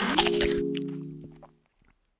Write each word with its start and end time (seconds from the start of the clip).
Thank 0.00 0.44
you. 0.44 0.67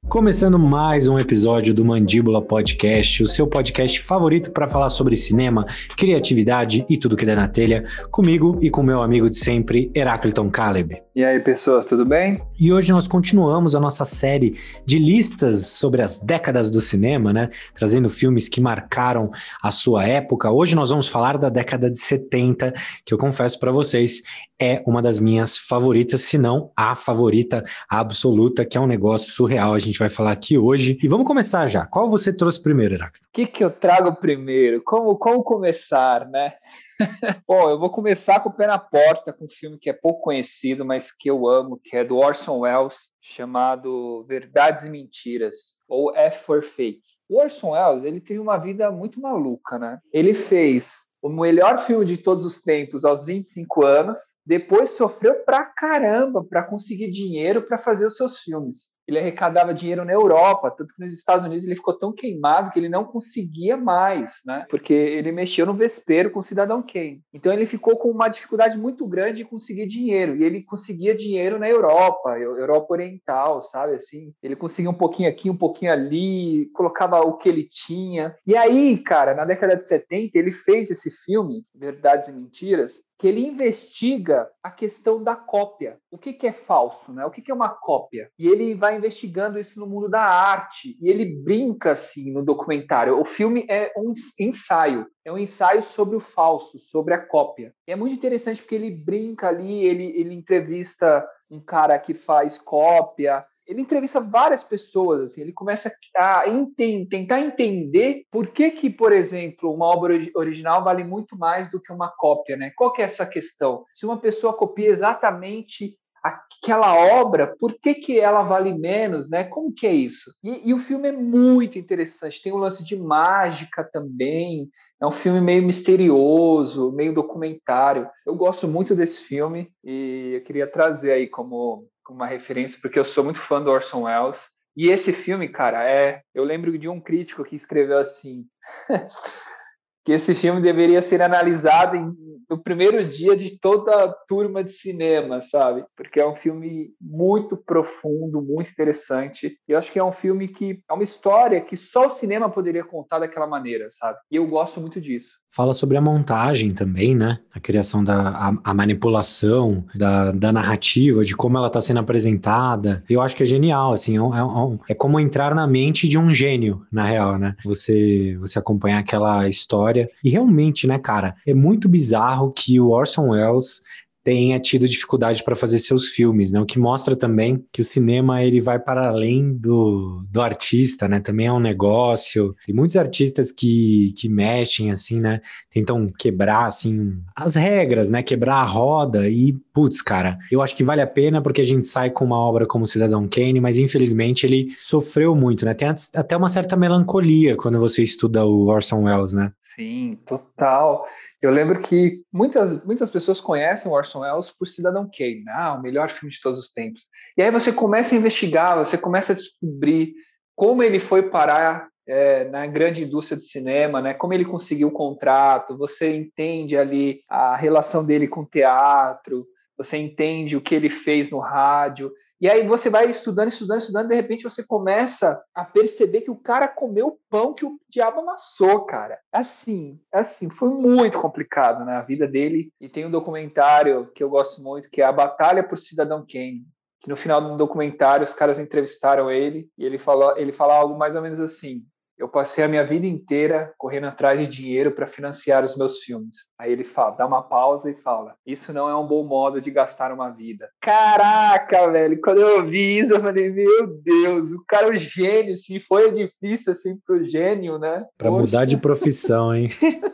Começando 0.09 0.59
mais 0.59 1.07
um 1.07 1.19
episódio 1.19 1.75
do 1.75 1.85
Mandíbula 1.85 2.41
Podcast, 2.41 3.23
o 3.23 3.27
seu 3.27 3.47
podcast 3.47 4.01
favorito 4.01 4.51
para 4.53 4.67
falar 4.67 4.89
sobre 4.89 5.15
cinema, 5.15 5.67
criatividade 5.99 6.87
e 6.89 6.97
tudo 6.97 7.15
que 7.15 7.27
der 7.27 7.37
na 7.37 7.47
telha, 7.47 7.85
comigo 8.11 8.59
e 8.63 8.71
com 8.71 8.83
meu 8.83 9.03
amigo 9.03 9.29
de 9.29 9.37
sempre, 9.37 9.93
Heracliton 9.95 10.49
Caleb. 10.49 11.03
E 11.15 11.23
aí, 11.25 11.39
pessoas, 11.41 11.85
tudo 11.85 12.07
bem? 12.07 12.39
E 12.59 12.73
hoje 12.73 12.91
nós 12.91 13.07
continuamos 13.07 13.75
a 13.75 13.81
nossa 13.81 14.07
série 14.07 14.57
de 14.87 14.99
listas 14.99 15.67
sobre 15.67 16.01
as 16.01 16.21
décadas 16.21 16.71
do 16.71 16.81
cinema, 16.81 17.31
né? 17.31 17.51
Trazendo 17.75 18.09
filmes 18.09 18.49
que 18.49 18.63
marcaram 18.63 19.31
a 19.63 19.71
sua 19.71 20.05
época. 20.05 20.51
Hoje 20.51 20.75
nós 20.75 20.89
vamos 20.89 21.09
falar 21.09 21.37
da 21.37 21.51
década 21.51 21.91
de 21.91 21.99
70, 21.99 22.73
que 23.05 23.13
eu 23.13 23.19
confesso 23.19 23.61
para 23.61 23.71
vocês, 23.71 24.23
é 24.61 24.83
uma 24.87 25.03
das 25.03 25.21
minhas 25.21 25.59
favoritas, 25.59 26.23
se 26.23 26.39
não 26.39 26.71
a 26.77 26.95
favorita 26.95 27.63
absoluta, 27.89 28.65
que 28.65 28.79
é 28.79 28.81
um 28.81 28.87
negócio 28.87 29.33
surreal. 29.33 29.75
A 29.75 29.79
gente 29.79 29.98
vai 29.99 30.09
falar 30.09 30.33
aqui 30.33 30.57
hoje. 30.57 30.99
E 31.03 31.09
vamos 31.09 31.27
começar 31.27 31.67
já. 31.67 31.87
Qual 31.87 32.09
você 32.09 32.33
trouxe 32.33 32.63
primeiro, 32.63 32.95
Heráclito? 32.95 33.27
O 33.27 33.31
que, 33.33 33.47
que 33.47 33.65
eu 33.65 33.71
trago 33.71 34.15
primeiro? 34.17 34.83
Como, 34.83 35.17
como 35.17 35.43
começar, 35.43 36.29
né? 36.29 36.55
Bom, 37.47 37.71
eu 37.71 37.79
vou 37.79 37.91
começar 37.91 38.41
com 38.41 38.49
o 38.49 38.53
pé 38.53 38.67
na 38.67 38.79
porta, 38.79 39.33
com 39.33 39.45
um 39.45 39.51
filme 39.51 39.79
que 39.79 39.89
é 39.89 39.93
pouco 39.93 40.23
conhecido, 40.23 40.85
mas 40.85 41.13
que 41.13 41.31
eu 41.31 41.49
amo, 41.49 41.81
que 41.83 41.97
é 41.97 42.05
do 42.05 42.17
Orson 42.17 42.61
Welles, 42.61 42.97
chamado 43.21 44.25
Verdades 44.29 44.85
e 44.85 44.91
Mentiras, 44.91 45.79
ou 45.89 46.15
F 46.15 46.45
for 46.45 46.63
Fake. 46.63 47.03
O 47.29 47.39
Orson 47.39 47.71
Welles, 47.71 48.05
ele 48.05 48.21
teve 48.21 48.41
uma 48.41 48.59
vida 48.59 48.91
muito 48.91 49.21
maluca, 49.21 49.79
né? 49.79 49.99
Ele 50.13 50.35
fez 50.35 51.07
o 51.23 51.29
melhor 51.29 51.79
filme 51.79 52.05
de 52.05 52.17
todos 52.17 52.45
os 52.45 52.61
tempos 52.61 53.05
aos 53.05 53.25
25 53.25 53.85
anos, 53.85 54.19
depois 54.47 54.91
sofreu 54.91 55.35
pra 55.45 55.65
caramba 55.65 56.45
para 56.45 56.63
conseguir 56.63 57.11
dinheiro 57.11 57.63
para 57.63 57.77
fazer 57.77 58.07
os 58.07 58.17
seus 58.17 58.39
filmes 58.39 58.98
ele 59.09 59.19
arrecadava 59.19 59.73
dinheiro 59.73 60.05
na 60.05 60.13
Europa, 60.13 60.71
tanto 60.71 60.95
que 60.95 61.01
nos 61.01 61.15
Estados 61.15 61.43
Unidos 61.43 61.65
ele 61.65 61.75
ficou 61.75 61.95
tão 61.95 62.13
queimado 62.13 62.71
que 62.71 62.79
ele 62.79 62.91
não 62.91 63.05
conseguia 63.05 63.75
mais, 63.75 64.41
né? 64.45 64.67
Porque 64.69 64.93
ele 64.93 65.33
mexeu 65.33 65.65
no 65.65 65.73
vespeiro 65.73 66.31
com 66.31 66.41
o 66.41 66.43
Cidadão 66.43 66.83
Kane. 66.83 67.23
Então 67.33 67.51
ele 67.51 67.65
ficou 67.65 67.97
com 67.97 68.11
uma 68.11 68.29
dificuldade 68.29 68.77
muito 68.77 69.07
grande 69.07 69.39
de 69.39 69.45
conseguir 69.47 69.87
dinheiro, 69.87 70.37
e 70.37 70.45
ele 70.45 70.63
conseguia 70.63 71.17
dinheiro 71.17 71.59
na 71.59 71.67
Europa, 71.67 72.39
Europa 72.39 72.93
Oriental, 72.93 73.63
sabe 73.63 73.95
assim? 73.95 74.35
Ele 74.43 74.55
conseguia 74.55 74.91
um 74.91 74.95
pouquinho 74.95 75.31
aqui, 75.31 75.49
um 75.49 75.57
pouquinho 75.57 75.91
ali, 75.91 76.67
colocava 76.75 77.21
o 77.21 77.39
que 77.39 77.49
ele 77.49 77.67
tinha. 77.67 78.37
E 78.47 78.55
aí, 78.55 78.99
cara, 78.99 79.35
na 79.35 79.47
década 79.47 79.75
de 79.75 79.85
70, 79.85 80.39
ele 80.39 80.53
fez 80.53 80.91
esse 80.91 81.11
filme, 81.25 81.65
Verdades 81.75 82.29
e 82.29 82.33
Mentiras, 82.33 83.01
que 83.19 83.27
ele 83.27 83.45
investiga 83.45 84.49
a 84.63 84.71
questão 84.71 85.23
da 85.23 85.35
cópia. 85.35 85.99
O 86.09 86.17
que, 86.17 86.33
que 86.33 86.47
é 86.47 86.53
falso, 86.53 87.13
né? 87.13 87.27
O 87.27 87.31
que, 87.31 87.43
que 87.43 87.51
é 87.51 87.55
uma 87.55 87.71
cópia? 87.71 88.31
E 88.39 88.47
ele 88.47 88.77
vai 88.77 88.97
investigando 88.97 89.59
isso 89.59 89.81
no 89.81 89.89
mundo 89.89 90.09
da 90.09 90.23
arte. 90.23 90.97
E 91.01 91.09
ele 91.09 91.43
brinca 91.43 91.91
assim 91.91 92.33
no 92.33 92.45
documentário. 92.45 93.19
O 93.19 93.25
filme 93.25 93.67
é 93.69 93.93
um 93.97 94.13
ensaio. 94.39 95.05
É 95.25 95.33
um 95.33 95.39
ensaio 95.39 95.83
sobre 95.83 96.17
o 96.17 96.21
falso, 96.21 96.79
sobre 96.79 97.13
a 97.13 97.19
cópia. 97.19 97.75
E 97.89 97.93
é 97.93 97.97
muito 97.97 98.15
interessante 98.15 98.63
porque 98.63 98.77
ele 98.77 98.91
brinca 98.91 99.49
ali, 99.49 99.85
ele, 99.85 100.17
ele 100.17 100.33
entrevista 100.33 101.27
um 101.51 101.61
cara 101.61 101.99
que 101.99 102.15
faz 102.15 102.59
cópia, 102.59 103.45
ele 103.69 103.83
entrevista 103.83 104.19
várias 104.19 104.65
pessoas, 104.65 105.21
assim, 105.21 105.43
ele 105.43 105.53
começa 105.53 105.93
a 106.17 106.49
enten 106.49 107.07
tentar 107.07 107.41
entender 107.43 108.25
por 108.31 108.49
que 108.49 108.71
que, 108.71 108.89
por 108.89 109.13
exemplo, 109.13 109.73
uma 109.73 109.85
obra 109.85 110.19
original 110.35 110.83
vale 110.83 111.05
muito 111.05 111.37
mais 111.37 111.71
do 111.71 111.81
que 111.81 111.93
uma 111.93 112.09
cópia, 112.09 112.57
né? 112.57 112.73
Qual 112.75 112.91
que 112.91 113.03
é 113.03 113.05
essa 113.05 113.27
questão? 113.27 113.85
Se 113.95 114.07
uma 114.07 114.17
pessoa 114.17 114.55
copia 114.55 114.89
exatamente 114.89 115.99
aquela 116.23 116.95
obra, 116.95 117.55
por 117.59 117.79
que, 117.79 117.95
que 117.95 118.19
ela 118.19 118.43
vale 118.43 118.73
menos, 118.77 119.29
né? 119.29 119.45
Como 119.45 119.73
que 119.73 119.87
é 119.87 119.93
isso? 119.93 120.33
E, 120.43 120.71
e, 120.71 120.75
o 120.75 120.79
filme 120.79 121.09
é 121.09 121.13
muito 121.13 121.79
interessante, 121.79 122.43
tem 122.43 122.53
um 122.53 122.59
lance 122.59 122.85
de 122.85 122.97
mágica 122.97 123.85
também, 123.85 124.69
é 125.01 125.07
um 125.07 125.13
filme 125.13 125.41
meio 125.41 125.63
misterioso, 125.63 126.93
meio 126.93 127.15
documentário. 127.15 128.09
Eu 128.27 128.35
gosto 128.35 128.67
muito 128.67 128.95
desse 128.95 129.23
filme 129.23 129.71
e 129.85 130.33
eu 130.35 130.43
queria 130.43 130.67
trazer 130.67 131.13
aí 131.13 131.29
como 131.29 131.87
uma 132.13 132.27
referência, 132.27 132.79
porque 132.81 132.99
eu 132.99 133.05
sou 133.05 133.25
muito 133.25 133.41
fã 133.41 133.63
do 133.63 133.71
Orson 133.71 134.03
Welles. 134.03 134.41
E 134.77 134.91
esse 134.91 135.13
filme, 135.13 135.49
cara, 135.49 135.83
é. 135.85 136.23
Eu 136.35 136.45
lembro 136.45 136.77
de 136.79 136.89
um 136.89 137.01
crítico 137.01 137.45
que 137.45 137.57
escreveu 137.57 137.99
assim: 137.99 138.47
que 140.05 140.13
esse 140.13 140.35
filme 140.35 140.63
deveria 140.63 141.03
ser 141.03 141.21
analisado 141.21 141.97
em, 141.97 142.17
no 142.49 142.63
primeiro 142.63 143.05
dia 143.05 143.37
de 143.37 143.59
toda 143.59 144.05
a 144.05 144.13
turma 144.27 144.65
de 144.65 144.73
cinema, 144.73 145.41
sabe? 145.41 145.85
Porque 145.95 146.19
é 146.19 146.27
um 146.27 146.35
filme 146.35 146.95
muito 147.01 147.57
profundo, 147.57 148.41
muito 148.41 148.71
interessante. 148.71 149.59
E 149.69 149.73
eu 149.73 149.79
acho 149.79 149.93
que 149.93 149.99
é 149.99 150.05
um 150.05 150.13
filme 150.13 150.49
que 150.49 150.83
é 150.89 150.93
uma 150.95 151.03
história 151.03 151.61
que 151.61 151.77
só 151.77 152.07
o 152.07 152.11
cinema 152.11 152.49
poderia 152.49 152.85
contar 152.85 153.19
daquela 153.19 153.47
maneira, 153.47 153.89
sabe? 153.91 154.19
E 154.31 154.37
eu 154.37 154.47
gosto 154.47 154.81
muito 154.81 155.01
disso. 155.01 155.35
Fala 155.51 155.75
sobre 155.75 155.97
a 155.97 156.01
montagem 156.01 156.71
também, 156.71 157.17
né? 157.17 157.39
A 157.53 157.59
criação 157.59 158.05
da 158.05 158.29
a, 158.29 158.55
a 158.63 158.75
manipulação 158.75 159.85
da, 159.95 160.31
da 160.31 160.53
narrativa, 160.53 161.25
de 161.25 161.35
como 161.35 161.57
ela 161.57 161.67
está 161.69 161.81
sendo 161.81 162.01
apresentada. 162.01 163.03
Eu 163.09 163.21
acho 163.21 163.35
que 163.35 163.43
é 163.43 163.47
genial, 163.47 163.93
assim, 163.93 164.17
é, 164.19 164.21
é, 164.21 164.93
é, 164.93 164.95
como 164.95 165.19
entrar 165.19 165.55
na 165.55 165.67
mente 165.67 166.07
de 166.07 166.19
um 166.19 166.31
gênio, 166.31 166.83
na 166.93 167.05
real, 167.05 167.39
né? 167.39 167.55
Você, 167.65 168.37
você 168.39 168.59
acompanhar 168.59 168.99
aquela 168.99 169.49
história. 169.49 170.09
E 170.23 170.31
realmente, 170.31 170.87
né, 170.87 170.99
cara, 170.99 171.35
é 171.47 171.55
muito 171.55 171.89
bizarro 171.89 172.53
que 172.53 172.79
o 172.79 172.91
Orson 172.91 173.31
Welles 173.31 173.83
tenha 174.29 174.61
tido 174.61 174.87
dificuldade 174.87 175.43
para 175.43 175.57
fazer 175.57 175.79
seus 175.79 176.09
filmes, 176.09 176.53
né? 176.53 176.61
O 176.61 176.67
que 176.67 176.79
mostra 176.79 177.17
também 177.17 177.65
que 177.73 177.81
o 177.81 177.85
cinema 177.85 178.45
ele 178.45 178.61
vai 178.61 178.79
para 178.79 179.09
além 179.09 179.55
do, 179.55 180.23
do 180.31 180.43
artista, 180.43 181.09
né? 181.09 181.19
Também 181.19 181.47
é 181.47 181.53
um 181.53 181.59
negócio. 181.59 182.55
E 182.69 182.73
muitos 182.75 182.95
artistas 182.97 183.51
que, 183.51 184.13
que 184.19 184.29
mexem 184.29 184.91
assim, 184.91 185.19
né? 185.19 185.41
Tentam 185.71 186.13
quebrar 186.19 186.67
assim 186.67 187.23
as 187.35 187.55
regras, 187.55 188.11
né? 188.11 188.23
Quebrar 188.23 188.57
a 188.57 188.67
roda 188.67 189.27
e 189.27 189.57
putz, 189.73 190.03
cara, 190.03 190.37
eu 190.53 190.61
acho 190.61 190.77
que 190.77 190.85
vale 190.85 191.01
a 191.01 191.07
pena 191.07 191.41
porque 191.41 191.63
a 191.63 191.65
gente 191.65 191.89
sai 191.89 192.11
com 192.11 192.27
uma 192.27 192.37
obra 192.37 192.67
como 192.67 192.87
Cidadão 192.87 193.27
Kane, 193.27 193.63
mas 193.63 193.79
infelizmente 193.79 194.45
ele 194.45 194.69
sofreu 194.79 195.35
muito, 195.35 195.65
né? 195.65 195.73
Tem 195.73 195.89
até 195.89 196.37
uma 196.37 196.51
certa 196.51 196.77
melancolia 196.77 197.57
quando 197.57 197.79
você 197.79 198.03
estuda 198.03 198.45
o 198.45 198.67
Orson 198.67 199.05
Welles, 199.05 199.33
né? 199.33 199.53
Sim, 199.79 200.19
total. 200.27 201.05
Eu 201.41 201.53
lembro 201.53 201.81
que 201.81 202.25
muitas, 202.33 202.85
muitas 202.85 203.11
pessoas 203.13 203.41
conhecem 203.41 203.89
o 203.89 203.95
Orson 203.95 204.23
Welles 204.23 204.51
por 204.51 204.67
Cidadão 204.67 205.09
Kane, 205.09 205.45
né? 205.45 205.53
ah, 205.55 205.75
o 205.75 205.83
melhor 205.83 206.11
filme 206.11 206.33
de 206.33 206.41
todos 206.41 206.59
os 206.59 206.73
tempos. 206.73 207.03
E 207.37 207.43
aí 207.43 207.51
você 207.53 207.73
começa 207.73 208.13
a 208.13 208.19
investigar, 208.19 208.77
você 208.77 208.99
começa 208.99 209.33
a 209.33 209.37
descobrir 209.37 210.15
como 210.57 210.83
ele 210.83 210.99
foi 210.99 211.31
parar 211.31 211.89
é, 212.09 212.47
na 212.47 212.67
grande 212.67 213.05
indústria 213.05 213.39
de 213.39 213.47
cinema, 213.47 214.03
né? 214.03 214.15
Como 214.15 214.35
ele 214.35 214.45
conseguiu 214.45 214.89
o 214.89 214.93
contrato, 214.93 215.79
você 215.79 216.17
entende 216.17 216.77
ali 216.77 217.21
a 217.29 217.55
relação 217.55 218.05
dele 218.05 218.27
com 218.27 218.41
o 218.41 218.47
teatro, 218.47 219.47
você 219.77 219.97
entende 219.97 220.57
o 220.57 220.61
que 220.61 220.75
ele 220.75 220.91
fez 220.91 221.31
no 221.31 221.39
rádio. 221.39 222.11
E 222.41 222.49
aí 222.49 222.67
você 222.67 222.89
vai 222.89 223.11
estudando, 223.11 223.49
estudando, 223.49 223.81
estudando, 223.81 224.09
de 224.09 224.15
repente 224.15 224.45
você 224.45 224.65
começa 224.65 225.43
a 225.53 225.65
perceber 225.65 226.21
que 226.21 226.31
o 226.31 226.37
cara 226.37 226.69
comeu 226.69 227.09
o 227.09 227.19
pão 227.29 227.53
que 227.53 227.67
o 227.67 227.81
diabo 227.89 228.21
amassou, 228.21 228.85
cara. 228.85 229.19
Assim, 229.33 230.01
assim, 230.13 230.49
foi 230.49 230.69
muito 230.69 231.21
complicado 231.21 231.81
na 231.81 231.99
né, 231.99 232.05
vida 232.07 232.29
dele. 232.29 232.73
E 232.81 232.89
tem 232.89 233.05
um 233.05 233.11
documentário 233.11 234.11
que 234.15 234.23
eu 234.23 234.31
gosto 234.31 234.63
muito, 234.63 234.89
que 234.89 235.03
é 235.03 235.05
A 235.05 235.13
Batalha 235.13 235.65
por 235.65 235.79
Cidadão 235.79 236.25
Kane. 236.25 236.65
Que 237.01 237.09
no 237.09 237.17
final 237.17 237.41
do 237.41 237.57
documentário 237.57 238.25
os 238.25 238.35
caras 238.35 238.59
entrevistaram 238.59 239.31
ele 239.31 239.69
e 239.77 239.85
ele 239.85 239.99
falou, 239.99 240.37
ele 240.37 240.53
fala 240.53 240.75
algo 240.75 240.97
mais 240.97 241.17
ou 241.17 241.23
menos 241.23 241.41
assim: 241.41 241.85
eu 242.19 242.29
passei 242.29 242.65
a 242.65 242.69
minha 242.69 242.85
vida 242.85 243.07
inteira 243.07 243.73
correndo 243.79 244.07
atrás 244.07 244.41
de 244.41 244.49
dinheiro 244.49 244.91
para 244.91 245.07
financiar 245.07 245.63
os 245.63 245.77
meus 245.77 245.99
filmes. 246.01 246.37
Aí 246.59 246.73
ele 246.73 246.85
fala, 246.85 247.17
dá 247.17 247.27
uma 247.27 247.43
pausa 247.43 247.91
e 247.91 247.95
fala: 247.95 248.35
Isso 248.45 248.73
não 248.73 248.89
é 248.89 248.97
um 248.97 249.07
bom 249.07 249.25
modo 249.25 249.61
de 249.61 249.71
gastar 249.71 250.13
uma 250.13 250.31
vida. 250.31 250.69
Caraca, 250.81 251.91
velho, 251.91 252.21
quando 252.21 252.41
eu 252.41 252.57
ouvi 252.59 252.99
isso, 252.99 253.13
eu 253.13 253.21
falei: 253.21 253.51
Meu 253.51 253.87
Deus, 254.03 254.53
o 254.53 254.65
cara 254.67 254.89
é 254.89 254.91
um 254.91 254.97
gênio. 254.97 255.57
Se 255.57 255.79
foi 255.79 256.11
difícil 256.11 256.73
assim 256.73 256.99
pro 257.07 257.23
gênio, 257.23 257.79
né? 257.79 258.05
Para 258.17 258.31
mudar 258.31 258.65
de 258.65 258.77
profissão, 258.77 259.55
hein? 259.55 259.69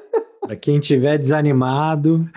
para 0.45 0.57
quem 0.57 0.79
tiver 0.79 1.19
desanimado. 1.19 2.29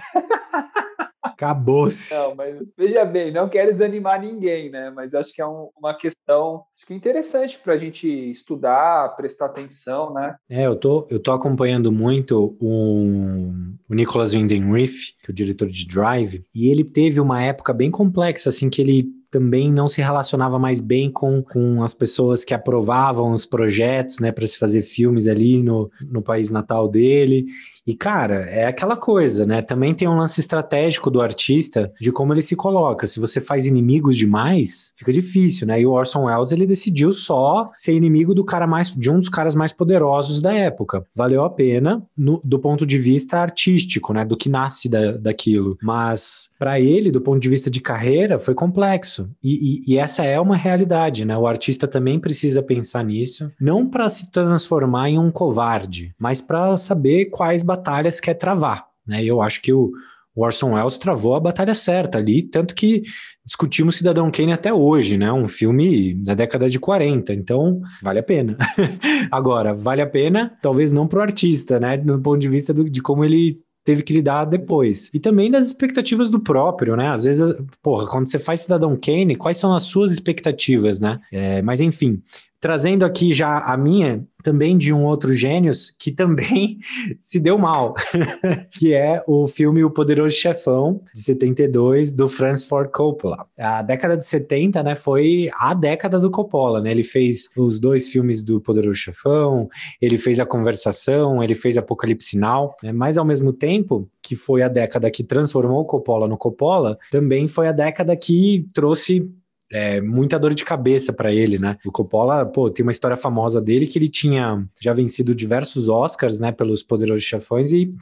Acabou-se. 1.37 2.11
Não, 2.15 2.33
mas 2.33 2.57
veja 2.75 3.05
bem, 3.05 3.31
não 3.31 3.47
quero 3.47 3.71
desanimar 3.71 4.19
ninguém, 4.19 4.71
né? 4.71 4.89
Mas 4.89 5.13
acho 5.13 5.31
que 5.31 5.39
é 5.39 5.45
um, 5.45 5.69
uma 5.77 5.93
questão 5.93 6.63
acho 6.75 6.85
que 6.87 6.95
interessante 6.95 7.59
para 7.63 7.73
a 7.73 7.77
gente 7.77 8.07
estudar, 8.07 9.15
prestar 9.15 9.45
atenção, 9.45 10.13
né? 10.13 10.35
É, 10.49 10.65
eu 10.65 10.75
tô, 10.75 11.07
eu 11.11 11.19
tô 11.19 11.31
acompanhando 11.31 11.91
muito 11.91 12.57
o, 12.59 13.51
o 13.87 13.93
Nicholas 13.93 14.33
Winding 14.33 14.71
Refn, 14.71 15.13
que 15.23 15.29
é 15.29 15.31
o 15.31 15.33
diretor 15.33 15.67
de 15.67 15.87
Drive, 15.87 16.43
e 16.53 16.69
ele 16.69 16.83
teve 16.83 17.19
uma 17.19 17.41
época 17.41 17.71
bem 17.71 17.91
complexa, 17.91 18.49
assim, 18.49 18.67
que 18.67 18.81
ele 18.81 19.07
também 19.29 19.71
não 19.71 19.87
se 19.87 20.01
relacionava 20.01 20.57
mais 20.57 20.79
bem 20.79 21.11
com, 21.11 21.43
com 21.43 21.83
as 21.83 21.93
pessoas 21.93 22.43
que 22.43 22.53
aprovavam 22.53 23.31
os 23.31 23.45
projetos, 23.45 24.19
né, 24.19 24.31
para 24.31 24.47
se 24.47 24.57
fazer 24.57 24.81
filmes 24.81 25.27
ali 25.27 25.61
no, 25.61 25.91
no 26.09 26.21
país 26.21 26.49
natal 26.49 26.87
dele. 26.87 27.45
E, 27.87 27.95
cara, 27.95 28.41
é 28.49 28.65
aquela 28.65 28.97
coisa, 28.97 29.45
né? 29.45 29.61
Também 29.61 29.95
tem 29.95 30.09
um 30.09 30.17
lance 30.17 30.41
estratégico 30.41 31.09
do 31.09 31.21
artista 31.21 31.89
de 32.01 32.11
como 32.11 32.33
ele 32.33 32.41
se 32.41 32.53
coloca. 32.53 33.07
Se 33.07 33.17
você 33.17 33.39
faz 33.39 33.65
inimigos 33.65 34.17
demais, 34.17 34.93
fica 34.97 35.13
difícil, 35.13 35.65
né? 35.65 35.79
E 35.79 35.85
o 35.85 35.91
Orson 35.91 36.25
Welles, 36.25 36.51
ele 36.51 36.67
decidiu 36.67 37.13
só 37.13 37.71
ser 37.77 37.93
inimigo 37.93 38.35
do 38.35 38.43
cara 38.43 38.67
mais, 38.67 38.89
de 38.89 39.09
um 39.09 39.19
dos 39.19 39.29
caras 39.29 39.55
mais 39.55 39.71
poderosos 39.71 40.41
da 40.41 40.53
época. 40.53 41.05
Valeu 41.15 41.45
a 41.45 41.49
pena 41.49 42.03
no, 42.17 42.41
do 42.43 42.59
ponto 42.59 42.85
de 42.85 42.97
vista 42.97 43.37
artístico, 43.37 44.11
né? 44.11 44.25
Do 44.25 44.35
que 44.35 44.49
nasce 44.49 44.89
da, 44.89 45.13
daquilo. 45.13 45.77
Mas, 45.81 46.49
para 46.59 46.81
ele, 46.81 47.09
do 47.09 47.21
ponto 47.21 47.39
de 47.39 47.47
vista 47.47 47.71
de 47.71 47.79
carreira, 47.79 48.37
foi 48.37 48.53
complexo. 48.53 49.29
E, 49.41 49.85
e, 49.87 49.93
e 49.93 49.97
essa 49.97 50.25
é 50.25 50.37
uma 50.37 50.57
realidade, 50.57 51.23
né? 51.23 51.37
O 51.37 51.47
artista 51.47 51.87
também 51.87 52.19
precisa 52.19 52.61
pensar 52.61 53.05
nisso, 53.05 53.49
não 53.61 53.87
para 53.87 54.09
se 54.09 54.29
transformar 54.29 55.09
em 55.09 55.17
um 55.17 55.31
covarde, 55.31 56.13
mas 56.19 56.41
para 56.41 56.75
saber 56.75 57.27
quais 57.27 57.63
batalhas 57.77 58.19
quer 58.19 58.33
travar. 58.33 58.85
Né? 59.05 59.23
Eu 59.23 59.41
acho 59.41 59.61
que 59.61 59.71
o, 59.71 59.91
Orson 60.37 60.75
Welles 60.75 60.97
travou 60.97 61.35
a 61.35 61.39
batalha 61.39 61.73
certa 61.73 62.19
ali, 62.19 62.43
tanto 62.43 62.75
que 62.75 63.01
discutimos 63.43 63.95
Cidadão 63.95 64.29
Kane 64.29 64.53
até 64.53 64.71
hoje, 64.71 65.17
né? 65.17 65.31
Um 65.33 65.47
filme 65.47 66.13
da 66.13 66.35
década 66.35 66.69
de 66.69 66.79
40, 66.79 67.33
então 67.33 67.81
vale 68.03 68.19
a 68.19 68.23
pena. 68.23 68.55
Agora, 69.31 69.73
vale 69.73 70.01
a 70.01 70.07
pena, 70.07 70.55
talvez 70.61 70.91
não 70.91 71.07
para 71.07 71.19
o 71.19 71.21
artista, 71.23 71.79
né? 71.79 71.97
Do 71.97 72.21
ponto 72.21 72.37
de 72.37 72.47
vista 72.47 72.71
do, 72.71 72.87
de 72.87 73.01
como 73.01 73.25
ele 73.25 73.59
teve 73.83 74.03
que 74.03 74.13
lidar 74.13 74.45
depois. 74.45 75.09
E 75.13 75.19
também 75.19 75.49
das 75.49 75.65
expectativas 75.65 76.29
do 76.29 76.41
próprio, 76.41 76.95
né? 76.95 77.09
Às 77.09 77.23
vezes, 77.23 77.55
porra, 77.81 78.05
quando 78.05 78.29
você 78.29 78.37
faz 78.37 78.61
Cidadão 78.61 78.95
Kane, 78.95 79.35
quais 79.35 79.57
são 79.57 79.73
as 79.73 79.83
suas 79.83 80.11
expectativas, 80.11 80.99
né? 80.99 81.19
É, 81.31 81.61
mas 81.61 81.81
enfim, 81.81 82.21
trazendo 82.59 83.05
aqui 83.05 83.33
já 83.33 83.59
a 83.59 83.77
minha, 83.77 84.25
também 84.43 84.77
de 84.77 84.93
um 84.93 85.03
outro 85.03 85.33
gênios 85.33 85.93
que 85.97 86.11
também 86.11 86.79
se 87.19 87.39
deu 87.39 87.57
mal, 87.57 87.93
que 88.71 88.93
é 88.93 89.23
o 89.27 89.47
filme 89.47 89.83
O 89.83 89.91
Poderoso 89.91 90.35
Chefão, 90.35 91.01
de 91.13 91.21
72, 91.21 92.13
do 92.13 92.29
Francis 92.29 92.65
Ford 92.67 92.89
Coppola. 92.91 93.45
A 93.57 93.81
década 93.81 94.17
de 94.17 94.25
70, 94.25 94.81
né, 94.83 94.95
foi 94.95 95.49
a 95.59 95.73
década 95.73 96.19
do 96.19 96.31
Coppola, 96.31 96.81
né? 96.81 96.91
Ele 96.91 97.03
fez 97.03 97.49
os 97.57 97.79
dois 97.79 98.09
filmes 98.09 98.43
do 98.43 98.61
Poderoso 98.61 98.97
Chefão, 98.97 99.69
ele 100.01 100.17
fez 100.17 100.39
A 100.39 100.45
Conversação, 100.45 101.43
ele 101.43 101.55
fez 101.55 101.77
Apocalipse 101.77 102.37
Now, 102.37 102.73
né? 102.81 102.91
mas 102.91 103.17
ao 103.17 103.25
mesmo 103.25 103.51
tempo 103.51 104.09
que 104.21 104.35
foi 104.35 104.61
a 104.61 104.67
década 104.67 105.09
que 105.11 105.23
transformou 105.23 105.81
o 105.81 105.85
Coppola 105.85 106.27
no 106.27 106.37
Coppola, 106.37 106.97
também 107.11 107.47
foi 107.47 107.67
a 107.67 107.71
década 107.71 108.15
que 108.15 108.67
trouxe 108.73 109.29
é, 109.71 109.99
muita 110.01 110.39
dor 110.39 110.53
de 110.53 110.63
cabeça 110.63 111.11
para 111.11 111.33
ele, 111.33 111.57
né? 111.57 111.77
O 111.85 111.91
Coppola, 111.91 112.45
pô, 112.45 112.69
tem 112.69 112.83
uma 112.83 112.91
história 112.91 113.17
famosa 113.17 113.61
dele 113.61 113.87
que 113.87 113.99
ele 113.99 114.07
tinha 114.07 114.65
já 114.81 114.93
vencido 114.93 115.35
diversos 115.35 115.89
Oscars, 115.89 116.39
né, 116.39 116.51
pelos 116.51 116.83
Poderosos 116.83 117.23
Chefões 117.23 117.71
e 117.71 117.93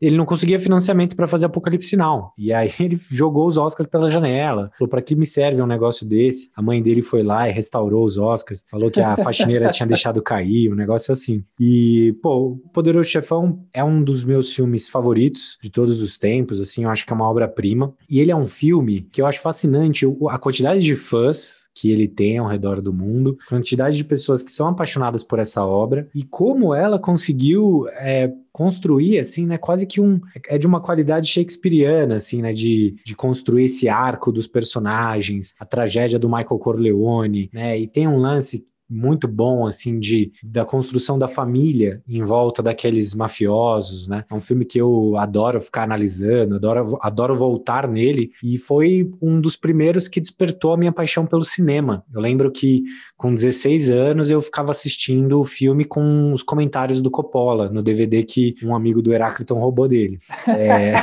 ele 0.00 0.16
não 0.16 0.24
conseguia 0.24 0.58
financiamento 0.58 1.16
para 1.16 1.26
fazer 1.26 1.46
Apocalipse 1.46 1.96
Now. 1.96 2.32
E 2.36 2.52
aí 2.52 2.70
ele 2.80 2.98
jogou 3.10 3.46
os 3.46 3.56
Oscars 3.56 3.88
pela 3.88 4.08
janela. 4.08 4.70
Falou: 4.78 4.88
para 4.88 5.02
que 5.02 5.14
me 5.14 5.26
serve 5.26 5.62
um 5.62 5.66
negócio 5.66 6.06
desse? 6.06 6.50
A 6.54 6.62
mãe 6.62 6.82
dele 6.82 7.02
foi 7.02 7.22
lá 7.22 7.48
e 7.48 7.52
restaurou 7.52 8.04
os 8.04 8.18
Oscars. 8.18 8.64
Falou 8.70 8.90
que 8.90 9.00
a 9.00 9.16
faxineira 9.22 9.70
tinha 9.70 9.86
deixado 9.86 10.22
cair, 10.22 10.70
um 10.70 10.76
negócio 10.76 11.12
assim. 11.12 11.44
E, 11.58 12.16
pô, 12.22 12.60
o 12.64 12.68
Poderoso 12.72 13.08
Chefão 13.08 13.64
é 13.72 13.82
um 13.82 14.02
dos 14.02 14.24
meus 14.24 14.52
filmes 14.52 14.88
favoritos 14.88 15.58
de 15.62 15.70
todos 15.70 16.02
os 16.02 16.18
tempos. 16.18 16.60
Assim, 16.60 16.84
eu 16.84 16.90
acho 16.90 17.06
que 17.06 17.12
é 17.12 17.16
uma 17.16 17.28
obra-prima. 17.28 17.94
E 18.08 18.20
ele 18.20 18.30
é 18.30 18.36
um 18.36 18.46
filme 18.46 19.08
que 19.12 19.20
eu 19.20 19.26
acho 19.26 19.40
fascinante 19.40 20.06
a 20.28 20.38
quantidade 20.38 20.80
de 20.80 20.96
fãs 20.96 21.64
que 21.74 21.90
ele 21.90 22.06
tem 22.06 22.38
ao 22.38 22.46
redor 22.46 22.80
do 22.80 22.92
mundo, 22.92 23.36
quantidade 23.48 23.96
de 23.96 24.04
pessoas 24.04 24.42
que 24.42 24.52
são 24.52 24.68
apaixonadas 24.68 25.24
por 25.24 25.40
essa 25.40 25.64
obra 25.64 26.08
e 26.14 26.22
como 26.22 26.72
ela 26.72 26.98
conseguiu 26.98 27.86
é, 27.94 28.32
construir, 28.54 29.18
assim, 29.18 29.46
né, 29.46 29.58
quase 29.58 29.84
que 29.84 30.00
um, 30.00 30.20
é 30.46 30.56
de 30.56 30.64
uma 30.64 30.80
qualidade 30.80 31.26
shakespeariana, 31.28 32.14
assim, 32.14 32.40
né, 32.40 32.52
de, 32.52 32.94
de 33.04 33.12
construir 33.12 33.64
esse 33.64 33.88
arco 33.88 34.30
dos 34.30 34.46
personagens, 34.46 35.56
a 35.58 35.64
tragédia 35.64 36.20
do 36.20 36.28
Michael 36.28 36.60
Corleone, 36.60 37.50
né, 37.52 37.76
e 37.76 37.88
tem 37.88 38.06
um 38.06 38.16
lance 38.16 38.64
muito 38.94 39.26
bom, 39.26 39.66
assim, 39.66 39.98
de, 39.98 40.32
da 40.42 40.64
construção 40.64 41.18
da 41.18 41.26
família 41.26 42.00
em 42.08 42.22
volta 42.22 42.62
daqueles 42.62 43.14
mafiosos, 43.14 44.06
né? 44.06 44.24
É 44.30 44.34
um 44.34 44.40
filme 44.40 44.64
que 44.64 44.78
eu 44.78 45.16
adoro 45.16 45.60
ficar 45.60 45.82
analisando, 45.82 46.54
adoro, 46.54 46.98
adoro 47.02 47.34
voltar 47.34 47.88
nele, 47.88 48.30
e 48.42 48.56
foi 48.56 49.10
um 49.20 49.40
dos 49.40 49.56
primeiros 49.56 50.06
que 50.06 50.20
despertou 50.20 50.72
a 50.72 50.76
minha 50.76 50.92
paixão 50.92 51.26
pelo 51.26 51.44
cinema. 51.44 52.04
Eu 52.12 52.20
lembro 52.20 52.50
que 52.52 52.84
com 53.16 53.34
16 53.34 53.90
anos 53.90 54.30
eu 54.30 54.40
ficava 54.40 54.70
assistindo 54.70 55.40
o 55.40 55.44
filme 55.44 55.84
com 55.84 56.32
os 56.32 56.42
comentários 56.42 57.00
do 57.00 57.10
Coppola, 57.10 57.68
no 57.68 57.82
DVD 57.82 58.22
que 58.22 58.54
um 58.62 58.74
amigo 58.74 59.02
do 59.02 59.12
Heráclito 59.12 59.54
roubou 59.54 59.88
dele. 59.88 60.18
É... 60.46 60.94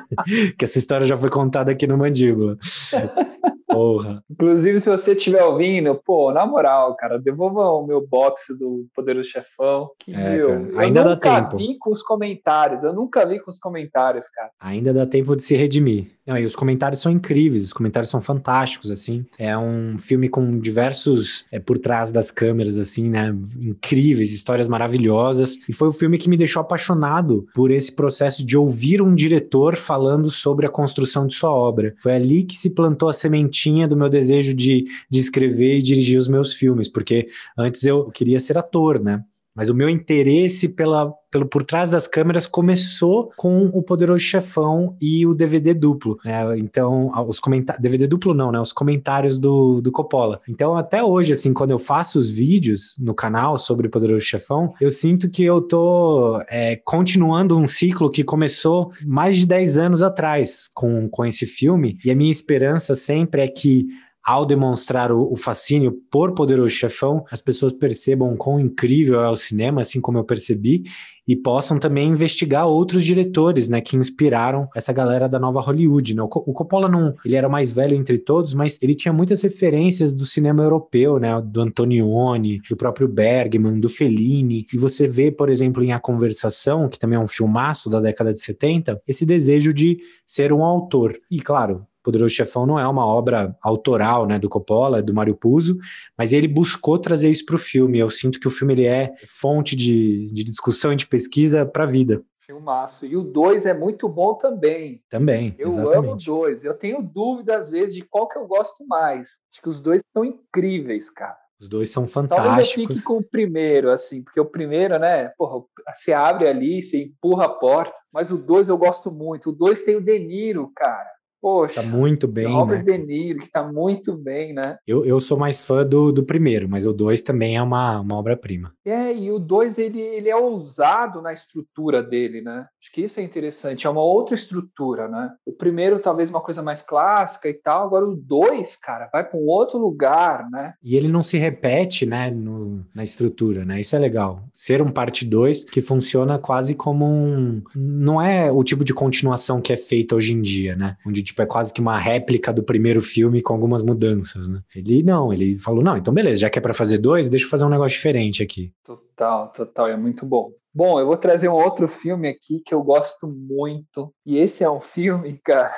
que 0.56 0.64
essa 0.64 0.78
história 0.78 1.06
já 1.06 1.16
foi 1.16 1.30
contada 1.30 1.70
aqui 1.70 1.86
no 1.86 1.98
Mandíbula. 1.98 2.56
Porra. 3.74 4.22
Inclusive, 4.30 4.80
se 4.80 4.90
você 4.90 5.12
estiver 5.12 5.42
ouvindo, 5.44 5.94
pô, 6.04 6.32
na 6.32 6.46
moral, 6.46 6.94
cara, 6.96 7.18
devolva 7.18 7.70
o 7.70 7.86
meu 7.86 8.06
box 8.06 8.56
do 8.58 8.86
Poderoso 8.94 9.28
Chefão. 9.28 9.90
Que, 9.98 10.14
é, 10.14 10.36
meu, 10.36 10.78
ainda 10.78 11.02
dá 11.02 11.16
tempo. 11.16 11.36
Eu 11.36 11.42
nunca 11.42 11.56
vi 11.56 11.78
com 11.78 11.90
os 11.90 12.02
comentários, 12.02 12.84
eu 12.84 12.92
nunca 12.92 13.26
vi 13.26 13.40
com 13.40 13.50
os 13.50 13.58
comentários, 13.58 14.28
cara. 14.28 14.50
Ainda 14.60 14.92
dá 14.92 15.06
tempo 15.06 15.36
de 15.36 15.44
se 15.44 15.56
redimir. 15.56 16.14
Não, 16.26 16.38
e 16.38 16.44
os 16.44 16.56
comentários 16.56 17.02
são 17.02 17.12
incríveis, 17.12 17.64
os 17.64 17.72
comentários 17.72 18.10
são 18.10 18.20
fantásticos, 18.20 18.90
assim. 18.90 19.26
É 19.38 19.56
um 19.58 19.98
filme 19.98 20.28
com 20.28 20.58
diversos 20.58 21.44
é, 21.52 21.58
por 21.58 21.78
trás 21.78 22.10
das 22.10 22.30
câmeras, 22.30 22.78
assim, 22.78 23.10
né? 23.10 23.34
Incríveis, 23.60 24.32
histórias 24.32 24.66
maravilhosas. 24.66 25.58
E 25.68 25.72
foi 25.72 25.88
o 25.88 25.92
filme 25.92 26.16
que 26.16 26.28
me 26.28 26.36
deixou 26.36 26.62
apaixonado 26.62 27.46
por 27.54 27.70
esse 27.70 27.92
processo 27.92 28.44
de 28.44 28.56
ouvir 28.56 29.02
um 29.02 29.14
diretor 29.14 29.76
falando 29.76 30.30
sobre 30.30 30.66
a 30.66 30.70
construção 30.70 31.26
de 31.26 31.34
sua 31.34 31.50
obra. 31.50 31.94
Foi 31.98 32.14
ali 32.14 32.42
que 32.42 32.56
se 32.56 32.70
plantou 32.70 33.10
a 33.10 33.12
sementinha 33.12 33.63
do 33.88 33.96
meu 33.96 34.08
desejo 34.08 34.54
de, 34.54 34.84
de 35.10 35.20
escrever 35.20 35.78
e 35.78 35.82
dirigir 35.82 36.18
os 36.18 36.28
meus 36.28 36.52
filmes, 36.52 36.88
porque 36.88 37.28
antes 37.56 37.84
eu 37.84 38.10
queria 38.10 38.40
ser 38.40 38.58
ator, 38.58 39.00
né? 39.00 39.24
Mas 39.54 39.70
o 39.70 39.74
meu 39.74 39.88
interesse 39.88 40.68
pela, 40.68 41.12
pelo 41.30 41.46
por 41.46 41.62
trás 41.62 41.88
das 41.88 42.08
câmeras 42.08 42.46
começou 42.46 43.30
com 43.36 43.66
o 43.66 43.82
Poderoso 43.82 44.22
Chefão 44.22 44.96
e 45.00 45.24
o 45.26 45.34
DVD 45.34 45.72
duplo, 45.72 46.18
né? 46.24 46.58
Então, 46.58 47.12
os 47.28 47.38
comentários. 47.38 47.80
DVD 47.80 48.06
duplo 48.06 48.34
não, 48.34 48.50
né? 48.50 48.60
Os 48.60 48.72
comentários 48.72 49.38
do, 49.38 49.80
do 49.80 49.92
Coppola. 49.92 50.40
Então, 50.48 50.76
até 50.76 51.02
hoje, 51.02 51.32
assim, 51.32 51.52
quando 51.52 51.70
eu 51.70 51.78
faço 51.78 52.18
os 52.18 52.30
vídeos 52.30 52.96
no 52.98 53.14
canal 53.14 53.56
sobre 53.56 53.86
o 53.86 53.90
Poderoso 53.90 54.24
Chefão, 54.24 54.74
eu 54.80 54.90
sinto 54.90 55.30
que 55.30 55.44
eu 55.44 55.62
tô 55.62 56.42
é, 56.48 56.76
continuando 56.84 57.56
um 57.56 57.66
ciclo 57.66 58.10
que 58.10 58.24
começou 58.24 58.90
mais 59.06 59.36
de 59.36 59.46
10 59.46 59.78
anos 59.78 60.02
atrás 60.02 60.68
com, 60.74 61.08
com 61.08 61.24
esse 61.24 61.46
filme. 61.46 61.96
E 62.04 62.10
a 62.10 62.14
minha 62.14 62.32
esperança 62.32 62.94
sempre 62.96 63.42
é 63.42 63.48
que 63.48 63.86
ao 64.24 64.46
demonstrar 64.46 65.12
o, 65.12 65.30
o, 65.30 65.36
fascínio 65.36 65.92
por 66.10 66.32
Poderoso 66.32 66.74
Chefão, 66.74 67.24
as 67.30 67.42
pessoas 67.42 67.74
percebam 67.74 68.34
quão 68.36 68.58
incrível 68.58 69.20
é 69.20 69.28
o 69.28 69.36
cinema, 69.36 69.82
assim 69.82 70.00
como 70.00 70.16
eu 70.16 70.24
percebi, 70.24 70.84
e 71.28 71.36
possam 71.36 71.78
também 71.78 72.08
investigar 72.08 72.66
outros 72.66 73.04
diretores, 73.04 73.68
né, 73.68 73.80
que 73.80 73.96
inspiraram 73.96 74.68
essa 74.74 74.92
galera 74.92 75.28
da 75.28 75.38
nova 75.38 75.60
Hollywood, 75.60 76.14
né? 76.14 76.22
O, 76.22 76.26
o 76.26 76.52
Coppola 76.52 76.88
não, 76.88 77.14
ele 77.24 77.36
era 77.36 77.48
o 77.48 77.50
mais 77.50 77.70
velho 77.70 77.94
entre 77.94 78.18
todos, 78.18 78.54
mas 78.54 78.80
ele 78.82 78.94
tinha 78.94 79.12
muitas 79.12 79.42
referências 79.42 80.14
do 80.14 80.24
cinema 80.24 80.62
europeu, 80.62 81.18
né, 81.18 81.40
do 81.44 81.60
Antonioni, 81.60 82.60
do 82.68 82.76
próprio 82.76 83.06
Bergman, 83.06 83.78
do 83.78 83.88
Fellini, 83.88 84.66
e 84.72 84.78
você 84.78 85.06
vê, 85.06 85.30
por 85.30 85.50
exemplo, 85.50 85.82
em 85.82 85.92
A 85.92 86.00
Conversação, 86.00 86.88
que 86.88 86.98
também 86.98 87.18
é 87.18 87.20
um 87.20 87.28
filmaço 87.28 87.90
da 87.90 88.00
década 88.00 88.32
de 88.32 88.40
70, 88.40 89.02
esse 89.06 89.26
desejo 89.26 89.72
de 89.72 89.98
ser 90.26 90.52
um 90.52 90.64
autor. 90.64 91.14
E 91.30 91.40
claro, 91.40 91.86
Poderoso 92.04 92.34
Chefão 92.34 92.66
não 92.66 92.78
é 92.78 92.86
uma 92.86 93.06
obra 93.06 93.56
autoral, 93.62 94.26
né, 94.26 94.38
do 94.38 94.48
Coppola, 94.48 94.98
é 94.98 95.02
do 95.02 95.14
Mário 95.14 95.34
Puzo, 95.34 95.78
mas 96.16 96.34
ele 96.34 96.46
buscou 96.46 96.98
trazer 96.98 97.30
isso 97.30 97.46
para 97.46 97.56
o 97.56 97.58
filme. 97.58 97.98
Eu 97.98 98.10
sinto 98.10 98.38
que 98.38 98.46
o 98.46 98.50
filme 98.50 98.74
ele 98.74 98.86
é 98.86 99.14
fonte 99.40 99.74
de, 99.74 100.26
de 100.26 100.44
discussão 100.44 100.92
e 100.92 100.96
de 100.96 101.06
pesquisa 101.06 101.64
para 101.64 101.84
a 101.84 101.86
vida. 101.86 102.22
Filmaço. 102.40 103.06
E 103.06 103.16
o 103.16 103.22
2 103.22 103.64
é 103.64 103.72
muito 103.72 104.06
bom 104.06 104.34
também. 104.34 105.02
Também. 105.08 105.54
Eu 105.58 105.68
exatamente. 105.68 105.96
amo 105.96 106.12
o 106.12 106.16
2. 106.16 106.64
Eu 106.66 106.74
tenho 106.74 107.00
dúvida, 107.00 107.56
às 107.56 107.70
vezes, 107.70 107.94
de 107.94 108.02
qual 108.02 108.28
que 108.28 108.36
eu 108.36 108.46
gosto 108.46 108.86
mais. 108.86 109.30
Acho 109.50 109.62
que 109.62 109.68
os 109.70 109.80
dois 109.80 110.02
são 110.12 110.22
incríveis, 110.22 111.08
cara. 111.08 111.38
Os 111.58 111.68
dois 111.68 111.90
são 111.90 112.06
fantásticos. 112.06 112.46
Talvez 112.46 112.68
eu 112.68 112.74
fique 112.74 113.02
com 113.02 113.16
o 113.16 113.22
primeiro, 113.22 113.90
assim, 113.90 114.22
porque 114.22 114.38
o 114.38 114.44
primeiro, 114.44 114.98
né, 114.98 115.28
porra, 115.38 115.64
você 115.94 116.12
abre 116.12 116.46
ali, 116.46 116.82
você 116.82 117.04
empurra 117.04 117.46
a 117.46 117.48
porta, 117.48 117.96
mas 118.12 118.30
o 118.30 118.36
dois 118.36 118.68
eu 118.68 118.76
gosto 118.76 119.10
muito. 119.10 119.48
O 119.48 119.52
dois 119.52 119.80
tem 119.80 119.96
o 119.96 120.00
De 120.00 120.18
Niro, 120.18 120.70
cara. 120.76 121.08
Poxa, 121.44 121.82
tá 121.82 121.86
muito 121.86 122.26
bem, 122.26 122.46
Robert 122.46 122.82
né? 122.82 122.96
De 122.96 123.04
Niro, 123.04 123.38
que 123.40 123.50
tá 123.50 123.62
muito 123.62 124.16
bem, 124.16 124.54
né? 124.54 124.78
Eu, 124.86 125.04
eu 125.04 125.20
sou 125.20 125.36
mais 125.36 125.60
fã 125.60 125.84
do, 125.84 126.10
do 126.10 126.24
primeiro, 126.24 126.66
mas 126.66 126.86
o 126.86 126.92
dois 126.94 127.20
também 127.20 127.54
é 127.54 127.60
uma, 127.60 128.00
uma 128.00 128.16
obra-prima. 128.16 128.72
É, 128.82 129.14
e 129.14 129.30
o 129.30 129.38
dois 129.38 129.76
ele, 129.76 130.00
ele 130.00 130.30
é 130.30 130.36
ousado 130.36 131.20
na 131.20 131.34
estrutura 131.34 132.02
dele, 132.02 132.40
né? 132.40 132.66
Acho 132.80 132.90
que 132.90 133.02
isso 133.02 133.20
é 133.20 133.22
interessante, 133.22 133.86
é 133.86 133.90
uma 133.90 134.02
outra 134.02 134.34
estrutura, 134.34 135.06
né? 135.06 135.32
O 135.44 135.52
primeiro 135.52 135.98
talvez 135.98 136.30
uma 136.30 136.40
coisa 136.40 136.62
mais 136.62 136.80
clássica 136.80 137.46
e 137.46 137.52
tal, 137.52 137.88
agora 137.88 138.08
o 138.08 138.16
dois, 138.16 138.74
cara, 138.74 139.10
vai 139.12 139.22
para 139.22 139.38
um 139.38 139.46
outro 139.46 139.78
lugar, 139.78 140.48
né? 140.50 140.72
E 140.82 140.96
ele 140.96 141.08
não 141.08 141.22
se 141.22 141.36
repete, 141.36 142.06
né, 142.06 142.30
no, 142.30 142.86
na 142.94 143.02
estrutura, 143.02 143.66
né? 143.66 143.78
Isso 143.78 143.94
é 143.94 143.98
legal. 143.98 144.42
Ser 144.50 144.80
um 144.80 144.90
parte 144.90 145.26
2 145.26 145.64
que 145.64 145.82
funciona 145.82 146.38
quase 146.38 146.74
como 146.74 147.04
um... 147.04 147.62
Não 147.76 148.18
é 148.18 148.50
o 148.50 148.64
tipo 148.64 148.82
de 148.82 148.94
continuação 148.94 149.60
que 149.60 149.74
é 149.74 149.76
feita 149.76 150.16
hoje 150.16 150.32
em 150.32 150.40
dia, 150.40 150.74
né? 150.74 150.96
Onde, 151.06 151.33
tipo, 151.34 151.42
é 151.42 151.46
quase 151.46 151.72
que 151.72 151.80
uma 151.80 151.98
réplica 151.98 152.52
do 152.52 152.62
primeiro 152.62 153.00
filme 153.00 153.42
com 153.42 153.52
algumas 153.52 153.82
mudanças, 153.82 154.48
né? 154.48 154.62
Ele 154.74 155.02
não, 155.02 155.32
ele 155.32 155.58
falou, 155.58 155.82
não, 155.82 155.96
então 155.96 156.14
beleza, 156.14 156.40
já 156.40 156.50
que 156.50 156.58
é 156.58 156.62
para 156.62 156.72
fazer 156.72 156.98
dois, 156.98 157.28
deixa 157.28 157.44
eu 157.44 157.50
fazer 157.50 157.64
um 157.64 157.68
negócio 157.68 157.96
diferente 157.96 158.42
aqui. 158.42 158.72
Total, 158.84 159.52
total, 159.52 159.88
é 159.88 159.96
muito 159.96 160.24
bom. 160.24 160.52
Bom, 160.72 160.98
eu 160.98 161.06
vou 161.06 161.16
trazer 161.16 161.48
um 161.48 161.54
outro 161.54 161.88
filme 161.88 162.28
aqui 162.28 162.60
que 162.60 162.74
eu 162.74 162.82
gosto 162.82 163.28
muito. 163.28 164.12
E 164.24 164.38
esse 164.38 164.64
é 164.64 164.70
um 164.70 164.80
filme, 164.80 165.38
cara, 165.44 165.74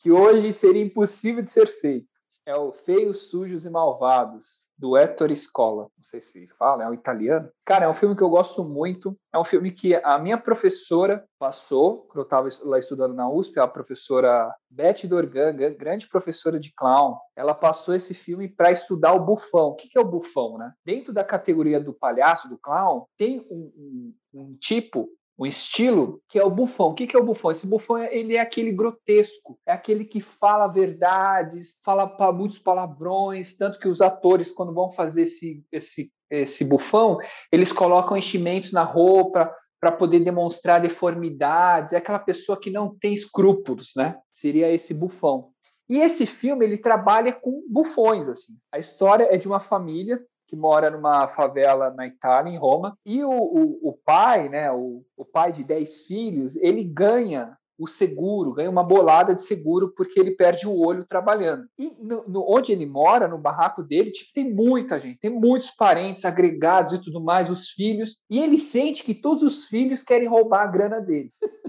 que 0.00 0.10
hoje 0.10 0.52
seria 0.52 0.82
impossível 0.82 1.42
de 1.42 1.50
ser 1.50 1.66
feito. 1.66 2.06
É 2.44 2.54
o 2.54 2.72
Feios, 2.72 3.28
Sujos 3.28 3.64
e 3.64 3.70
Malvados, 3.70 4.65
do 4.78 4.96
Ettore 4.96 5.36
Scola. 5.36 5.88
Não 5.96 6.04
sei 6.04 6.20
se 6.20 6.46
fala, 6.58 6.84
é 6.84 6.88
um 6.88 6.94
italiano. 6.94 7.48
Cara, 7.64 7.86
é 7.86 7.88
um 7.88 7.94
filme 7.94 8.14
que 8.14 8.22
eu 8.22 8.28
gosto 8.28 8.64
muito. 8.64 9.16
É 9.32 9.38
um 9.38 9.44
filme 9.44 9.70
que 9.70 9.94
a 9.94 10.18
minha 10.18 10.38
professora 10.38 11.24
passou, 11.38 12.02
quando 12.02 12.18
eu 12.18 12.22
estava 12.22 12.48
lá 12.64 12.78
estudando 12.78 13.14
na 13.14 13.28
USP, 13.28 13.58
a 13.58 13.68
professora 13.68 14.54
Beth 14.70 15.06
Dorgan, 15.08 15.54
grande 15.76 16.08
professora 16.08 16.60
de 16.60 16.72
clown. 16.74 17.16
Ela 17.34 17.54
passou 17.54 17.94
esse 17.94 18.14
filme 18.14 18.48
para 18.48 18.70
estudar 18.70 19.14
o 19.14 19.24
bufão. 19.24 19.68
O 19.68 19.74
que 19.74 19.88
é 19.96 20.00
o 20.00 20.04
bufão, 20.04 20.58
né? 20.58 20.72
Dentro 20.84 21.12
da 21.12 21.24
categoria 21.24 21.80
do 21.80 21.92
palhaço, 21.92 22.48
do 22.48 22.58
clown, 22.58 23.06
tem 23.16 23.46
um, 23.50 23.72
um, 23.76 24.14
um 24.34 24.56
tipo 24.60 25.08
um 25.38 25.44
estilo 25.44 26.20
que 26.28 26.38
é 26.38 26.44
o 26.44 26.50
bufão. 26.50 26.88
O 26.88 26.94
que 26.94 27.14
é 27.14 27.18
o 27.18 27.24
bufão? 27.24 27.50
Esse 27.50 27.66
bufão 27.66 27.98
ele 27.98 28.36
é 28.36 28.40
aquele 28.40 28.72
grotesco, 28.72 29.58
é 29.66 29.72
aquele 29.72 30.04
que 30.04 30.20
fala 30.20 30.66
verdades, 30.66 31.78
fala 31.84 32.32
muitos 32.32 32.58
palavrões, 32.58 33.54
tanto 33.54 33.78
que 33.78 33.88
os 33.88 34.00
atores 34.00 34.50
quando 34.50 34.72
vão 34.72 34.90
fazer 34.92 35.22
esse 35.22 35.64
esse 35.70 36.10
esse 36.28 36.64
bufão, 36.64 37.18
eles 37.52 37.70
colocam 37.70 38.16
enchimentos 38.16 38.72
na 38.72 38.82
roupa 38.82 39.54
para 39.80 39.92
poder 39.92 40.20
demonstrar 40.20 40.80
deformidades, 40.80 41.92
é 41.92 41.98
aquela 41.98 42.18
pessoa 42.18 42.58
que 42.58 42.70
não 42.70 42.96
tem 42.98 43.14
escrúpulos, 43.14 43.92
né? 43.96 44.16
Seria 44.32 44.72
esse 44.72 44.92
bufão. 44.92 45.50
E 45.88 45.98
esse 45.98 46.26
filme 46.26 46.64
ele 46.64 46.78
trabalha 46.78 47.32
com 47.32 47.62
bufões 47.68 48.26
assim. 48.26 48.54
A 48.72 48.78
história 48.78 49.28
é 49.30 49.36
de 49.36 49.46
uma 49.46 49.60
família 49.60 50.20
que 50.46 50.56
mora 50.56 50.90
numa 50.90 51.28
favela 51.28 51.90
na 51.90 52.06
Itália, 52.06 52.52
em 52.52 52.58
Roma, 52.58 52.96
e 53.04 53.22
o, 53.24 53.30
o, 53.30 53.88
o 53.88 53.92
pai, 54.04 54.48
né, 54.48 54.70
o, 54.70 55.02
o 55.16 55.24
pai 55.24 55.52
de 55.52 55.64
10 55.64 56.06
filhos, 56.06 56.56
ele 56.56 56.84
ganha 56.84 57.56
o 57.78 57.86
seguro, 57.86 58.54
ganha 58.54 58.70
uma 58.70 58.82
bolada 58.82 59.34
de 59.34 59.42
seguro 59.42 59.92
porque 59.94 60.18
ele 60.18 60.30
perde 60.30 60.66
o 60.66 60.78
olho 60.78 61.04
trabalhando. 61.04 61.66
E 61.78 61.92
no, 62.00 62.26
no, 62.26 62.44
onde 62.48 62.72
ele 62.72 62.86
mora, 62.86 63.28
no 63.28 63.38
barraco 63.38 63.82
dele, 63.82 64.10
tipo, 64.10 64.32
tem 64.32 64.50
muita 64.52 64.98
gente, 64.98 65.18
tem 65.18 65.30
muitos 65.30 65.70
parentes 65.70 66.24
agregados 66.24 66.92
e 66.92 67.00
tudo 67.00 67.20
mais, 67.20 67.50
os 67.50 67.68
filhos, 67.70 68.18
e 68.30 68.40
ele 68.40 68.58
sente 68.58 69.04
que 69.04 69.14
todos 69.14 69.42
os 69.42 69.66
filhos 69.66 70.02
querem 70.02 70.28
roubar 70.28 70.62
a 70.62 70.66
grana 70.66 71.00
dele. 71.00 71.30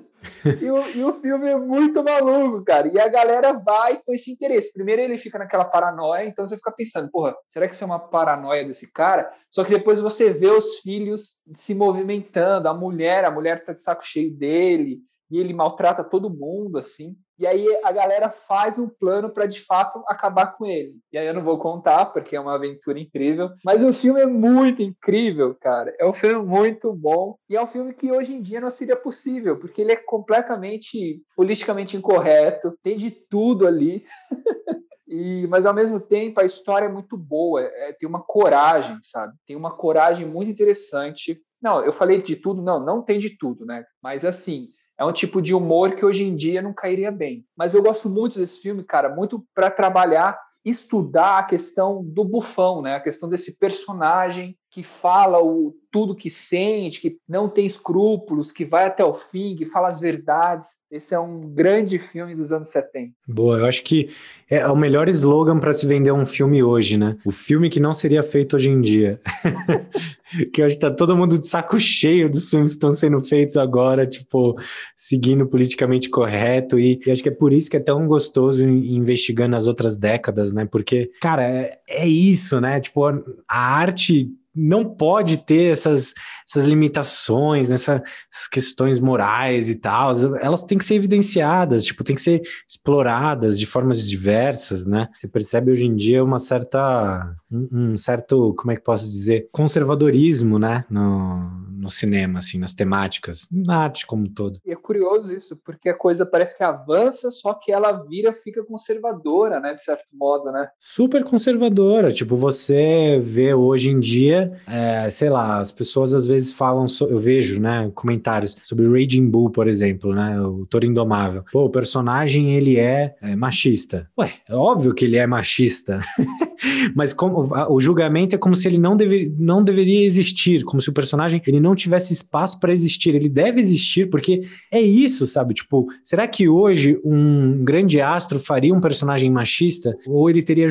e, 0.62 0.70
o, 0.70 0.90
e, 0.96 1.04
o, 1.04 1.14
filme 1.14 1.48
é 1.50 1.58
muito 1.58 2.04
maluco, 2.04 2.64
cara. 2.64 2.88
E 2.88 3.00
a 3.00 3.08
galera 3.08 3.54
vai 3.54 4.02
com 4.06 4.14
esse 4.14 4.32
interesse. 4.32 4.74
Primeiro 4.74 5.02
ele 5.02 5.18
fica 5.18 5.38
naquela 5.38 5.66
paranoia, 5.66 6.26
então 6.26 6.46
você 6.46 6.56
fica 6.56 6.72
pensando, 6.72 7.10
porra, 7.12 7.36
será 7.48 7.68
que 7.68 7.76
isso 7.76 7.84
é 7.84 7.88
uma 7.88 8.00
paranoia 8.00 8.66
desse 8.66 8.92
cara? 8.92 9.32
Só 9.52 9.64
que 9.64 9.72
depois 9.72 10.00
você 10.00 10.32
vê 10.32 10.50
os 10.50 10.80
filhos 10.80 11.36
se 11.56 11.74
movimentando, 11.74 12.68
a 12.68 12.74
mulher, 12.74 13.26
a 13.26 13.32
mulher 13.32 13.64
tá 13.64 13.74
de 13.74 13.82
saco 13.82 14.06
cheio 14.06 14.32
dele, 14.34 15.00
e 15.30 15.40
ele 15.40 15.54
maltrata 15.54 16.04
todo 16.04 16.34
mundo, 16.34 16.78
assim. 16.78 17.16
E 17.40 17.46
aí 17.46 17.66
a 17.84 17.92
galera 17.92 18.30
faz 18.30 18.80
um 18.80 18.88
plano 18.88 19.30
para 19.30 19.46
de 19.46 19.62
fato 19.62 20.04
acabar 20.08 20.58
com 20.58 20.66
ele. 20.66 20.96
E 21.12 21.18
aí 21.18 21.28
eu 21.28 21.34
não 21.34 21.44
vou 21.44 21.60
contar, 21.60 22.08
porque 22.08 22.36
é 22.36 22.40
uma 22.40 22.56
aventura 22.56 23.00
incrível. 23.00 23.50
Mas 23.64 23.84
o 23.84 23.94
filme 23.94 24.20
é 24.20 24.26
muito 24.26 24.82
incrível, 24.82 25.56
cara. 25.56 25.94
É 26.00 26.06
um 26.06 26.14
filme 26.14 26.44
muito 26.44 26.92
bom. 26.94 27.36
E 27.50 27.56
é 27.56 27.62
um 27.62 27.68
filme 27.68 27.94
que 27.94 28.12
hoje 28.12 28.34
em 28.34 28.42
dia 28.42 28.60
não 28.60 28.72
seria 28.72 28.96
possível, 28.96 29.58
porque 29.58 29.82
ele 29.82 29.92
é 29.92 29.96
completamente 29.96 31.22
politicamente 31.36 31.96
incorreto, 31.96 32.78
tem 32.82 32.98
de 32.98 33.12
tudo 33.12 33.68
ali. 33.68 34.04
E, 35.10 35.48
mas 35.48 35.66
ao 35.66 35.74
mesmo 35.74 36.02
tempo 36.02 36.42
a 36.42 36.46
história 36.46 36.86
é 36.86 36.92
muito 36.92 37.16
boa, 37.16 37.62
é, 37.62 37.94
tem 37.94 38.08
uma 38.08 38.22
coragem, 38.22 38.98
sabe? 39.02 39.34
Tem 39.48 39.56
uma 39.56 39.72
coragem 39.72 40.26
muito 40.28 40.52
interessante. 40.52 41.42
Não, 41.62 41.82
eu 41.84 41.94
falei 41.94 42.22
de 42.22 42.36
tudo, 42.36 42.62
não, 42.62 42.84
não 42.84 43.02
tem 43.02 43.18
de 43.18 43.38
tudo, 43.38 43.66
né? 43.66 43.86
Mas 44.04 44.26
assim, 44.26 44.68
é 44.98 45.06
um 45.06 45.14
tipo 45.14 45.42
de 45.42 45.54
humor 45.54 45.96
que 45.96 46.04
hoje 46.04 46.24
em 46.24 46.36
dia 46.36 46.62
não 46.62 46.74
cairia 46.74 47.12
bem. 47.12 47.46
Mas 47.56 47.74
eu 47.74 47.82
gosto 47.82 48.10
muito 48.10 48.40
desse 48.40 48.60
filme, 48.60 48.84
cara, 48.84 49.14
muito 49.14 49.46
para 49.54 49.70
trabalhar, 49.70 50.40
estudar 50.66 51.40
a 51.40 51.44
questão 51.44 52.04
do 52.04 52.24
bufão, 52.24 52.82
né? 52.82 52.96
A 52.96 53.00
questão 53.00 53.30
desse 53.30 53.60
personagem 53.60 54.58
que 54.70 54.84
fala 54.84 55.42
o 55.42 55.74
tudo 55.92 56.16
que 56.16 56.30
sente, 56.30 57.02
que 57.02 57.18
não 57.28 57.50
tem 57.50 57.66
escrúpulos, 57.66 58.52
que 58.52 58.66
vai 58.66 58.86
até 58.86 59.04
o 59.04 59.14
fim, 59.14 59.56
que 59.56 59.66
fala 59.66 59.88
as 59.88 60.00
verdades. 60.00 60.70
Esse 60.92 61.16
é 61.16 61.20
um 61.20 61.42
grande 61.42 61.98
filme 61.98 62.36
dos 62.36 62.52
anos 62.52 62.70
70. 62.70 63.14
Boa, 63.28 63.58
eu 63.58 63.66
acho 63.66 63.84
que 63.84 64.10
é 64.50 64.68
o 64.68 64.76
melhor 64.76 65.10
slogan 65.10 65.60
para 65.60 65.74
se 65.74 65.88
vender 65.88 66.12
um 66.12 66.26
filme 66.26 66.62
hoje, 66.62 66.98
né? 66.98 67.18
O 67.26 67.32
filme 67.32 67.70
que 67.70 67.80
não 67.80 67.94
seria 67.94 68.22
feito 68.22 68.56
hoje 68.56 68.70
em 68.70 68.80
dia. 68.80 69.20
que 70.54 70.68
que 70.68 70.76
tá 70.76 70.92
todo 70.92 71.16
mundo 71.18 71.40
de 71.40 71.48
saco 71.48 71.80
cheio 71.80 72.30
dos 72.30 72.50
filmes 72.50 72.72
que 72.72 72.76
estão 72.76 72.92
sendo 72.92 73.20
feitos 73.22 73.58
agora, 73.58 74.06
tipo, 74.06 74.56
seguindo 74.96 75.48
politicamente 75.48 76.10
correto. 76.10 76.78
E, 76.78 77.00
e, 77.06 77.12
acho 77.12 77.24
que 77.24 77.30
é 77.30 77.36
por 77.36 77.54
isso 77.54 77.70
que 77.72 77.78
é 77.78 77.82
tão 77.82 78.06
gostoso 78.06 78.68
investigando 78.68 79.56
as 79.56 79.66
outras 79.66 79.98
décadas, 79.98 80.54
né? 80.54 80.66
Porque, 80.66 81.10
cara, 81.22 81.44
é, 81.44 81.80
é 81.88 82.08
isso, 82.08 82.62
né? 82.62 82.80
Tipo, 82.80 83.06
a 83.06 83.60
arte 83.60 84.30
não 84.58 84.84
pode 84.84 85.38
ter 85.38 85.72
essas, 85.72 86.14
essas 86.48 86.66
limitações, 86.66 87.70
nessa, 87.70 88.04
essas 88.34 88.48
questões 88.48 89.00
morais 89.00 89.70
e 89.70 89.76
tal. 89.76 90.12
Elas 90.42 90.64
têm 90.64 90.78
que 90.78 90.86
ser 90.86 90.96
evidenciadas, 90.96 91.86
tipo, 91.86 92.04
têm 92.04 92.16
que 92.16 92.22
ser 92.22 92.42
exploradas 92.68 93.58
de 93.58 93.66
formas 93.66 94.08
diversas, 94.08 94.86
né? 94.86 95.08
Você 95.14 95.28
percebe 95.28 95.72
hoje 95.72 95.86
em 95.86 95.96
dia 95.96 96.24
uma 96.24 96.40
certa, 96.40 97.36
um, 97.52 97.94
um 97.94 97.98
certo, 97.98 98.54
como 98.58 98.72
é 98.72 98.76
que 98.76 98.84
posso 98.84 99.06
dizer, 99.06 99.48
conservadorismo, 99.52 100.58
né? 100.58 100.86
No, 100.90 101.68
no 101.88 101.92
cinema, 101.92 102.40
assim, 102.40 102.60
nas 102.60 102.74
temáticas, 102.74 103.48
na 103.52 103.78
arte 103.78 104.06
como 104.06 104.26
um 104.26 104.34
todo. 104.34 104.60
E 104.66 104.72
é 104.72 104.76
curioso 104.76 105.34
isso, 105.34 105.56
porque 105.66 105.90
a 105.90 105.98
coisa 105.98 106.26
parece 106.26 106.56
que 106.58 106.64
avança, 106.64 107.32
só 107.32 107.54
que 107.54 107.72
ela 107.72 107.92
vira, 107.94 108.34
fica 108.34 108.64
conservadora, 108.64 109.60
né? 109.60 109.74
De 109.74 109.82
certo 109.82 110.06
modo, 110.14 110.52
né? 110.52 110.68
Super 110.80 111.24
conservadora. 111.24 112.12
Tipo, 112.12 112.36
você 112.36 113.20
vê 113.22 113.54
hoje 113.54 113.90
em 113.90 114.00
dia 114.00 114.58
é, 114.68 115.10
sei 115.10 115.30
lá, 115.30 115.60
as 115.60 115.72
pessoas 115.72 116.14
às 116.14 116.28
vezes 116.28 116.54
falam, 116.54 116.88
so, 116.88 117.06
eu 117.06 117.20
vejo, 117.20 117.62
né, 117.62 117.90
comentários 117.96 118.58
sobre 118.64 118.88
Raging 118.88 119.28
Bull, 119.30 119.50
por 119.50 119.68
exemplo, 119.68 120.14
né, 120.14 120.40
o 120.42 120.66
Toro 120.66 120.86
Indomável. 120.86 121.44
Pô, 121.52 121.66
o 121.66 121.70
personagem, 121.70 122.56
ele 122.56 122.78
é, 122.78 123.16
é 123.22 123.36
machista. 123.36 124.10
Ué, 124.20 124.34
é 124.48 124.56
óbvio 124.56 124.94
que 124.94 125.06
ele 125.06 125.18
é 125.18 125.26
machista. 125.26 126.00
Mas 126.96 127.14
como, 127.14 127.50
o 127.70 127.80
julgamento 127.80 128.36
é 128.36 128.38
como 128.38 128.56
se 128.56 128.68
ele 128.68 128.80
não, 128.80 128.96
deve, 128.98 129.34
não 129.38 129.64
deveria 129.64 130.06
existir, 130.06 130.64
como 130.64 130.82
se 130.82 130.90
o 130.90 130.94
personagem 130.94 131.42
ele 131.46 131.60
não 131.60 131.76
tivesse 131.78 132.14
espaço 132.14 132.60
para 132.60 132.74
existir. 132.74 133.16
Ele 133.16 133.30
deve 133.30 133.60
existir 133.60 134.10
porque 134.10 134.42
é 134.72 134.82
isso, 134.82 135.26
sabe? 135.26 135.54
Tipo, 135.54 135.88
será 136.04 136.28
que 136.28 136.50
hoje 136.50 137.00
um 137.04 137.64
grande 137.64 138.02
astro 138.02 138.40
faria 138.40 138.74
um 138.74 138.82
personagem 138.82 139.30
machista 139.30 139.96
ou 140.06 140.30
ele 140.30 140.44
teria 140.44 140.68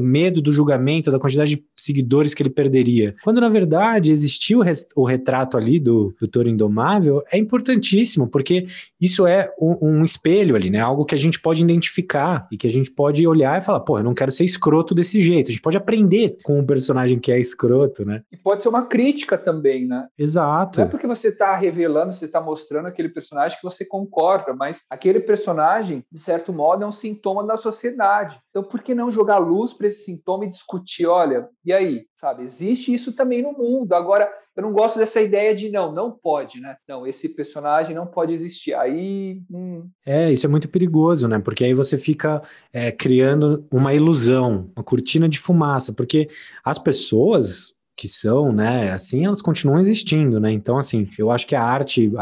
medo 0.00 0.40
do 0.40 0.50
julgamento, 0.50 1.10
da 1.10 1.18
quantidade 1.18 1.56
de 1.56 1.64
seguidores 1.76 2.34
que 2.34 2.42
ele 2.42 2.50
perderia? 2.50 3.14
Quando 3.22 3.40
na 3.40 3.48
verdade 3.48 4.10
existiu 4.10 4.60
o 4.94 5.04
retrato 5.04 5.56
ali 5.56 5.78
do, 5.78 6.14
do 6.20 6.48
Indomável, 6.48 7.22
é 7.32 7.38
importantíssimo 7.38 8.28
porque 8.28 8.66
isso 9.00 9.26
é 9.26 9.50
um, 9.60 9.98
um 10.00 10.04
espelho 10.04 10.54
ali, 10.54 10.70
né? 10.70 10.80
Algo 10.80 11.04
que 11.04 11.14
a 11.14 11.18
gente 11.18 11.40
pode 11.40 11.62
identificar 11.62 12.46
e 12.52 12.56
que 12.56 12.66
a 12.66 12.70
gente 12.70 12.90
pode 12.90 13.26
olhar 13.26 13.60
e 13.60 13.64
falar, 13.64 13.80
pô, 13.80 13.98
eu 13.98 14.04
não 14.04 14.14
quero 14.14 14.30
ser 14.30 14.44
escroto 14.44 14.94
desse 14.94 15.20
jeito. 15.20 15.48
A 15.48 15.52
gente 15.52 15.62
pode 15.62 15.76
aprender 15.76 16.36
com 16.42 16.58
um 16.58 16.66
personagem 16.66 17.18
que 17.18 17.32
é 17.32 17.40
escroto, 17.40 18.04
né? 18.04 18.22
E 18.30 18.36
pode 18.36 18.62
ser 18.62 18.68
uma 18.68 18.86
crítica 18.86 19.36
também, 19.36 19.86
né? 19.86 20.06
Exato 20.18 20.35
Exato. 20.36 20.78
Não 20.78 20.86
é 20.86 20.90
porque 20.90 21.06
você 21.06 21.28
está 21.28 21.56
revelando, 21.56 22.12
você 22.12 22.26
está 22.26 22.40
mostrando 22.40 22.86
aquele 22.86 23.08
personagem 23.08 23.56
que 23.56 23.64
você 23.64 23.84
concorda, 23.84 24.54
mas 24.54 24.82
aquele 24.90 25.20
personagem, 25.20 26.04
de 26.12 26.20
certo 26.20 26.52
modo, 26.52 26.84
é 26.84 26.86
um 26.86 26.92
sintoma 26.92 27.44
da 27.44 27.56
sociedade. 27.56 28.38
Então, 28.50 28.62
por 28.62 28.82
que 28.82 28.94
não 28.94 29.10
jogar 29.10 29.38
luz 29.38 29.72
para 29.72 29.86
esse 29.86 30.04
sintoma 30.04 30.44
e 30.44 30.50
discutir? 30.50 31.06
Olha, 31.06 31.48
e 31.64 31.72
aí? 31.72 32.06
Sabe, 32.18 32.42
existe 32.44 32.92
isso 32.92 33.12
também 33.12 33.42
no 33.42 33.52
mundo. 33.52 33.92
Agora, 33.92 34.30
eu 34.56 34.62
não 34.62 34.72
gosto 34.72 34.98
dessa 34.98 35.20
ideia 35.20 35.54
de 35.54 35.70
não, 35.70 35.92
não 35.92 36.10
pode, 36.10 36.60
né? 36.60 36.76
Não, 36.88 37.06
esse 37.06 37.28
personagem 37.28 37.94
não 37.94 38.06
pode 38.06 38.32
existir. 38.32 38.72
Aí. 38.72 39.42
Hum... 39.50 39.86
É, 40.04 40.32
isso 40.32 40.46
é 40.46 40.48
muito 40.48 40.66
perigoso, 40.68 41.28
né? 41.28 41.38
Porque 41.38 41.62
aí 41.62 41.74
você 41.74 41.98
fica 41.98 42.42
é, 42.72 42.90
criando 42.90 43.66
uma 43.70 43.92
ilusão, 43.92 44.70
uma 44.74 44.82
cortina 44.82 45.28
de 45.28 45.38
fumaça, 45.38 45.92
porque 45.92 46.30
as 46.64 46.78
pessoas 46.78 47.75
que 47.96 48.06
são, 48.06 48.52
né, 48.52 48.92
assim, 48.92 49.24
elas 49.24 49.40
continuam 49.40 49.80
existindo, 49.80 50.38
né? 50.38 50.52
Então, 50.52 50.76
assim, 50.76 51.08
eu 51.18 51.30
acho 51.30 51.46
que 51.46 51.54
a 51.54 51.62
arte, 51.62 52.12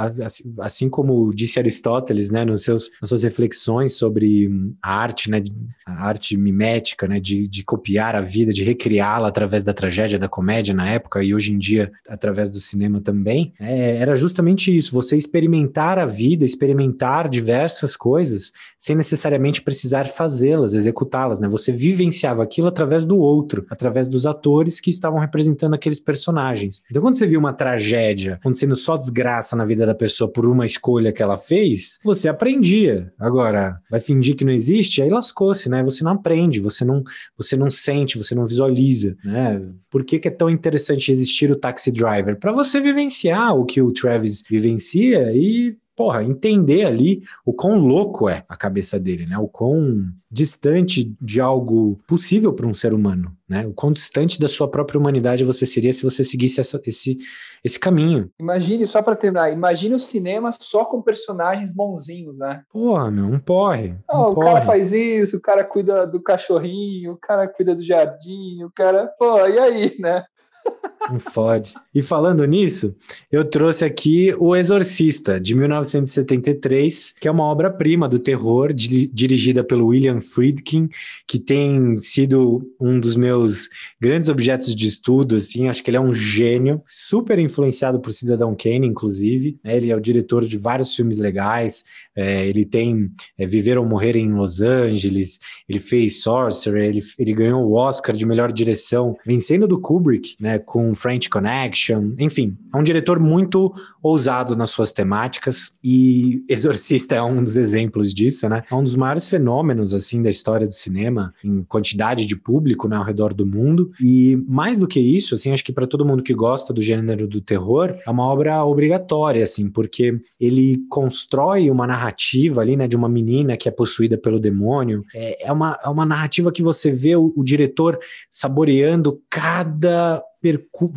assim 0.60 0.88
como 0.88 1.34
disse 1.34 1.58
Aristóteles, 1.58 2.30
né, 2.30 2.44
nos 2.44 2.62
seus, 2.62 2.90
nas 3.00 3.08
suas 3.08 3.22
reflexões 3.22 3.94
sobre 3.94 4.48
a 4.80 4.94
arte, 4.94 5.28
né, 5.28 5.42
a 5.84 6.06
arte 6.06 6.36
mimética, 6.36 7.08
né, 7.08 7.18
de, 7.18 7.48
de 7.48 7.64
copiar 7.64 8.14
a 8.14 8.20
vida, 8.20 8.52
de 8.52 8.62
recriá-la 8.62 9.26
através 9.26 9.64
da 9.64 9.74
tragédia, 9.74 10.18
da 10.18 10.28
comédia 10.28 10.72
na 10.72 10.88
época 10.88 11.24
e 11.24 11.34
hoje 11.34 11.52
em 11.52 11.58
dia 11.58 11.90
através 12.08 12.50
do 12.50 12.60
cinema 12.60 13.00
também, 13.00 13.52
é, 13.58 13.96
era 13.96 14.14
justamente 14.14 14.74
isso, 14.74 14.94
você 14.94 15.16
experimentar 15.16 15.98
a 15.98 16.06
vida, 16.06 16.44
experimentar 16.44 17.28
diversas 17.28 17.96
coisas 17.96 18.52
sem 18.78 18.94
necessariamente 18.94 19.60
precisar 19.60 20.04
fazê-las, 20.04 20.74
executá-las, 20.74 21.40
né? 21.40 21.48
Você 21.48 21.72
vivenciava 21.72 22.42
aquilo 22.42 22.68
através 22.68 23.04
do 23.04 23.16
outro, 23.18 23.66
através 23.70 24.06
dos 24.06 24.26
atores 24.26 24.80
que 24.80 24.90
estavam 24.90 25.18
representando 25.18 25.63
representando 25.64 25.75
aqueles 25.75 26.00
personagens. 26.00 26.83
Então, 26.90 27.02
quando 27.02 27.16
você 27.16 27.26
viu 27.26 27.40
uma 27.40 27.52
tragédia 27.52 28.35
acontecendo 28.35 28.76
só 28.76 28.97
desgraça 28.97 29.56
na 29.56 29.64
vida 29.64 29.87
da 29.87 29.94
pessoa 29.94 30.30
por 30.30 30.47
uma 30.47 30.64
escolha 30.64 31.12
que 31.12 31.23
ela 31.23 31.37
fez, 31.37 31.99
você 32.04 32.28
aprendia. 32.28 33.12
Agora, 33.18 33.78
vai 33.90 34.00
fingir 34.00 34.37
que 34.37 34.44
não 34.44 34.52
existe, 34.52 35.02
aí 35.02 35.09
lascou-se, 35.09 35.68
né? 35.68 35.83
Você 35.83 36.04
não 36.04 36.12
aprende, 36.12 36.61
você 36.61 36.85
não, 36.85 37.02
você 37.37 37.56
não 37.56 37.71
sente, 37.71 38.18
você 38.18 38.35
não 38.35 38.47
visualiza, 38.47 39.16
né? 39.25 39.61
Por 39.90 40.04
que, 40.04 40.18
que 40.18 40.28
é 40.28 40.30
tão 40.30 40.50
interessante 40.50 41.11
existir 41.11 41.50
o 41.50 41.56
Taxi 41.56 41.90
Driver? 41.90 42.38
Para 42.38 42.52
você 42.52 42.80
vivenciar 42.80 43.56
o 43.56 43.64
que 43.64 43.80
o 43.80 43.92
Travis 43.92 44.42
vivencia 44.49 45.33
e 45.33 45.76
porra, 45.96 46.22
entender 46.22 46.84
ali 46.84 47.22
o 47.44 47.52
quão 47.52 47.78
louco 47.78 48.28
é 48.28 48.44
a 48.48 48.56
cabeça 48.56 48.98
dele, 48.98 49.26
né? 49.26 49.38
O 49.38 49.48
quão 49.48 50.04
distante 50.30 51.14
de 51.20 51.40
algo 51.40 52.00
possível 52.06 52.52
para 52.52 52.66
um 52.66 52.74
ser 52.74 52.92
humano, 52.92 53.36
né? 53.48 53.66
O 53.66 53.72
quão 53.72 53.92
distante 53.92 54.40
da 54.40 54.48
sua 54.48 54.68
própria 54.68 54.98
humanidade 54.98 55.44
você 55.44 55.64
seria 55.64 55.92
se 55.92 56.02
você 56.02 56.24
seguisse 56.24 56.60
essa, 56.60 56.80
esse, 56.84 57.16
esse 57.62 57.78
caminho. 57.78 58.30
Imagine, 58.40 58.86
só 58.86 59.00
para 59.00 59.14
terminar, 59.14 59.52
imagine 59.52 59.94
o 59.94 60.00
cinema 60.00 60.50
só 60.52 60.84
com 60.84 61.00
personagens 61.00 61.72
bonzinhos, 61.72 62.38
né? 62.38 62.62
Porra, 62.72 63.10
meu, 63.10 63.26
um 63.26 63.38
porre. 63.38 63.90
Um 63.90 64.18
oh, 64.18 64.30
o 64.32 64.40
cara 64.40 64.62
faz 64.62 64.92
isso, 64.92 65.36
o 65.36 65.40
cara 65.40 65.62
cuida 65.62 66.06
do 66.06 66.20
cachorrinho, 66.20 67.12
o 67.12 67.16
cara 67.16 67.46
cuida 67.46 67.74
do 67.74 67.82
jardim, 67.82 68.64
o 68.64 68.70
cara, 68.74 69.06
pô, 69.18 69.46
e 69.46 69.58
aí, 69.58 69.96
né? 70.00 70.24
Não 71.11 71.18
fode. 71.18 71.75
E 71.94 72.00
falando 72.00 72.44
nisso, 72.46 72.94
eu 73.30 73.44
trouxe 73.44 73.84
aqui 73.84 74.34
O 74.38 74.56
Exorcista, 74.56 75.38
de 75.38 75.54
1973, 75.54 77.14
que 77.20 77.28
é 77.28 77.30
uma 77.30 77.44
obra-prima 77.44 78.08
do 78.08 78.18
terror, 78.18 78.73
di 78.73 79.06
dirigida 79.06 79.62
pelo 79.62 79.88
William 79.88 80.20
Friedkin, 80.20 80.88
que 81.26 81.38
tem 81.38 81.96
sido 81.96 82.62
um 82.80 82.99
dos 82.99 83.16
meus 83.16 83.68
grandes 84.00 84.28
objetos 84.28 84.75
de 84.75 84.87
estudo, 84.87 85.37
assim, 85.37 85.68
acho 85.68 85.82
que 85.82 85.90
ele 85.90 85.99
é 85.99 86.00
um 86.00 86.12
gênio, 86.12 86.82
super 86.88 87.38
influenciado 87.38 88.00
por 88.00 88.11
Cidadão 88.11 88.56
Kane, 88.56 88.87
inclusive, 88.87 89.58
né? 89.62 89.76
ele 89.76 89.90
é 89.90 89.96
o 89.96 90.00
diretor 90.00 90.44
de 90.44 90.56
vários 90.56 90.94
filmes 90.94 91.18
legais, 91.18 91.84
é, 92.16 92.46
ele 92.46 92.64
tem 92.64 93.11
é, 93.37 93.46
Viver 93.46 93.76
ou 93.78 93.84
Morrer 93.84 94.16
em 94.16 94.32
Los 94.32 94.61
Angeles, 94.61 95.38
ele 95.68 95.78
fez 95.78 96.23
Sorcerer, 96.23 96.88
ele, 96.88 97.02
ele 97.18 97.32
ganhou 97.34 97.62
o 97.62 97.75
Oscar 97.75 98.16
de 98.16 98.25
melhor 98.25 98.50
direção, 98.50 99.16
vencendo 99.26 99.68
do 99.68 99.80
Kubrick, 99.80 100.37
né, 100.40 100.58
com 100.58 100.93
French 100.94 101.28
Connection, 101.28 102.12
enfim, 102.18 102.56
é 102.72 102.76
um 102.76 102.82
diretor 102.82 103.18
muito 103.18 103.72
ousado 104.02 104.56
nas 104.56 104.70
suas 104.70 104.92
temáticas 104.92 105.76
e 105.82 106.44
Exorcista 106.48 107.14
é 107.14 107.22
um 107.22 107.42
dos 107.42 107.56
exemplos 107.56 108.14
disso, 108.14 108.48
né? 108.48 108.62
É 108.70 108.74
um 108.74 108.82
dos 108.82 108.96
maiores 108.96 109.28
fenômenos 109.28 109.94
assim 109.94 110.22
da 110.22 110.30
história 110.30 110.66
do 110.66 110.74
cinema 110.74 111.34
em 111.42 111.62
quantidade 111.64 112.26
de 112.26 112.36
público, 112.36 112.88
né, 112.88 112.96
ao 112.96 113.04
redor 113.04 113.32
do 113.32 113.46
mundo. 113.46 113.90
E 114.00 114.36
mais 114.46 114.78
do 114.78 114.86
que 114.86 115.00
isso, 115.00 115.34
assim, 115.34 115.52
acho 115.52 115.64
que 115.64 115.72
para 115.72 115.86
todo 115.86 116.04
mundo 116.04 116.22
que 116.22 116.34
gosta 116.34 116.72
do 116.72 116.82
gênero 116.82 117.26
do 117.26 117.40
terror, 117.40 117.96
é 118.06 118.10
uma 118.10 118.24
obra 118.24 118.64
obrigatória, 118.64 119.42
assim, 119.42 119.68
porque 119.68 120.18
ele 120.38 120.84
constrói 120.88 121.70
uma 121.70 121.86
narrativa 121.86 122.60
ali, 122.60 122.76
né, 122.76 122.86
de 122.86 122.96
uma 122.96 123.08
menina 123.08 123.56
que 123.56 123.68
é 123.68 123.72
possuída 123.72 124.16
pelo 124.16 124.40
demônio. 124.40 125.04
É, 125.14 125.48
é 125.48 125.52
uma, 125.52 125.78
é 125.82 125.88
uma 125.88 126.06
narrativa 126.06 126.52
que 126.52 126.62
você 126.62 126.90
vê 126.90 127.16
o, 127.16 127.32
o 127.36 127.44
diretor 127.44 127.98
saboreando 128.30 129.20
cada 129.30 130.22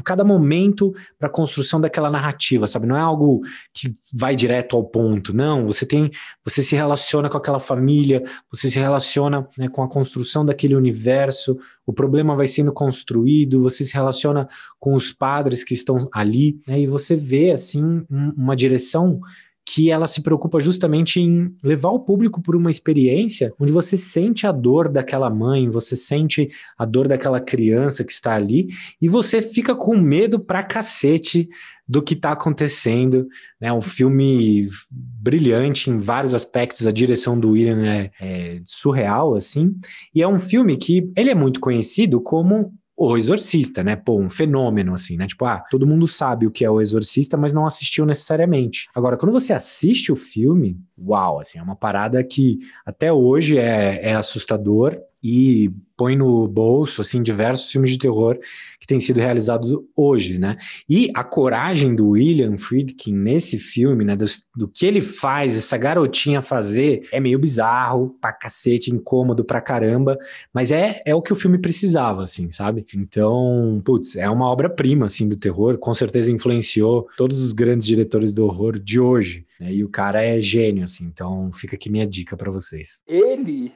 cada 0.04 0.24
momento 0.24 0.94
para 1.18 1.28
a 1.28 1.32
construção 1.32 1.80
daquela 1.80 2.10
narrativa, 2.10 2.68
sabe? 2.68 2.88
Não 2.88 2.98
é 2.98 3.02
algo 3.02 3.42
que 3.74 3.96
vai 4.14 4.36
direto 4.36 4.76
ao 4.76 4.84
ponto, 4.84 5.34
não. 5.34 5.66
Você 5.66 5.86
tem, 5.86 6.12
você 6.44 6.62
se 6.62 6.76
relaciona 6.76 7.30
com 7.30 7.38
aquela 7.38 7.60
família, 7.60 8.24
você 8.52 8.70
se 8.70 8.80
relaciona 8.80 9.48
né, 9.58 9.68
com 9.70 9.84
a 9.84 9.90
construção 9.90 10.46
daquele 10.46 10.76
universo. 10.76 11.58
O 11.86 11.94
problema 11.94 12.36
vai 12.36 12.48
sendo 12.48 12.74
construído, 12.74 13.64
você 13.64 13.86
se 13.86 13.94
relaciona 13.94 14.48
com 14.80 14.94
os 14.94 15.12
padres 15.12 15.64
que 15.64 15.74
estão 15.74 16.10
ali, 16.14 16.60
né, 16.68 16.80
e 16.82 16.88
você 16.88 17.16
vê 17.16 17.52
assim 17.52 18.06
uma 18.10 18.56
direção 18.56 19.22
que 19.70 19.92
ela 19.92 20.08
se 20.08 20.22
preocupa 20.22 20.62
justamente 20.62 21.20
em 21.20 21.54
levar 21.62 21.90
o 21.90 22.00
público 22.00 22.42
por 22.42 22.56
uma 22.56 22.72
experiência 22.72 23.54
onde 23.60 23.70
você 23.70 23.98
sente 23.98 24.48
a 24.48 24.52
dor 24.54 24.88
daquela 24.88 25.30
mãe, 25.30 25.68
você 25.68 25.94
sente 25.94 26.48
a 26.78 26.86
dor 26.86 27.06
daquela 27.06 27.42
criança 27.42 28.06
que 28.06 28.14
está 28.14 28.34
ali 28.34 28.70
e 29.02 29.10
você 29.10 29.42
fica 29.42 29.76
com 29.76 29.98
medo 29.98 30.40
pra 30.40 30.64
cacete 30.64 31.50
do 31.86 32.02
que 32.02 32.14
está 32.14 32.32
acontecendo. 32.32 33.28
É 33.60 33.66
né? 33.66 33.74
um 33.74 33.82
filme 33.82 34.70
brilhante 34.90 35.90
em 35.90 36.00
vários 36.00 36.34
aspectos, 36.34 36.88
a 36.88 36.92
direção 36.92 37.38
do 37.38 37.50
William 37.50 37.86
é, 37.86 38.12
é 38.22 38.62
surreal, 38.64 39.36
assim, 39.36 39.76
e 40.16 40.22
é 40.22 40.28
um 40.28 40.40
filme 40.40 40.78
que 40.78 41.12
ele 41.14 41.30
é 41.30 41.36
muito 41.36 41.60
conhecido 41.60 42.22
como 42.22 42.74
o 42.98 43.16
Exorcista, 43.16 43.84
né? 43.84 43.96
Pô, 43.96 44.20
um 44.20 44.28
fenômeno, 44.28 44.96
assim, 44.96 45.18
né? 45.18 45.28
Tipo, 45.28 45.46
ah, 45.46 45.64
todo 45.70 45.86
mundo 45.86 46.08
sabe 46.08 46.48
o 46.48 46.52
que 46.52 46.66
é 46.66 46.70
o 46.70 46.82
Exorcista, 46.82 47.38
mas 47.38 47.54
não 47.54 47.68
assistiu 47.68 48.08
necessariamente. 48.08 48.90
Agora, 48.96 49.16
quando 49.16 49.32
você 49.32 49.54
assiste 49.54 50.12
o 50.12 50.16
filme, 50.16 50.80
uau, 50.98 51.40
assim, 51.40 51.60
é 51.60 51.62
uma 51.62 51.76
parada 51.76 52.24
que 52.24 52.58
até 52.84 53.14
hoje 53.14 53.60
é, 53.60 54.10
é 54.10 54.16
assustador 54.16 55.00
e 55.24 55.72
põe 55.96 56.16
no 56.16 56.48
bolso 56.48 57.02
assim 57.02 57.24
diversos 57.24 57.72
filmes 57.72 57.90
de 57.92 57.98
terror 57.98 58.38
que 58.80 58.86
têm 58.86 59.00
sido 59.00 59.20
realizados 59.20 59.72
hoje, 59.96 60.40
né? 60.40 60.56
E 60.88 61.12
a 61.16 61.24
coragem 61.24 61.96
do 61.96 62.10
William 62.10 62.58
Friedkin 62.58 63.14
nesse 63.14 63.58
filme, 63.58 64.06
né, 64.06 64.16
do, 64.16 64.26
do, 64.56 64.68
que 64.68 64.86
ele 64.86 65.02
faz, 65.02 65.58
essa 65.58 65.78
garotinha 65.78 66.42
fazer, 66.42 67.08
é 67.12 67.20
meio 67.20 67.40
bizarro, 67.40 68.16
pra 68.22 68.32
cacete, 68.32 68.94
incômodo 68.94 69.44
pra 69.44 69.60
caramba, 69.60 70.18
mas 70.54 70.72
é, 70.72 71.02
é 71.06 71.16
o 71.16 71.22
que 71.22 71.34
o 71.34 71.36
filme 71.36 71.58
precisava, 71.58 72.24
assim, 72.24 72.52
sabe? 72.52 72.86
Então, 72.96 73.82
putz, 73.84 74.16
é 74.16 74.30
uma 74.30 74.48
obra-prima, 74.48 75.08
assim, 75.08 75.28
do 75.28 75.36
terror, 75.36 75.78
com 75.80 75.94
certeza 75.94 76.32
influenciou 76.32 77.08
todos 77.18 77.40
os 77.40 77.52
grandes 77.52 77.88
diretores 77.88 78.34
do 78.34 78.46
horror 78.46 78.78
de 78.80 79.00
hoje, 79.00 79.46
né? 79.60 79.74
E 79.74 79.84
o 79.84 79.90
cara 79.90 80.24
é 80.24 80.40
gênio, 80.40 80.84
assim, 80.84 81.06
então 81.06 81.52
fica 81.52 81.76
aqui 81.76 81.90
minha 81.90 82.06
dica 82.06 82.38
para 82.38 82.52
vocês. 82.52 83.02
Ele 83.08 83.72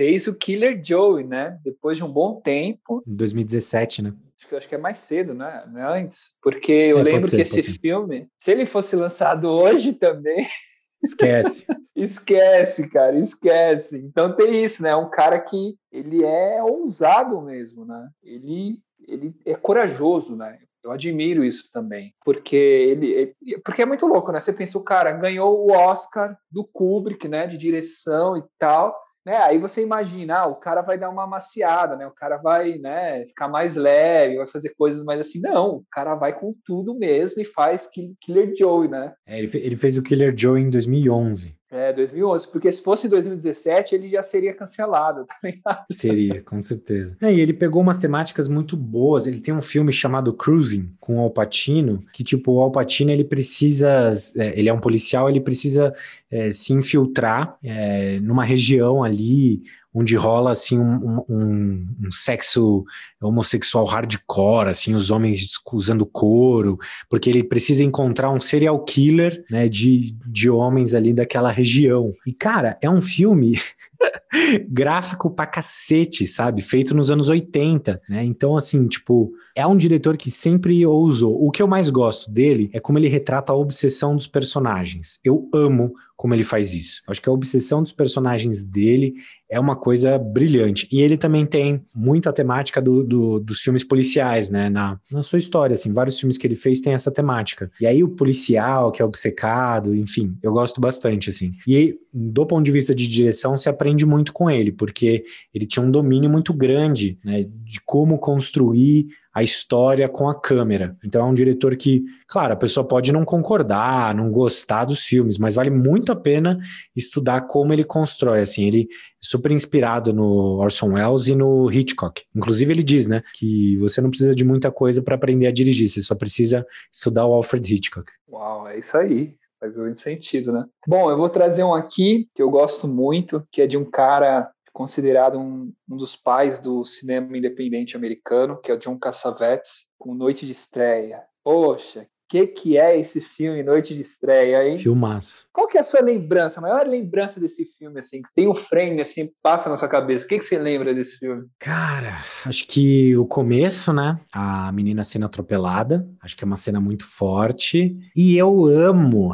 fez 0.00 0.26
o 0.26 0.34
Killer 0.34 0.80
Joe, 0.82 1.22
né? 1.22 1.58
Depois 1.62 1.98
de 1.98 2.04
um 2.04 2.10
bom 2.10 2.40
tempo. 2.40 3.04
Em 3.06 3.14
2017, 3.14 4.00
né? 4.00 4.14
Acho 4.38 4.48
que, 4.48 4.56
acho 4.56 4.68
que 4.70 4.74
é 4.74 4.78
mais 4.78 4.98
cedo, 5.00 5.34
né? 5.34 5.62
Não 5.70 5.78
é 5.78 6.00
antes. 6.00 6.38
Porque 6.42 6.72
eu 6.72 7.00
é, 7.00 7.02
lembro 7.02 7.28
ser, 7.28 7.36
que 7.36 7.42
esse 7.42 7.62
filme, 7.78 8.26
se 8.38 8.50
ele 8.50 8.64
fosse 8.64 8.96
lançado 8.96 9.44
hoje 9.50 9.92
também. 9.92 10.48
Esquece. 11.04 11.66
esquece, 11.96 12.88
cara, 12.88 13.18
esquece. 13.18 13.98
Então 13.98 14.36
tem 14.36 14.62
isso, 14.62 14.82
né? 14.82 14.94
Um 14.94 15.08
cara 15.08 15.38
que 15.38 15.74
ele 15.90 16.22
é 16.22 16.62
ousado 16.62 17.40
mesmo, 17.40 17.86
né? 17.86 18.08
Ele, 18.22 18.78
ele 19.06 19.34
é 19.46 19.54
corajoso, 19.54 20.36
né? 20.36 20.58
Eu 20.84 20.92
admiro 20.92 21.42
isso 21.42 21.70
também, 21.72 22.14
porque 22.22 22.56
ele, 22.56 23.06
ele, 23.12 23.34
porque 23.64 23.80
é 23.80 23.86
muito 23.86 24.06
louco, 24.06 24.30
né? 24.30 24.40
Você 24.40 24.52
pensa 24.52 24.76
o 24.76 24.84
cara 24.84 25.12
ganhou 25.12 25.66
o 25.66 25.72
Oscar 25.72 26.38
do 26.50 26.64
Kubrick, 26.64 27.26
né, 27.28 27.46
de 27.46 27.56
direção 27.56 28.36
e 28.36 28.42
tal, 28.58 28.94
né? 29.24 29.36
Aí 29.36 29.58
você 29.58 29.82
imagina, 29.82 30.40
ah, 30.40 30.46
o 30.46 30.56
cara 30.56 30.82
vai 30.82 30.98
dar 30.98 31.10
uma 31.10 31.26
maciada, 31.26 31.96
né? 31.96 32.06
O 32.06 32.14
cara 32.14 32.36
vai, 32.36 32.78
né, 32.78 33.24
ficar 33.26 33.48
mais 33.48 33.76
leve, 33.76 34.36
vai 34.36 34.46
fazer 34.46 34.74
coisas 34.76 35.04
mais 35.04 35.20
assim. 35.20 35.40
Não, 35.40 35.76
o 35.76 35.84
cara 35.90 36.14
vai 36.14 36.38
com 36.38 36.54
tudo 36.64 36.94
mesmo 36.94 37.40
e 37.40 37.44
faz 37.44 37.88
Killer 38.20 38.52
Joe, 38.56 38.88
né? 38.88 39.14
É, 39.26 39.38
ele, 39.38 39.76
fez 39.76 39.98
o 39.98 40.02
Killer 40.02 40.34
Joe 40.36 40.60
em 40.60 40.70
2011. 40.70 41.59
É, 41.70 41.92
2011, 41.92 42.48
porque 42.48 42.72
se 42.72 42.82
fosse 42.82 43.08
2017 43.08 43.94
ele 43.94 44.08
já 44.08 44.24
seria 44.24 44.52
cancelado, 44.52 45.24
tá 45.30 45.36
ligado? 45.42 45.84
Seria, 45.92 46.42
com 46.42 46.60
certeza. 46.60 47.16
É, 47.20 47.32
e 47.32 47.40
ele 47.40 47.52
pegou 47.52 47.80
umas 47.80 47.98
temáticas 47.98 48.48
muito 48.48 48.76
boas. 48.76 49.26
Ele 49.26 49.40
tem 49.40 49.54
um 49.54 49.60
filme 49.60 49.92
chamado 49.92 50.32
Cruising 50.32 50.92
com 50.98 51.18
o 51.18 51.20
Al 51.20 51.30
Pacino, 51.30 52.04
que 52.12 52.24
tipo 52.24 52.52
o 52.52 52.60
Al 52.60 52.72
Pacino 52.72 53.12
ele 53.12 53.22
precisa, 53.22 54.10
é, 54.36 54.58
ele 54.58 54.68
é 54.68 54.72
um 54.72 54.80
policial, 54.80 55.30
ele 55.30 55.40
precisa 55.40 55.94
é, 56.28 56.50
se 56.50 56.72
infiltrar 56.72 57.56
é, 57.62 58.18
numa 58.18 58.44
região 58.44 59.04
ali 59.04 59.62
onde 59.92 60.14
rola 60.16 60.52
assim 60.52 60.78
um, 60.78 61.24
um, 61.28 61.86
um, 62.06 62.10
sexo 62.10 62.84
homossexual 63.20 63.84
hardcore, 63.84 64.68
assim, 64.68 64.94
os 64.94 65.10
homens 65.10 65.50
usando 65.72 66.06
couro, 66.06 66.78
porque 67.08 67.28
ele 67.28 67.42
precisa 67.42 67.82
encontrar 67.82 68.30
um 68.30 68.40
serial 68.40 68.82
killer, 68.84 69.44
né, 69.50 69.68
de, 69.68 70.16
de 70.26 70.48
homens 70.48 70.94
ali 70.94 71.12
daquela 71.12 71.50
região. 71.50 72.12
E 72.26 72.32
cara, 72.32 72.78
é 72.80 72.88
um 72.88 73.00
filme 73.00 73.58
gráfico 74.68 75.30
pra 75.30 75.46
cacete, 75.46 76.26
sabe? 76.26 76.62
Feito 76.62 76.94
nos 76.94 77.10
anos 77.10 77.28
80, 77.28 78.00
né? 78.08 78.24
Então, 78.24 78.56
assim, 78.56 78.86
tipo, 78.86 79.32
é 79.54 79.66
um 79.66 79.76
diretor 79.76 80.16
que 80.16 80.30
sempre 80.30 80.84
ousou. 80.86 81.44
O 81.44 81.50
que 81.50 81.62
eu 81.62 81.66
mais 81.66 81.90
gosto 81.90 82.30
dele 82.30 82.70
é 82.72 82.80
como 82.80 82.98
ele 82.98 83.08
retrata 83.08 83.52
a 83.52 83.56
obsessão 83.56 84.14
dos 84.14 84.26
personagens. 84.26 85.20
Eu 85.24 85.48
amo 85.52 85.92
como 86.20 86.34
ele 86.34 86.44
faz 86.44 86.74
isso. 86.74 87.00
Acho 87.08 87.22
que 87.22 87.30
a 87.30 87.32
obsessão 87.32 87.82
dos 87.82 87.92
personagens 87.92 88.62
dele 88.62 89.14
é 89.48 89.58
uma 89.58 89.74
coisa 89.74 90.18
brilhante. 90.18 90.86
E 90.92 91.00
ele 91.00 91.16
também 91.16 91.46
tem 91.46 91.82
muita 91.94 92.30
temática 92.30 92.78
do, 92.78 93.02
do, 93.02 93.40
dos 93.40 93.60
filmes 93.60 93.82
policiais, 93.82 94.50
né? 94.50 94.68
Na, 94.68 95.00
na 95.10 95.22
sua 95.22 95.38
história, 95.38 95.72
assim, 95.72 95.94
vários 95.94 96.20
filmes 96.20 96.36
que 96.36 96.46
ele 96.46 96.56
fez 96.56 96.82
têm 96.82 96.92
essa 96.92 97.10
temática. 97.10 97.70
E 97.80 97.86
aí 97.86 98.04
o 98.04 98.08
policial 98.10 98.92
que 98.92 99.00
é 99.00 99.04
obcecado, 99.04 99.94
enfim, 99.94 100.36
eu 100.42 100.52
gosto 100.52 100.78
bastante, 100.78 101.30
assim. 101.30 101.54
E 101.66 101.96
do 102.12 102.44
ponto 102.44 102.66
de 102.66 102.70
vista 102.70 102.94
de 102.94 103.08
direção, 103.08 103.56
se 103.56 103.70
aprende 103.70 104.04
muito 104.04 104.30
com 104.30 104.50
ele, 104.50 104.72
porque 104.72 105.24
ele 105.54 105.64
tinha 105.64 105.82
um 105.82 105.90
domínio 105.90 106.28
muito 106.28 106.52
grande, 106.52 107.18
né? 107.24 107.44
De 107.64 107.80
como 107.86 108.18
construir 108.18 109.06
a 109.32 109.42
história 109.42 110.08
com 110.08 110.28
a 110.28 110.38
câmera. 110.38 110.96
Então 111.04 111.22
é 111.22 111.24
um 111.24 111.34
diretor 111.34 111.76
que, 111.76 112.04
claro, 112.26 112.52
a 112.52 112.56
pessoa 112.56 112.86
pode 112.86 113.12
não 113.12 113.24
concordar, 113.24 114.14
não 114.14 114.30
gostar 114.30 114.84
dos 114.84 115.04
filmes, 115.04 115.38
mas 115.38 115.54
vale 115.54 115.70
muito 115.70 116.10
a 116.10 116.16
pena 116.16 116.58
estudar 116.94 117.42
como 117.42 117.72
ele 117.72 117.84
constrói. 117.84 118.40
Assim, 118.40 118.64
ele 118.66 118.82
é 118.82 118.86
super 119.20 119.52
inspirado 119.52 120.12
no 120.12 120.58
Orson 120.58 120.94
Welles 120.94 121.28
e 121.28 121.34
no 121.34 121.70
Hitchcock. 121.70 122.22
Inclusive 122.34 122.72
ele 122.72 122.82
diz, 122.82 123.06
né, 123.06 123.22
que 123.34 123.76
você 123.78 124.00
não 124.00 124.10
precisa 124.10 124.34
de 124.34 124.44
muita 124.44 124.70
coisa 124.70 125.02
para 125.02 125.14
aprender 125.14 125.46
a 125.46 125.52
dirigir, 125.52 125.88
você 125.88 126.02
só 126.02 126.14
precisa 126.14 126.66
estudar 126.92 127.26
o 127.26 127.32
Alfred 127.32 127.74
Hitchcock. 127.74 128.10
Uau, 128.28 128.68
é 128.68 128.78
isso 128.78 128.96
aí. 128.96 129.34
Faz 129.60 129.76
muito 129.76 130.00
sentido, 130.00 130.52
né? 130.52 130.64
Bom, 130.88 131.10
eu 131.10 131.18
vou 131.18 131.28
trazer 131.28 131.62
um 131.62 131.74
aqui 131.74 132.26
que 132.34 132.42
eu 132.42 132.48
gosto 132.48 132.88
muito, 132.88 133.46
que 133.52 133.60
é 133.60 133.66
de 133.66 133.76
um 133.76 133.84
cara 133.84 134.50
considerado 134.72 135.38
um, 135.38 135.72
um, 135.88 135.96
dos 135.96 136.16
pais 136.16 136.58
do 136.58 136.84
cinema 136.84 137.36
independente 137.36 137.96
americano, 137.96 138.60
que 138.60 138.70
é 138.70 138.74
o 138.74 138.78
John 138.78 138.98
Cassavetes, 138.98 139.86
com 139.98 140.14
Noite 140.14 140.46
de 140.46 140.52
Estreia. 140.52 141.22
Poxa, 141.42 142.08
que, 142.30 142.46
que 142.46 142.78
é 142.78 142.98
esse 142.98 143.20
filme 143.20 143.60
Noite 143.60 143.92
de 143.92 144.00
Estreia, 144.00 144.68
hein? 144.68 144.78
Filmaço. 144.78 145.46
Qual 145.52 145.66
que 145.66 145.76
é 145.76 145.80
a 145.80 145.84
sua 145.84 146.00
lembrança, 146.00 146.60
a 146.60 146.62
maior 146.62 146.86
lembrança 146.86 147.40
desse 147.40 147.64
filme, 147.76 147.98
assim, 147.98 148.22
que 148.22 148.32
tem 148.32 148.48
um 148.48 148.54
frame, 148.54 149.00
assim, 149.00 149.28
passa 149.42 149.68
na 149.68 149.76
sua 149.76 149.88
cabeça? 149.88 150.24
O 150.24 150.28
que, 150.28 150.38
que 150.38 150.44
você 150.44 150.56
lembra 150.56 150.94
desse 150.94 151.18
filme? 151.18 151.48
Cara, 151.58 152.18
acho 152.46 152.68
que 152.68 153.16
o 153.16 153.26
começo, 153.26 153.92
né? 153.92 154.20
A 154.32 154.70
menina 154.70 155.02
sendo 155.02 155.26
atropelada, 155.26 156.08
acho 156.22 156.36
que 156.36 156.44
é 156.44 156.46
uma 156.46 156.54
cena 156.54 156.80
muito 156.80 157.04
forte. 157.04 157.96
E 158.16 158.38
eu 158.38 158.66
amo, 158.66 159.32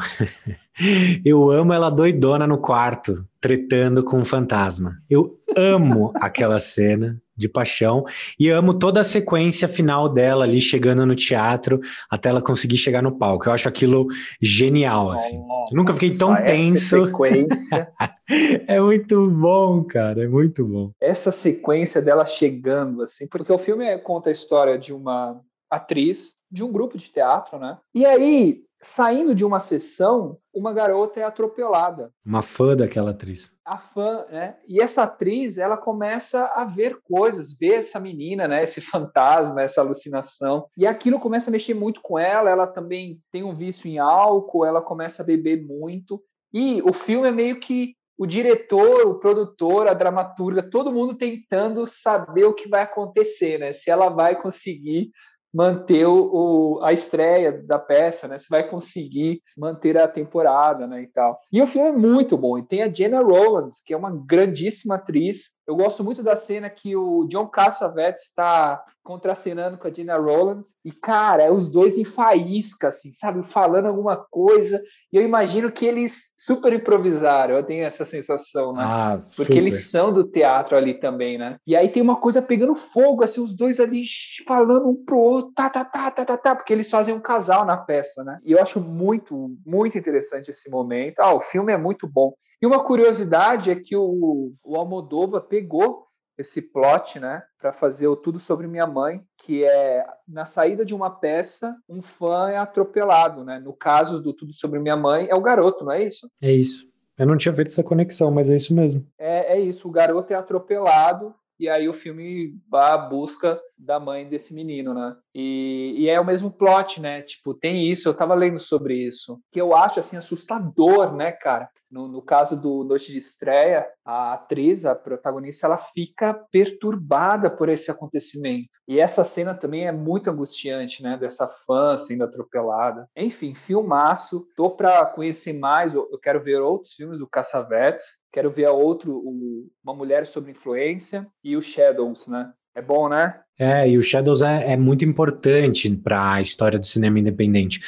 eu 1.23 1.51
amo 1.51 1.75
ela 1.75 1.91
doidona 1.91 2.47
no 2.47 2.57
quarto, 2.57 3.27
tretando 3.39 4.03
com 4.03 4.19
um 4.19 4.25
fantasma. 4.25 4.97
Eu 5.11 5.39
amo 5.55 6.13
aquela 6.15 6.59
cena 6.59 7.21
de 7.37 7.49
paixão 7.49 8.05
e 8.39 8.49
amo 8.49 8.75
toda 8.75 9.01
a 9.01 9.05
sequência 9.05 9.69
final 9.69 10.09
dela 10.09 10.45
ali 10.45 10.61
chegando 10.61 11.05
no 11.05 11.15
teatro 11.15 11.81
até 12.11 12.29
ela 12.29 12.43
conseguir 12.43 12.77
chegar 12.77 13.03
no 13.03 13.19
palco. 13.19 13.49
Eu 13.49 13.53
acho 13.53 13.69
aquilo 13.69 14.07
genial 14.41 15.11
assim. 15.11 15.41
nunca 15.73 15.95
fiquei 15.95 16.17
tão 16.17 16.35
tenso. 16.37 17.07
Sequência... 17.07 17.93
é 18.67 18.81
muito 18.81 19.29
bom, 19.31 19.85
cara, 19.85 20.25
é 20.25 20.29
muito 20.29 20.65
bom. 20.67 20.91
Essa 21.01 21.31
sequência 21.31 22.01
dela 22.01 22.27
chegando 22.27 23.03
assim, 23.03 23.27
porque 23.29 23.53
o 23.53 23.59
filme 23.59 23.97
conta 23.99 24.31
a 24.31 24.33
história 24.33 24.79
de 24.79 24.93
uma 24.93 25.41
atriz 25.71 26.35
de 26.51 26.63
um 26.63 26.71
grupo 26.71 26.97
de 26.97 27.11
teatro, 27.11 27.59
né? 27.59 27.77
E 27.95 28.07
aí 28.07 28.61
Saindo 28.89 29.35
de 29.35 29.45
uma 29.45 29.59
sessão, 29.59 30.39
uma 30.55 30.73
garota 30.73 31.19
é 31.19 31.25
atropelada. 31.25 32.13
Uma 32.25 32.41
fã 32.41 32.77
daquela 32.77 33.11
atriz. 33.11 33.53
A 33.65 33.77
fã, 33.77 34.25
né? 34.31 34.57
E 34.67 34.81
essa 34.81 35.03
atriz, 35.03 35.59
ela 35.59 35.77
começa 35.77 36.47
a 36.55 36.65
ver 36.65 37.01
coisas, 37.03 37.57
ver 37.59 37.75
essa 37.75 37.99
menina, 37.99 38.47
né? 38.47 38.63
Esse 38.63 38.81
fantasma, 38.81 39.61
essa 39.61 39.81
alucinação. 39.81 40.69
E 40.79 40.87
aquilo 40.87 41.19
começa 41.19 41.51
a 41.51 41.53
mexer 41.53 41.75
muito 41.75 42.01
com 42.01 42.17
ela. 42.17 42.49
Ela 42.49 42.67
também 42.67 43.21
tem 43.33 43.43
um 43.43 43.55
vício 43.55 43.89
em 43.89 43.99
álcool, 43.99 44.65
ela 44.65 44.81
começa 44.81 45.23
a 45.23 45.27
beber 45.27 45.67
muito. 45.67 46.23
E 46.55 46.81
o 46.83 46.93
filme 46.93 47.27
é 47.27 47.33
meio 47.33 47.59
que 47.59 47.93
o 48.17 48.25
diretor, 48.25 49.05
o 49.09 49.19
produtor, 49.19 49.89
a 49.89 49.95
dramaturga, 49.95 50.63
todo 50.63 50.93
mundo 50.93 51.15
tentando 51.15 51.87
saber 51.89 52.45
o 52.45 52.55
que 52.55 52.69
vai 52.69 52.83
acontecer, 52.83 53.59
né? 53.59 53.73
Se 53.73 53.91
ela 53.91 54.09
vai 54.09 54.41
conseguir 54.41 55.11
manter 55.57 56.05
o, 56.05 56.81
a 56.83 56.93
estreia 56.93 57.51
da 57.51 57.79
peça, 57.79 58.29
né? 58.29 58.39
Você 58.39 58.47
vai 58.51 58.69
conseguir 58.69 59.41
manter 59.57 59.97
a 59.97 60.07
temporada, 60.07 60.87
né, 60.87 61.01
e 61.01 61.07
tal. 61.07 61.41
E 61.51 61.63
o 61.63 61.67
filme 61.67 61.89
é 61.89 61.93
muito 61.93 62.37
bom. 62.37 62.59
E 62.59 62.63
tem 62.63 62.83
a 62.83 62.93
Jenna 62.93 63.23
Rowlands, 63.23 63.81
que 63.81 63.95
é 63.95 63.97
uma 63.97 64.11
grandíssima 64.11 64.97
atriz, 64.97 65.56
eu 65.67 65.75
gosto 65.75 66.05
muito 66.05 66.23
da 66.23 66.37
cena 66.37 66.71
que 66.71 66.95
o 66.95 67.27
John 67.29 67.49
Cassavetes 67.49 68.25
está 68.25 68.85
contracenando 69.03 69.79
com 69.79 69.87
a 69.87 69.93
Gina 69.93 70.17
Rowlands 70.17 70.75
e, 70.85 70.93
cara, 70.93 71.45
é 71.45 71.51
os 71.51 71.69
dois 71.69 71.97
em 71.97 72.05
faísca, 72.05 72.89
assim, 72.89 73.13
sabe? 73.13 73.43
Falando 73.45 73.87
alguma 73.87 74.17
coisa. 74.17 74.83
E 75.13 75.17
eu 75.17 75.23
imagino 75.23 75.71
que 75.71 75.87
eles 75.87 76.33
super 76.37 76.73
improvisaram. 76.73 77.55
Eu 77.55 77.63
tenho 77.63 77.85
essa 77.85 78.05
sensação, 78.05 78.73
né? 78.73 78.83
Ah, 78.85 79.19
Porque 79.37 79.55
super. 79.55 79.59
eles 79.59 79.91
são 79.91 80.13
do 80.13 80.25
teatro 80.25 80.77
ali 80.77 80.95
também, 80.95 81.39
né? 81.39 81.57
E 81.67 81.77
aí 81.77 81.89
tem 81.89 82.03
uma 82.03 82.17
coisa 82.17 82.43
pegando 82.43 82.75
fogo, 82.75 83.23
assim, 83.23 83.41
os 83.41 83.57
dois 83.57 83.81
ali 83.81 84.05
falando 84.47 84.89
um 84.89 85.05
pro 85.05 85.19
outro, 85.19 85.53
tá, 85.53 85.71
tá, 85.71 85.85
tá, 85.85 86.11
tá, 86.11 86.25
tá, 86.25 86.37
tá, 86.37 86.57
porque 86.57 86.73
eles 86.73 86.91
fazem 86.91 87.15
um 87.15 87.21
casal 87.21 87.65
na 87.65 87.77
peça, 87.77 88.25
né? 88.25 88.39
E 88.45 88.53
eu 88.53 88.61
acho 88.61 88.81
muito, 88.81 89.57
muito 89.65 89.97
interessante 89.99 90.51
esse 90.51 90.69
momento. 90.69 91.21
Ah, 91.21 91.35
o 91.35 91.41
filme 91.41 91.73
é 91.73 91.79
muito 91.79 92.09
bom. 92.09 92.35
E 92.61 92.67
uma 92.67 92.83
curiosidade 92.83 93.71
é 93.71 93.77
que 93.77 93.97
o, 93.97 94.53
o 94.65 94.77
Almodova 94.77 95.41
pegou 95.41 96.07
esse 96.39 96.61
plot, 96.61 97.19
né, 97.19 97.43
para 97.59 97.73
fazer 97.73 98.09
o 98.09 98.17
Tudo 98.17 98.39
sobre 98.39 98.67
Minha 98.67 98.87
Mãe, 98.87 99.23
que 99.39 99.65
é 99.65 100.05
na 100.29 100.45
saída 100.45 100.85
de 100.85 100.95
uma 100.95 101.11
peça, 101.11 101.75
um 101.89 102.03
fã 102.03 102.51
é 102.51 102.59
atropelado, 102.59 103.43
né? 103.43 103.59
No 103.59 103.73
caso 103.73 104.21
do 104.21 104.35
Tudo 104.35 104.53
sobre 104.53 104.79
Minha 104.79 104.97
Mãe, 104.97 105.29
é 105.31 105.35
o 105.35 105.41
garoto, 105.41 105.85
não 105.85 105.93
é 105.93 106.05
isso? 106.05 106.31
É 106.41 106.53
isso. 106.53 106.85
Eu 107.19 107.27
não 107.27 107.37
tinha 107.39 107.55
feito 107.55 107.69
essa 107.69 107.83
conexão, 107.83 108.31
mas 108.31 108.51
é 108.51 108.57
isso 108.57 108.75
mesmo. 108.75 109.07
É, 109.19 109.57
é 109.57 109.61
isso. 109.61 109.89
O 109.89 109.91
garoto 109.91 110.31
é 110.33 110.37
atropelado 110.37 111.35
e 111.59 111.69
aí 111.69 111.89
o 111.89 111.95
filme 111.95 112.55
vai 112.69 112.93
à 112.93 112.99
busca 112.99 113.59
da 113.79 113.99
mãe 113.99 114.29
desse 114.29 114.53
menino, 114.53 114.93
né? 114.93 115.17
E, 115.39 115.95
e, 115.99 116.09
é 116.09 116.19
o 116.19 116.25
mesmo 116.25 116.51
plot, 116.51 116.99
né? 116.99 117.21
Tipo, 117.21 117.53
tem 117.53 117.91
isso, 117.91 118.09
eu 118.09 118.15
tava 118.17 118.35
lendo 118.35 118.59
sobre 118.59 118.95
isso, 118.95 119.39
que 119.53 119.61
eu 119.61 119.77
acho, 119.77 120.01
assim, 120.01 120.17
assustador, 120.17 121.15
né, 121.15 121.31
cara? 121.31 121.69
No, 121.91 122.09
no 122.09 122.23
caso 122.23 122.57
do 122.57 122.83
Noite 122.83 123.13
de 123.13 123.19
Estreia, 123.19 123.87
a 124.03 124.33
atriz, 124.33 124.87
a 124.87 124.95
protagonista, 124.95 125.67
ela 125.67 125.77
fica 125.77 126.33
perturbada 126.51 127.51
por 127.51 127.69
esse 127.69 127.91
acontecimento. 127.91 128.71
E 128.89 128.99
essa 128.99 129.25
cena 129.25 129.55
também 129.55 129.87
é 129.87 129.93
muito 129.93 130.31
angustiante, 130.31 131.03
né? 131.03 131.19
Dessa 131.19 131.47
fã 131.47 131.99
sendo 131.99 132.25
atropelada. 132.25 133.07
Enfim, 133.15 133.55
filmaço. 133.55 134.47
Tô 134.57 134.71
pra 134.71 135.05
conhecer 135.05 135.53
mais, 135.53 135.93
eu 135.93 136.19
quero 136.19 136.43
ver 136.43 136.63
outros 136.63 136.95
filmes 136.95 137.19
do 137.19 137.29
Cassavetes, 137.29 138.07
quero 138.33 138.51
ver 138.51 138.69
outro, 138.69 139.13
o, 139.15 139.69
Uma 139.85 139.95
Mulher 139.95 140.27
Sobre 140.27 140.53
Influência 140.53 141.27
e 141.45 141.59
o 141.59 141.61
Shadows, 141.61 142.27
né? 142.27 142.51
É 142.75 142.81
bom, 142.81 143.09
né? 143.09 143.43
É, 143.59 143.89
e 143.89 143.97
o 143.97 144.03
Shadows 144.03 144.43
é, 144.43 144.73
é 144.73 144.77
muito 144.77 145.05
importante 145.05 145.91
para 145.91 146.35
a 146.35 146.41
história 146.41 146.79
do 146.79 146.85
cinema 146.85 147.19
independente, 147.19 147.81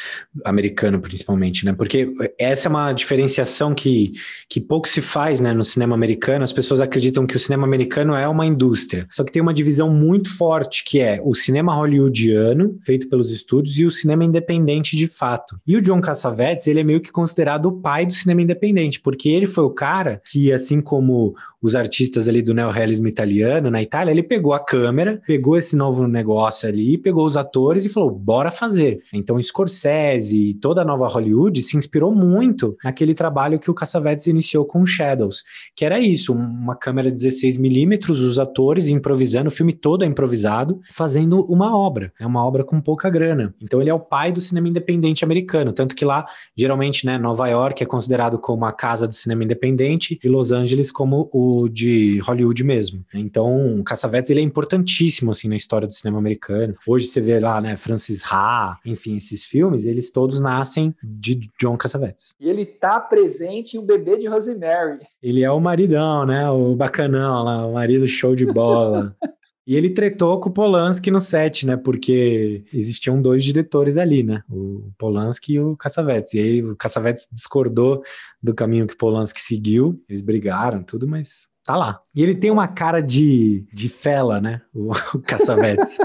americano 0.45 1.01
principalmente, 1.01 1.65
né? 1.65 1.73
Porque 1.73 2.11
essa 2.39 2.69
é 2.69 2.71
uma 2.71 2.93
diferenciação 2.93 3.75
que, 3.75 4.13
que 4.49 4.61
pouco 4.61 4.89
se 4.89 5.01
faz 5.01 5.41
né, 5.41 5.53
no 5.53 5.65
cinema 5.65 5.95
americano. 5.95 6.43
As 6.43 6.53
pessoas 6.53 6.81
acreditam 6.81 7.27
que 7.27 7.37
o 7.37 7.41
cinema 7.41 7.67
americano 7.67 8.15
é 8.15 8.27
uma 8.27 8.47
indústria, 8.47 9.07
só 9.11 9.23
que 9.23 9.33
tem 9.33 9.43
uma 9.43 9.53
divisão 9.53 9.91
muito 9.91 10.35
forte 10.35 10.85
que 10.85 11.01
é 11.01 11.21
o 11.23 11.35
cinema 11.35 11.75
hollywoodiano, 11.75 12.79
feito 12.85 13.09
pelos 13.09 13.31
estúdios, 13.31 13.79
e 13.79 13.85
o 13.85 13.91
cinema 13.91 14.25
independente 14.25 14.97
de 14.97 15.07
fato. 15.07 15.61
E 15.67 15.77
o 15.77 15.83
John 15.83 16.01
Cassavetes, 16.01 16.67
ele 16.67 16.81
é 16.81 16.85
meio 16.85 17.01
que 17.01 17.13
considerado 17.13 17.67
o 17.67 17.81
pai 17.81 18.07
do 18.07 18.13
cinema 18.13 18.41
independente, 18.41 19.01
porque 19.01 19.29
ele 19.29 19.47
foi 19.47 19.65
o 19.65 19.71
cara 19.71 20.23
que, 20.31 20.53
assim 20.53 20.81
como 20.81 21.35
os 21.61 21.75
artistas 21.75 22.29
ali 22.29 22.41
do 22.41 22.55
neorrealismo 22.55 23.09
italiano 23.09 23.71
na 23.71 23.83
Itália, 23.83 24.13
ele 24.13 24.23
pegou 24.23 24.53
a 24.53 24.65
câmera, 24.65 25.21
pegou 25.27 25.58
esse 25.59 25.77
novo 25.77 26.07
negócio 26.07 26.69
ali, 26.69 26.97
pegou 26.97 27.25
os 27.25 27.37
atores 27.37 27.85
e 27.85 27.89
falou: 27.89 28.11
bora 28.11 28.51
fazer. 28.51 29.01
Então, 29.13 29.41
Scorsese 29.41 30.51
e 30.51 30.55
toda 30.55 30.83
a 30.83 30.85
nova 30.85 31.09
Hollywood 31.09 31.61
se 31.63 31.77
inspirou 31.77 32.15
muito 32.15 32.77
naquele 32.83 33.15
trabalho 33.15 33.59
que 33.59 33.71
o 33.71 33.75
Cassavetes 33.75 34.27
iniciou 34.27 34.65
com 34.65 34.85
Shadows, 34.87 35.45
que 35.75 35.85
era 35.85 35.99
isso: 35.99 36.33
uma 36.33 36.77
câmera 36.77 37.11
16mm, 37.11 38.11
os 38.11 38.39
atores 38.39 38.89
improvisando, 38.89 39.49
o 39.49 39.53
filme 39.53 39.73
todo 39.73 40.05
é 40.05 40.07
improvisado, 40.07 40.81
fazendo 40.93 41.45
uma 41.45 41.77
obra. 41.77 42.13
É 42.19 42.27
uma 42.27 42.45
obra 42.45 42.65
com 42.65 42.81
pouca 42.81 43.11
grana. 43.11 43.55
Então, 43.61 43.81
ele 43.81 43.91
é 43.91 43.95
o 43.95 44.01
pai 44.01 44.33
do 44.33 44.41
cinema 44.41 44.69
independente 44.69 45.25
americano. 45.25 45.73
Tanto 45.73 45.95
que 45.95 46.05
lá, 46.05 46.27
geralmente, 46.57 47.07
né, 47.07 47.19
Nova 47.19 47.49
York 47.49 47.83
é 47.83 47.87
considerado 47.87 48.39
como 48.39 48.65
a 48.65 48.73
casa 48.73 49.07
do 49.07 49.15
cinema 49.15 49.45
independente 49.45 50.19
e 50.23 50.29
Los 50.29 50.53
Angeles 50.53 50.91
como 50.91 51.29
o 51.33 51.69
de 51.69 52.19
Hollywood 52.21 52.63
mesmo. 52.65 53.05
Então, 53.15 53.83
Cassavetes 53.85 54.31
ele 54.31 54.41
é 54.41 54.43
importantíssimo 54.43 55.31
assim 55.31 55.48
na 55.49 55.57
história 55.57 55.89
do 55.89 55.93
cinema 55.93 56.19
americano. 56.19 56.77
Hoje 56.87 57.07
você 57.07 57.21
vê 57.21 57.41
lá, 57.41 57.61
né, 57.61 57.77
Francis 57.77 58.23
Ha, 58.31 58.79
enfim, 58.85 59.17
esses 59.17 59.45
filmes, 59.45 59.87
eles 59.87 60.11
todos 60.11 60.41
nascem 60.41 60.95
de 61.03 61.49
John 61.61 61.77
Cassavetes. 61.77 62.35
E 62.39 62.49
ele 62.49 62.67
tá 62.67 63.01
presente 63.01 63.77
em 63.77 63.81
O 63.81 63.83
Bebê 63.83 64.17
de 64.19 64.27
Rosemary. 64.27 65.01
Ele 65.23 65.43
é 65.43 65.51
o 65.51 65.61
maridão, 65.61 66.27
né, 66.27 66.49
o 66.51 66.75
bacanão 66.75 67.45
lá, 67.45 67.67
o 67.67 67.75
marido 67.75 68.07
show 68.07 68.35
de 68.35 68.47
bola. 68.47 69.17
E 69.69 69.77
ele 69.77 69.91
tretou 69.91 70.41
com 70.41 70.49
o 70.49 70.53
Polanski 70.53 71.11
no 71.11 71.21
set, 71.21 71.67
né? 71.67 71.77
Porque 71.77 72.65
existiam 72.73 73.21
dois 73.21 73.45
diretores 73.45 73.99
ali, 73.99 74.23
né? 74.23 74.43
O 74.49 74.91
Polanski 74.97 75.53
e 75.53 75.61
o 75.61 75.77
Cassavetes. 75.77 76.33
E 76.33 76.39
aí 76.39 76.63
o 76.63 76.75
Cassavetes 76.75 77.29
discordou 77.31 78.03
do 78.43 78.55
caminho 78.55 78.87
que 78.87 78.95
o 78.95 78.97
Polanski 78.97 79.39
seguiu. 79.39 80.03
Eles 80.09 80.23
brigaram, 80.23 80.83
tudo, 80.83 81.07
mas 81.07 81.49
tá 81.67 81.77
lá. 81.77 82.01
E 82.15 82.23
ele 82.23 82.35
tem 82.35 82.51
uma 82.51 82.67
cara 82.67 83.01
de, 83.01 83.67
de 83.71 83.91
fela, 83.91 84.41
né? 84.41 84.63
O, 84.75 84.91
o 85.15 85.21
Cassavetes. 85.21 85.99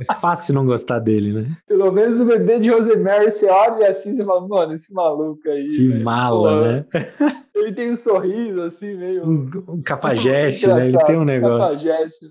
É 0.00 0.14
fácil 0.14 0.54
não 0.54 0.64
gostar 0.64 0.98
dele, 0.98 1.34
né? 1.34 1.56
Pelo 1.66 1.92
menos 1.92 2.18
o 2.18 2.24
bebê 2.24 2.58
de 2.58 2.70
Rosemary, 2.70 3.30
você 3.30 3.50
olha 3.50 3.90
assim 3.90 4.12
e 4.12 4.24
fala, 4.24 4.48
mano, 4.48 4.72
esse 4.72 4.94
maluco 4.94 5.46
aí. 5.46 5.66
Que 5.66 5.88
véio, 5.88 6.04
mala, 6.04 6.50
pô, 6.50 6.60
né? 6.62 6.86
Ele 7.54 7.74
tem 7.74 7.92
um 7.92 7.96
sorriso 7.96 8.62
assim, 8.62 8.94
meio. 8.94 9.28
Um, 9.28 9.50
um 9.68 9.82
cafajeste, 9.82 10.68
né? 10.68 10.88
Ele 10.88 10.98
tem 11.04 11.18
um 11.18 11.24
negócio. 11.24 11.86
Cafajeste. 11.86 12.26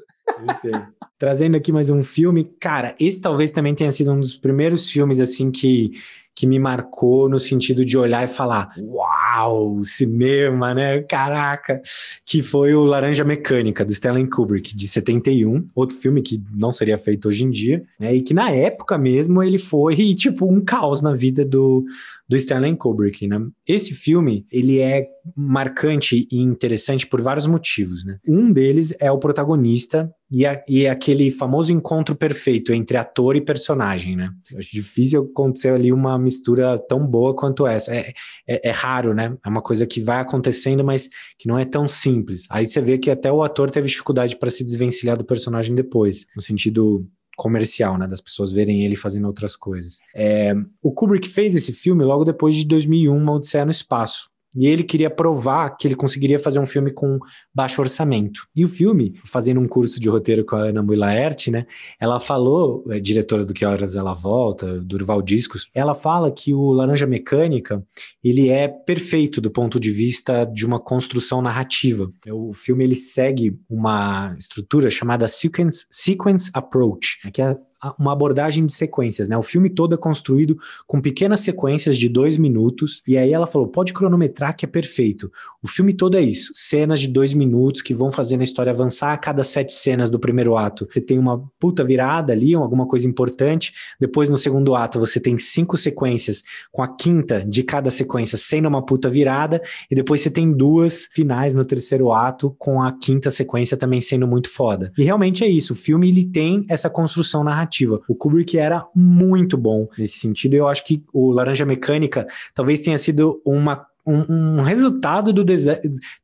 Tem. 0.62 0.82
Trazendo 1.18 1.58
aqui 1.58 1.72
mais 1.72 1.90
um 1.90 2.04
filme, 2.04 2.44
cara, 2.60 2.96
esse 3.00 3.20
talvez 3.20 3.52
também 3.52 3.74
tenha 3.74 3.92
sido 3.92 4.12
um 4.12 4.20
dos 4.20 4.38
primeiros 4.38 4.90
filmes 4.90 5.20
assim 5.20 5.52
que 5.52 5.92
que 6.38 6.46
me 6.46 6.60
marcou 6.60 7.28
no 7.28 7.40
sentido 7.40 7.84
de 7.84 7.98
olhar 7.98 8.24
e 8.24 8.28
falar: 8.28 8.72
Uau, 8.78 9.84
cinema, 9.84 10.72
né? 10.72 11.02
Caraca! 11.02 11.82
Que 12.24 12.44
foi 12.44 12.76
o 12.76 12.84
Laranja 12.84 13.24
Mecânica, 13.24 13.84
do 13.84 13.92
Stanley 13.92 14.28
Kubrick, 14.28 14.78
de 14.78 14.88
71, 14.88 15.68
outro 15.74 15.98
filme 15.98 16.22
que 16.22 16.40
não 16.54 16.72
seria 16.72 16.96
feito 17.00 17.28
hoje 17.28 17.44
em 17.44 17.50
dia, 17.50 17.84
né? 18.00 18.14
E 18.14 18.22
que 18.22 18.36
na 18.36 18.52
época 18.52 19.00
mesmo 19.00 19.42
ele 19.42 19.58
foi, 19.58 19.96
tipo, 20.14 20.46
um 20.46 20.62
caos 20.64 21.02
na 21.02 21.16
vida 21.16 21.44
do, 21.44 21.84
do 22.30 22.38
Stanley 22.38 22.76
Kubrick, 22.76 23.28
né? 23.28 23.42
Esse 23.68 23.96
filme, 23.96 24.46
ele 24.52 24.80
é 24.80 25.08
marcante 25.36 26.28
e 26.32 26.44
interessante 26.44 27.08
por 27.08 27.20
vários 27.20 27.48
motivos, 27.48 28.06
né? 28.06 28.20
Um 28.28 28.52
deles 28.52 28.94
é 29.00 29.12
o 29.12 29.18
protagonista 29.18 30.14
e, 30.32 30.46
a, 30.46 30.62
e 30.68 30.86
é 30.86 30.90
aquele 30.90 31.32
famoso 31.32 31.72
encontro 31.72 32.16
perfeito 32.16 32.74
entre 32.74 32.98
ator 32.98 33.36
e 33.36 33.42
personagem, 33.42 34.16
né? 34.16 34.30
acho 34.58 34.72
difícil 34.72 35.30
acontecer 35.32 35.70
ali 35.70 35.92
uma 35.92 36.18
mistura 36.20 36.78
tão 36.78 37.06
boa 37.06 37.36
quanto 37.36 37.66
essa. 37.66 37.96
É, 37.96 38.14
é, 38.48 38.70
é, 38.70 38.72
raro, 38.72 39.14
né? 39.14 39.38
É 39.46 39.50
uma 39.50 39.62
coisa 39.62 39.86
que 39.86 40.02
vai 40.02 40.20
acontecendo, 40.20 40.84
mas 40.84 41.10
que 41.38 41.48
não 41.48 41.58
é 41.58 41.66
tão 41.66 41.88
simples. 41.88 42.46
Aí 42.50 42.66
você 42.66 42.82
vê 42.82 42.98
que 42.98 43.10
até 43.10 43.32
o 43.32 43.42
ator 43.42 43.72
teve 43.72 43.88
dificuldade 43.88 44.36
para 44.36 44.50
se 44.50 44.64
desvencilhar 44.64 45.18
do 45.18 45.24
personagem 45.24 45.74
depois, 45.76 46.26
no 46.36 46.42
sentido 46.42 47.08
comercial, 47.38 47.98
né, 47.98 48.08
das 48.08 48.20
pessoas 48.20 48.52
verem 48.52 48.84
ele 48.84 48.96
fazendo 48.96 49.28
outras 49.28 49.56
coisas. 49.56 50.00
É, 50.14 50.54
o 50.82 50.92
Kubrick 50.92 51.30
fez 51.30 51.56
esse 51.56 51.72
filme 51.72 52.04
logo 52.04 52.26
depois 52.26 52.56
de 52.56 52.66
2001, 52.66 53.16
Uma 53.16 53.34
Odisseia 53.34 53.64
no 53.64 53.72
Espaço. 53.72 54.30
E 54.58 54.68
ele 54.68 54.84
queria 54.84 55.10
provar 55.10 55.70
que 55.78 55.88
ele 55.88 55.96
conseguiria 55.96 56.40
fazer 56.40 56.60
um 56.60 56.66
filme 56.66 56.92
com 56.92 57.20
baixo 57.54 57.80
orçamento. 57.80 58.48
E 58.56 58.66
o 58.66 58.70
filme, 58.70 59.14
fazendo 59.24 59.60
um 59.60 59.68
curso 59.68 60.00
de 60.00 60.10
roteiro 60.10 60.44
com 60.44 60.56
a 60.56 60.70
Ana 60.70 60.82
Mui 60.82 60.96
Laerte, 60.96 61.52
né? 61.52 61.68
Ela 62.00 62.20
falou, 62.20 62.84
é, 62.90 63.00
diretora 63.00 63.46
do 63.46 63.54
Que 63.54 63.66
Horas 63.66 63.96
Ela 63.96 64.14
Volta, 64.14 64.82
Durval 64.82 65.22
Discos, 65.22 65.70
ela 65.76 65.94
fala 65.94 66.32
que 66.32 66.54
o 66.54 66.72
Laranja 66.72 67.06
Mecânica, 67.06 67.86
ele 68.24 68.50
é 68.50 68.68
perfeito 68.68 69.40
do 69.40 69.52
ponto 69.52 69.80
de 69.80 69.92
vista 69.92 70.44
de 70.44 70.66
uma 70.66 70.80
construção 70.80 71.42
narrativa. 71.42 72.12
O 72.32 72.52
filme, 72.52 72.84
ele 72.84 72.96
segue 72.96 73.60
uma 73.70 74.36
estrutura 74.40 74.90
chamada 74.90 75.28
Sequence, 75.28 75.86
sequence 75.92 76.50
Approach, 76.54 77.20
né? 77.24 77.32
que 77.32 77.42
é 77.42 77.56
uma 77.98 78.14
abordagem 78.14 78.66
de 78.66 78.74
sequências, 78.74 79.28
né? 79.28 79.38
O 79.38 79.44
filme 79.44 79.70
todo 79.70 79.94
é 79.94 79.98
construído 79.98 80.58
com 80.86 81.00
pequenas 81.00 81.42
sequências 81.42 81.98
de 81.98 82.10
dois 82.10 82.38
minutos, 82.38 83.02
e 83.08 83.18
aí 83.18 83.32
ela 83.32 83.46
falou: 83.46 83.68
pode 83.68 83.94
cronometrar 83.94 84.56
que 84.56 84.66
é 84.66 84.68
perfeito. 84.68 85.32
O 85.62 85.68
filme 85.68 85.94
todo 85.94 86.18
é 86.18 86.22
isso: 86.22 86.52
cenas 86.54 87.00
de 87.00 87.08
dois 87.08 87.34
minutos 87.34 87.82
que 87.82 87.94
vão 87.94 88.12
fazendo 88.12 88.42
a 88.42 88.44
história 88.44 88.72
avançar 88.72 89.14
a 89.14 89.18
cada 89.18 89.44
sete 89.44 89.74
cenas 89.74 90.10
do 90.10 90.20
primeiro 90.20 90.58
ato. 90.58 90.88
Você 90.90 91.00
tem 91.00 91.20
uma 91.20 91.44
puta 91.60 91.84
virada 91.84 92.34
ali, 92.34 92.56
alguma 92.56 92.88
coisa 92.88 93.08
importante. 93.08 93.74
Depois, 94.00 94.30
no 94.30 94.38
segundo 94.38 94.76
ato, 94.76 95.00
você 95.00 95.20
tem 95.20 95.38
cinco 95.38 95.78
sequências, 95.78 96.44
com 96.72 96.82
a 96.82 96.88
quinta 96.88 97.44
de 97.46 97.64
cada 97.64 97.92
sequência 97.92 98.38
sendo 98.38 98.68
uma 98.68 98.84
puta 98.84 99.10
virada, 99.10 99.62
e 99.90 99.96
depois 99.96 100.22
você 100.22 100.32
tem 100.32 100.52
duas 100.52 101.06
finais 101.06 101.54
no 101.54 101.64
terceiro 101.64 102.12
ato, 102.12 102.56
com 102.58 102.82
a 102.82 102.92
quinta 102.98 103.30
sequência 103.30 103.78
também 103.78 104.02
sendo 104.02 104.28
muito 104.28 104.50
foda. 104.50 104.92
E 104.98 105.04
realmente 105.04 105.44
é 105.44 105.48
isso: 105.48 105.74
o 105.74 105.76
filme 105.76 106.10
ele 106.10 106.26
tem 106.26 106.66
essa 106.70 106.90
construção 106.90 107.44
narrativa 107.44 107.67
narrativa. 107.68 108.02
O 108.08 108.16
Kubrick 108.16 108.58
era 108.58 108.86
muito 108.96 109.58
bom 109.58 109.88
nesse 109.98 110.20
sentido. 110.20 110.56
Eu 110.56 110.68
acho 110.68 110.86
que 110.86 111.04
o 111.14 111.32
Laranja 111.32 111.66
Mecânica 111.66 112.26
talvez 112.56 112.82
tenha 112.82 112.98
sido 112.98 113.42
uma 113.46 113.87
um, 114.08 114.60
um, 114.60 114.62
resultado 114.62 115.34
do, 115.34 115.46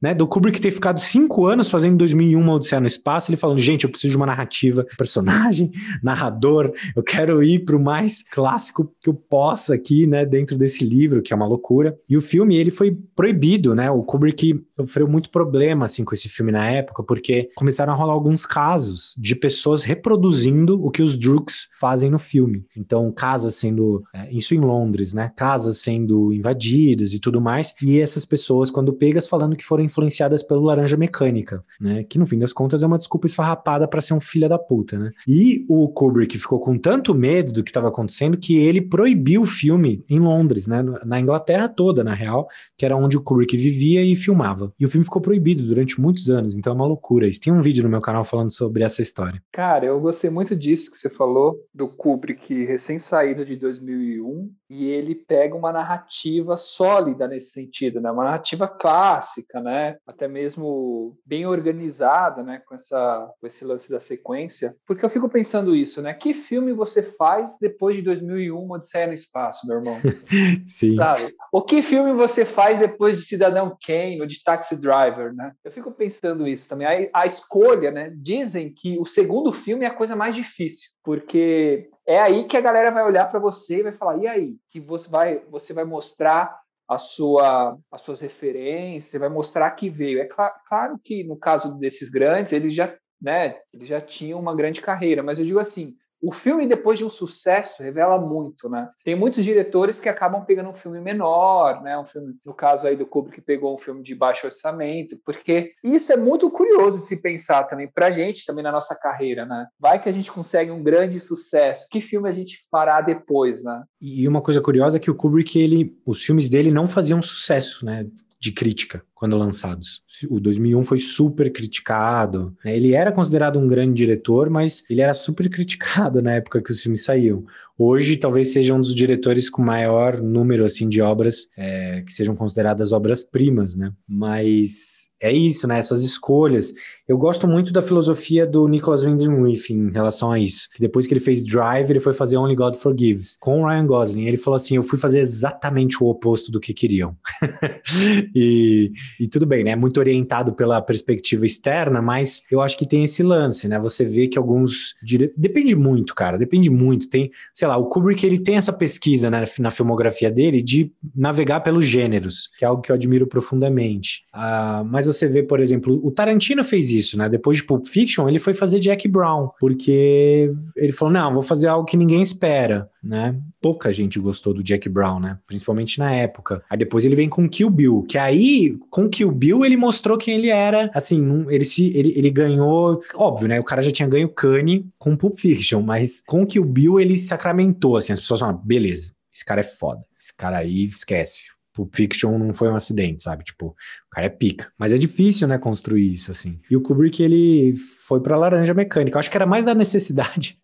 né, 0.02 0.16
do 0.16 0.26
Kubrick 0.26 0.62
ter 0.62 0.72
ficado 0.72 1.00
cinco 1.00 1.46
anos 1.46 1.70
fazendo 1.70 1.98
2001 1.98 2.40
uma 2.40 2.54
Odisseia 2.54 2.80
no 2.80 2.88
Espaço, 2.88 3.30
ele 3.30 3.38
falando, 3.38 3.60
gente, 3.60 3.84
eu 3.84 3.90
preciso 3.90 4.12
de 4.12 4.18
uma 4.18 4.26
narrativa, 4.26 4.86
personagem, 4.98 5.72
narrador, 6.02 6.72
eu 6.96 7.04
quero 7.04 7.44
ir 7.44 7.60
para 7.66 7.76
o 7.76 7.80
mais 7.80 8.24
clássico 8.24 8.92
que 9.02 9.10
eu 9.10 9.14
possa 9.14 9.76
aqui, 9.76 10.08
né, 10.08 10.26
dentro 10.26 10.58
desse 10.58 10.86
livro, 10.86 11.22
que 11.22 11.34
é 11.34 11.36
uma 11.36 11.46
loucura. 11.46 11.98
E 12.10 12.16
o 12.16 12.22
filme, 12.22 12.56
ele 12.56 12.72
foi 12.72 12.98
proibido, 13.16 13.76
né, 13.76 13.92
o 13.92 14.04
Kubrick 14.04 14.64
sofreu 14.80 15.08
muito 15.08 15.30
problema, 15.30 15.86
assim, 15.86 16.06
com 16.06 16.14
esse 16.14 16.30
filme 16.30 16.52
na 16.52 16.70
época, 16.70 17.04
porque 17.04 17.50
começaram 17.56 17.94
a 17.94 17.96
rolar 17.96 18.14
alguns 18.14 18.46
casos 18.46 19.14
de 19.18 19.36
pessoas 19.36 19.84
reproduzindo 19.84 20.84
o 20.84 20.90
que 20.90 21.02
os 21.02 21.18
Droogs 21.18 21.70
fazem 21.80 22.10
no 22.10 22.20
filme. 22.20 22.66
Então, 22.78 23.12
casas 23.12 23.56
sendo, 23.56 24.04
é, 24.14 24.32
isso 24.32 24.56
em 24.56 24.60
Londres, 24.60 25.14
né, 25.14 25.32
casas 25.36 25.80
sendo 25.80 26.32
invadidas 26.34 27.14
e 27.14 27.20
tudo 27.20 27.42
mais, 27.42 27.73
e 27.82 28.00
essas 28.00 28.26
pessoas, 28.26 28.70
quando 28.70 28.94
pegas, 28.94 29.28
falando 29.28 29.56
que 29.56 29.64
foram 29.64 29.84
influenciadas 29.84 30.44
pelo 30.44 30.62
Laranja 30.62 30.98
Mecânica, 30.98 31.64
né? 31.80 32.04
Que 32.04 32.20
no 32.20 32.26
fim 32.26 32.40
das 32.40 32.54
contas 32.54 32.84
é 32.84 32.88
uma 32.88 32.98
desculpa 32.98 33.28
esfarrapada 33.28 33.88
para 33.88 34.02
ser 34.02 34.14
um 34.14 34.20
filho 34.20 34.48
da 34.48 34.58
puta, 34.58 34.98
né? 34.98 35.12
E 35.28 35.66
o 35.68 35.88
Kubrick 35.90 36.38
ficou 36.38 36.60
com 36.60 36.78
tanto 36.78 37.14
medo 37.14 37.52
do 37.52 37.64
que 37.64 37.70
estava 37.70 37.88
acontecendo 37.88 38.38
que 38.38 38.58
ele 38.58 38.82
proibiu 38.82 39.42
o 39.42 39.46
filme 39.46 40.04
em 40.10 40.20
Londres, 40.20 40.68
né? 40.68 40.84
Na 41.06 41.20
Inglaterra 41.20 41.70
toda, 41.70 42.04
na 42.04 42.14
real, 42.14 42.48
que 42.78 42.86
era 42.86 42.96
onde 42.96 43.18
o 43.18 43.22
Kubrick 43.22 43.56
vivia 43.58 44.04
e 44.04 44.16
filmava. 44.16 44.74
E 44.80 44.86
o 44.86 44.90
filme 44.90 45.04
ficou 45.04 45.22
proibido 45.22 45.66
durante 45.66 46.00
muitos 46.00 46.30
anos, 46.30 46.56
então 46.56 46.74
é 46.74 46.76
uma 46.76 46.88
loucura. 46.88 47.28
Isso 47.28 47.42
tem 47.42 47.54
um 47.54 47.62
vídeo 47.62 47.84
no 47.84 47.90
meu 47.90 48.02
canal 48.02 48.26
falando 48.26 48.52
sobre 48.52 48.84
essa 48.84 49.02
história. 49.02 49.42
Cara, 49.52 49.86
eu 49.86 50.00
gostei 50.00 50.30
muito 50.30 50.56
disso 50.56 50.92
que 50.92 50.98
você 50.98 51.10
falou, 51.10 51.60
do 51.74 51.88
Kubrick 51.88 52.66
recém-saído 52.66 53.46
de 53.46 53.56
2001, 53.56 54.52
e 54.70 54.86
ele 54.88 55.16
pega 55.16 55.56
uma 55.56 55.72
narrativa 55.72 56.58
sólida 56.58 57.28
nesse 57.28 57.63
sentido, 57.64 58.02
né? 58.02 58.12
Uma 58.12 58.26
narrativa 58.26 58.68
clássica, 58.68 59.60
né? 59.60 59.98
Até 60.06 60.28
mesmo 60.28 61.18
bem 61.26 61.46
organizada, 61.46 62.44
né? 62.44 62.62
Com 62.68 62.76
essa, 62.76 63.30
com 63.40 63.48
esse 63.48 63.64
lance 63.64 63.90
da 63.90 64.00
sequência. 64.00 64.76
Porque 64.86 65.04
eu 65.04 65.10
fico 65.10 65.30
pensando 65.30 65.76
isso, 65.76 66.02
né? 66.02 66.14
Que 66.14 66.34
filme 66.34 66.74
você 66.74 67.02
faz 67.02 67.58
depois 67.60 67.96
de 67.96 68.02
2001, 68.02 68.72
Odisseia 68.72 69.08
no 69.08 69.14
Espaço, 69.14 69.68
meu 69.68 69.78
irmão? 69.78 70.00
Sim. 70.68 70.96
Sabe? 70.96 71.34
O 71.52 71.62
que 71.62 71.82
filme 71.82 72.14
você 72.14 72.46
faz 72.46 72.80
depois 72.80 73.20
de 73.20 73.26
Cidadão 73.26 73.76
Kane 73.86 74.22
ou 74.22 74.28
de 74.28 74.44
Taxi 74.44 74.80
Driver, 74.80 75.34
né? 75.34 75.54
Eu 75.64 75.72
fico 75.72 75.92
pensando 75.92 76.48
isso 76.48 76.68
também. 76.68 77.10
A, 77.14 77.22
a 77.22 77.26
escolha, 77.26 77.92
né? 77.92 78.12
Dizem 78.16 78.74
que 78.74 79.00
o 79.00 79.06
segundo 79.06 79.52
filme 79.52 79.86
é 79.86 79.88
a 79.88 79.94
coisa 79.94 80.16
mais 80.16 80.36
difícil, 80.36 80.92
porque 81.04 81.90
é 82.06 82.20
aí 82.20 82.46
que 82.46 82.58
a 82.58 82.62
galera 82.62 82.92
vai 82.92 83.04
olhar 83.04 83.30
para 83.30 83.40
você 83.40 83.80
e 83.80 83.84
vai 83.84 83.92
falar: 83.94 84.18
e 84.18 84.28
aí? 84.28 84.56
Que 84.70 84.80
você 84.80 85.10
vai, 85.10 85.42
você 85.50 85.74
vai 85.74 85.86
mostrar 85.86 86.63
a 86.88 86.98
sua, 86.98 87.78
as 87.92 88.02
suas 88.02 88.22
referências, 88.22 89.20
vai 89.20 89.30
mostrar 89.30 89.72
que 89.72 89.90
veio. 89.90 90.20
É 90.22 90.26
cl 90.28 90.50
claro 90.68 91.00
que 91.04 91.24
no 91.24 91.38
caso 91.38 91.78
desses 91.80 92.10
grandes, 92.10 92.54
eles 92.54 92.74
já, 92.74 92.96
né, 93.22 93.58
eles 93.74 93.88
já 93.88 94.02
tinham 94.02 94.40
uma 94.40 94.56
grande 94.56 94.82
carreira, 94.82 95.24
mas 95.24 95.40
eu 95.40 95.46
digo 95.46 95.60
assim, 95.60 95.96
O 96.24 96.32
filme, 96.32 96.66
depois 96.66 96.98
de 96.98 97.04
um 97.04 97.10
sucesso, 97.10 97.84
revela 97.84 98.18
muito, 98.18 98.70
né? 98.70 98.90
Tem 99.04 99.14
muitos 99.14 99.44
diretores 99.44 100.00
que 100.00 100.08
acabam 100.08 100.46
pegando 100.46 100.70
um 100.70 100.74
filme 100.74 101.02
menor, 101.02 101.84
né? 101.84 102.00
Um 102.00 102.06
filme, 102.06 102.34
no 102.46 102.54
caso 102.54 102.88
aí 102.88 102.96
do 102.96 103.06
Kubrick, 103.06 103.42
pegou 103.42 103.76
um 103.76 103.78
filme 103.78 104.02
de 104.02 104.16
baixo 104.16 104.48
orçamento, 104.48 105.20
porque 105.26 105.74
isso 105.84 106.14
é 106.14 106.16
muito 106.16 106.50
curioso 106.50 107.02
de 107.02 107.08
se 107.08 107.18
pensar 107.18 107.66
também 107.66 107.92
pra 107.94 108.10
gente, 108.10 108.46
também 108.46 108.64
na 108.64 108.72
nossa 108.72 108.96
carreira, 108.96 109.46
né? 109.46 109.68
Vai 109.78 110.02
que 110.02 110.08
a 110.08 110.14
gente 110.14 110.32
consegue 110.32 110.72
um 110.72 110.82
grande 110.82 111.20
sucesso. 111.20 111.88
Que 111.92 112.00
filme 112.00 112.30
a 112.30 112.32
gente 112.32 112.66
fará 112.72 113.02
depois, 113.02 113.62
né? 113.62 113.84
E 114.00 114.26
uma 114.26 114.42
coisa 114.42 114.62
curiosa 114.62 114.96
é 114.96 115.02
que 115.02 115.12
o 115.12 115.16
Kubrick, 115.16 115.60
ele, 115.60 115.94
os 116.06 116.24
filmes 116.24 116.48
dele 116.48 116.72
não 116.72 116.88
faziam 116.88 117.22
sucesso, 117.22 117.86
né? 117.86 118.08
de 118.44 118.52
crítica 118.52 119.02
quando 119.24 119.38
lançados. 119.38 120.02
O 120.30 120.38
2001 120.38 120.84
foi 120.84 121.00
super 121.00 121.50
criticado. 121.50 122.54
Né? 122.62 122.76
Ele 122.76 122.94
era 122.94 123.10
considerado 123.10 123.58
um 123.58 123.66
grande 123.66 123.94
diretor, 123.94 124.50
mas 124.50 124.84
ele 124.90 125.00
era 125.00 125.14
super 125.14 125.50
criticado 125.50 126.22
na 126.22 126.34
época 126.34 126.62
que 126.62 126.70
os 126.70 126.82
filmes 126.82 127.06
saíam. 127.06 127.46
Hoje, 127.78 128.18
talvez 128.18 128.52
seja 128.52 128.74
um 128.74 128.82
dos 128.82 128.94
diretores 128.94 129.50
com 129.50 129.62
maior 129.62 130.22
número 130.22 130.66
assim 130.66 130.90
de 130.90 131.02
obras 131.02 131.48
é, 131.58 132.02
que 132.02 132.12
sejam 132.12 132.36
consideradas 132.36 132.92
obras 132.92 133.24
primas, 133.24 133.78
né? 133.78 133.94
Mas 134.06 135.08
é 135.24 135.32
isso, 135.32 135.66
né? 135.68 135.78
Essas 135.78 136.04
escolhas. 136.04 136.74
Eu 137.08 137.18
gosto 137.18 137.48
muito 137.48 137.72
da 137.72 137.82
filosofia 137.82 138.46
do 138.46 138.68
Nicholas 138.68 139.06
Winding 139.06 139.42
Refn 139.42 139.88
em 139.88 139.92
relação 139.94 140.34
a 140.34 140.38
isso. 140.38 140.68
Depois 140.78 141.08
que 141.08 141.14
ele 141.14 141.22
fez 141.22 141.46
Drive, 141.46 141.90
ele 141.90 142.02
foi 142.02 142.14
fazer 142.14 142.36
Only 142.36 142.56
God 142.58 142.76
Forgives 142.76 143.38
com 143.40 143.62
o 143.62 143.66
Ryan 143.66 143.88
Gosling. 143.88 144.26
Ele 144.26 144.36
falou 144.36 144.58
assim: 144.58 144.76
eu 144.76 144.84
fui 144.84 145.00
fazer 145.00 145.22
exatamente 145.22 146.04
o 146.04 146.08
oposto 146.08 146.52
do 146.52 146.60
que 146.60 146.74
queriam. 146.74 147.16
e, 148.36 148.92
e, 149.20 149.28
tudo 149.28 149.46
bem, 149.46 149.64
né? 149.64 149.76
Muito 149.76 150.00
orientado 150.00 150.54
pela 150.54 150.82
perspectiva 150.82 151.46
externa, 151.46 152.02
mas 152.02 152.44
eu 152.52 152.62
acho 152.62 152.78
que 152.78 152.88
tem 152.88 153.04
esse 153.04 153.24
lance, 153.24 153.68
né? 153.68 153.80
Você 153.80 154.06
vê 154.06 154.28
que 154.28 154.38
alguns 154.38 154.96
dire... 155.02 155.34
depende 155.38 155.76
muito, 155.76 156.16
cara. 156.16 156.38
Depende 156.38 156.70
muito. 156.70 157.10
Tem, 157.10 157.32
sei 157.54 157.68
lá, 157.68 157.78
o 157.78 157.86
Kubrick 157.86 158.26
ele 158.26 158.40
tem 158.40 158.58
essa 158.58 158.74
pesquisa 158.74 159.30
né, 159.30 159.46
na 159.60 159.72
filmografia 159.72 160.32
dele 160.32 160.62
de 160.62 160.92
navegar 161.16 161.62
pelos 161.62 161.86
gêneros, 161.86 162.50
que 162.58 162.66
é 162.66 162.68
algo 162.68 162.82
que 162.82 162.92
eu 162.92 162.96
admiro 162.96 163.28
profundamente. 163.28 164.24
Uh, 164.34 164.86
mas 164.86 165.08
você 165.08 165.28
vê, 165.28 165.44
por 165.44 165.60
exemplo, 165.60 166.00
o 166.04 166.12
Tarantino 166.12 166.64
fez 166.64 166.92
isso, 166.92 167.18
né? 167.18 167.30
Depois 167.30 167.58
de 167.58 167.64
Pulp 167.64 167.88
Fiction, 167.88 168.28
ele 168.28 168.40
foi 168.40 168.54
fazer 168.54 168.80
Jack 168.80 169.08
Brown, 169.08 169.50
porque 169.60 170.52
ele 170.76 170.92
falou: 170.92 171.14
não, 171.14 171.34
vou 171.34 171.42
fazer 171.42 171.68
algo 171.68 171.86
que 171.86 171.98
ninguém 171.98 172.22
espera, 172.22 172.90
né? 173.04 173.36
Pouca 173.62 173.92
gente 173.92 174.20
gostou 174.20 174.54
do 174.54 174.64
Jack 174.64 174.90
Brown, 174.90 175.20
né? 175.20 175.38
Principalmente 175.46 176.00
na 176.00 176.14
época. 176.14 176.64
Aí 176.70 176.78
depois 176.78 177.06
ele 177.06 177.16
vem 177.16 177.30
com 177.30 177.48
Kill 177.48 177.70
Bill, 177.70 178.06
que 178.08 178.18
aí, 178.18 178.78
com 178.94 179.10
Kill 179.10 179.32
Bill, 179.32 179.66
ele 179.66 179.76
mostrou 179.76 180.20
quem 180.20 180.36
ele 180.36 180.50
era. 180.50 180.92
Assim, 180.94 181.48
ele 181.50 181.66
se 181.66 181.88
ele, 181.98 182.14
ele 182.16 182.30
ganhou. 182.30 183.02
Óbvio, 183.16 183.48
né? 183.48 183.60
O 183.60 183.64
cara 183.64 183.82
já 183.82 183.90
tinha 183.90 184.08
ganho 184.08 184.30
Kanye 184.30 184.86
com 185.00 185.18
Pulp 185.18 185.40
Fiction, 185.40 185.82
mas 185.82 186.22
com 186.28 186.46
Kill 186.46 186.64
Bill 186.64 187.00
ele 187.00 187.18
sacramentou, 187.18 187.98
assim. 187.98 188.14
As 188.14 188.20
pessoas 188.20 188.42
falaram: 188.42 188.62
beleza, 188.64 189.12
esse 189.34 189.44
cara 189.44 189.62
é 189.62 189.64
foda. 189.64 190.04
Esse 190.16 190.38
cara 190.38 190.60
aí 190.60 190.86
esquece. 190.86 191.46
Pulp 191.74 191.92
Fiction 191.96 192.38
não 192.38 192.54
foi 192.54 192.70
um 192.70 192.76
acidente, 192.76 193.24
sabe? 193.24 193.44
Tipo, 193.44 193.70
o 193.70 193.76
cara 194.12 194.28
é 194.28 194.30
pica. 194.30 194.72
Mas 194.78 194.92
é 194.92 194.98
difícil, 195.00 195.48
né, 195.48 195.58
construir 195.58 196.12
isso, 196.12 196.32
assim. 196.32 196.60
E 196.70 196.78
o 196.78 196.82
Kubrick, 196.82 197.24
ele 197.24 197.76
foi 198.06 198.22
pra 198.22 198.38
laranja 198.38 198.76
mecânica. 198.76 199.18
Eu 199.18 199.20
acho 199.20 199.32
que 199.32 199.38
era 199.38 199.48
mais 199.48 199.66
da 199.66 199.74
necessidade 199.74 200.60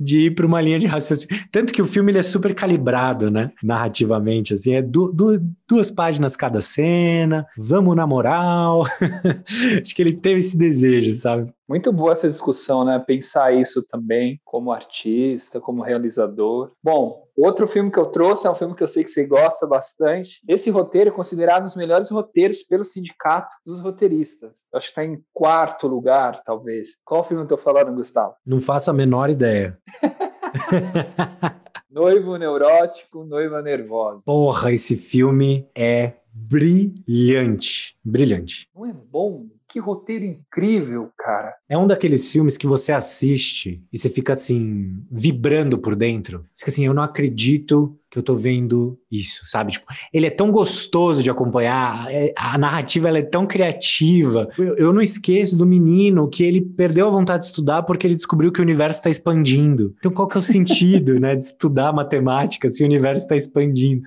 de 0.00 0.26
ir 0.26 0.34
para 0.34 0.46
uma 0.46 0.60
linha 0.60 0.78
de 0.78 0.86
raciocínio. 0.86 1.44
Tanto 1.50 1.72
que 1.72 1.82
o 1.82 1.86
filme 1.86 2.10
ele 2.10 2.18
é 2.18 2.22
super 2.22 2.54
calibrado, 2.54 3.30
né? 3.30 3.52
Narrativamente, 3.62 4.54
assim, 4.54 4.74
é 4.74 4.82
du 4.82 5.12
du 5.12 5.40
duas 5.68 5.90
páginas 5.90 6.36
cada 6.36 6.60
cena, 6.60 7.46
vamos 7.56 7.96
na 7.96 8.06
moral. 8.06 8.84
Acho 9.82 9.94
que 9.94 10.02
ele 10.02 10.12
teve 10.12 10.40
esse 10.40 10.56
desejo, 10.56 11.12
sabe? 11.14 11.52
Muito 11.68 11.92
boa 11.92 12.12
essa 12.12 12.28
discussão, 12.28 12.84
né? 12.84 12.98
Pensar 12.98 13.54
isso 13.54 13.82
também 13.82 14.40
como 14.44 14.72
artista, 14.72 15.60
como 15.60 15.82
realizador. 15.82 16.72
Bom, 16.82 17.21
outro 17.36 17.66
filme 17.66 17.90
que 17.90 17.98
eu 17.98 18.06
trouxe 18.06 18.46
é 18.46 18.50
um 18.50 18.54
filme 18.54 18.74
que 18.74 18.82
eu 18.82 18.88
sei 18.88 19.04
que 19.04 19.10
você 19.10 19.24
gosta 19.24 19.66
bastante. 19.66 20.42
Esse 20.46 20.70
roteiro 20.70 21.10
é 21.10 21.12
considerado 21.12 21.62
um 21.62 21.66
dos 21.66 21.76
melhores 21.76 22.10
roteiros 22.10 22.62
pelo 22.62 22.84
sindicato 22.84 23.54
dos 23.64 23.80
roteiristas. 23.80 24.52
Eu 24.72 24.78
acho 24.78 24.88
que 24.88 25.00
está 25.00 25.04
em 25.04 25.22
quarto 25.32 25.86
lugar, 25.86 26.42
talvez. 26.44 26.96
Qual 27.04 27.24
filme 27.24 27.42
eu 27.42 27.44
estou 27.44 27.58
falando, 27.58 27.94
Gustavo? 27.94 28.34
Não 28.44 28.60
faço 28.60 28.90
a 28.90 28.94
menor 28.94 29.30
ideia. 29.30 29.78
Noivo 31.90 32.36
neurótico, 32.36 33.22
noiva 33.22 33.60
nervosa. 33.60 34.22
Porra, 34.24 34.72
esse 34.72 34.96
filme 34.96 35.68
é 35.74 36.14
brilhante. 36.32 37.94
Brilhante. 38.02 38.66
Não 38.74 38.86
é 38.86 38.92
bom? 38.92 39.46
Que 39.72 39.80
roteiro 39.80 40.26
incrível, 40.26 41.10
cara. 41.16 41.54
É 41.66 41.78
um 41.78 41.86
daqueles 41.86 42.30
filmes 42.30 42.58
que 42.58 42.66
você 42.66 42.92
assiste 42.92 43.82
e 43.90 43.98
você 43.98 44.10
fica 44.10 44.34
assim, 44.34 45.02
vibrando 45.10 45.78
por 45.78 45.96
dentro. 45.96 46.46
Você 46.52 46.60
fica 46.60 46.70
assim, 46.72 46.84
eu 46.84 46.92
não 46.92 47.02
acredito 47.02 47.98
que 48.12 48.18
eu 48.18 48.22
tô 48.22 48.34
vendo 48.34 49.00
isso, 49.10 49.46
sabe? 49.46 49.72
Tipo, 49.72 49.86
ele 50.12 50.26
é 50.26 50.30
tão 50.30 50.52
gostoso 50.52 51.22
de 51.22 51.30
acompanhar, 51.30 52.12
é, 52.12 52.30
a 52.36 52.58
narrativa 52.58 53.08
ela 53.08 53.18
é 53.18 53.22
tão 53.22 53.46
criativa. 53.46 54.50
Eu, 54.58 54.76
eu, 54.76 54.92
não 54.92 55.00
esqueço 55.00 55.56
do 55.56 55.64
menino 55.64 56.28
que 56.28 56.44
ele 56.44 56.60
perdeu 56.60 57.08
a 57.08 57.10
vontade 57.10 57.44
de 57.44 57.46
estudar 57.46 57.84
porque 57.84 58.06
ele 58.06 58.14
descobriu 58.14 58.52
que 58.52 58.60
o 58.60 58.62
universo 58.62 58.98
está 58.98 59.08
expandindo. 59.08 59.94
Então, 59.98 60.12
qual 60.12 60.28
que 60.28 60.36
é 60.36 60.40
o 60.40 60.42
sentido, 60.42 61.18
né, 61.18 61.34
de 61.34 61.44
estudar 61.44 61.90
matemática 61.90 62.68
se 62.68 62.82
o 62.82 62.86
universo 62.86 63.24
está 63.24 63.34
expandindo? 63.34 64.02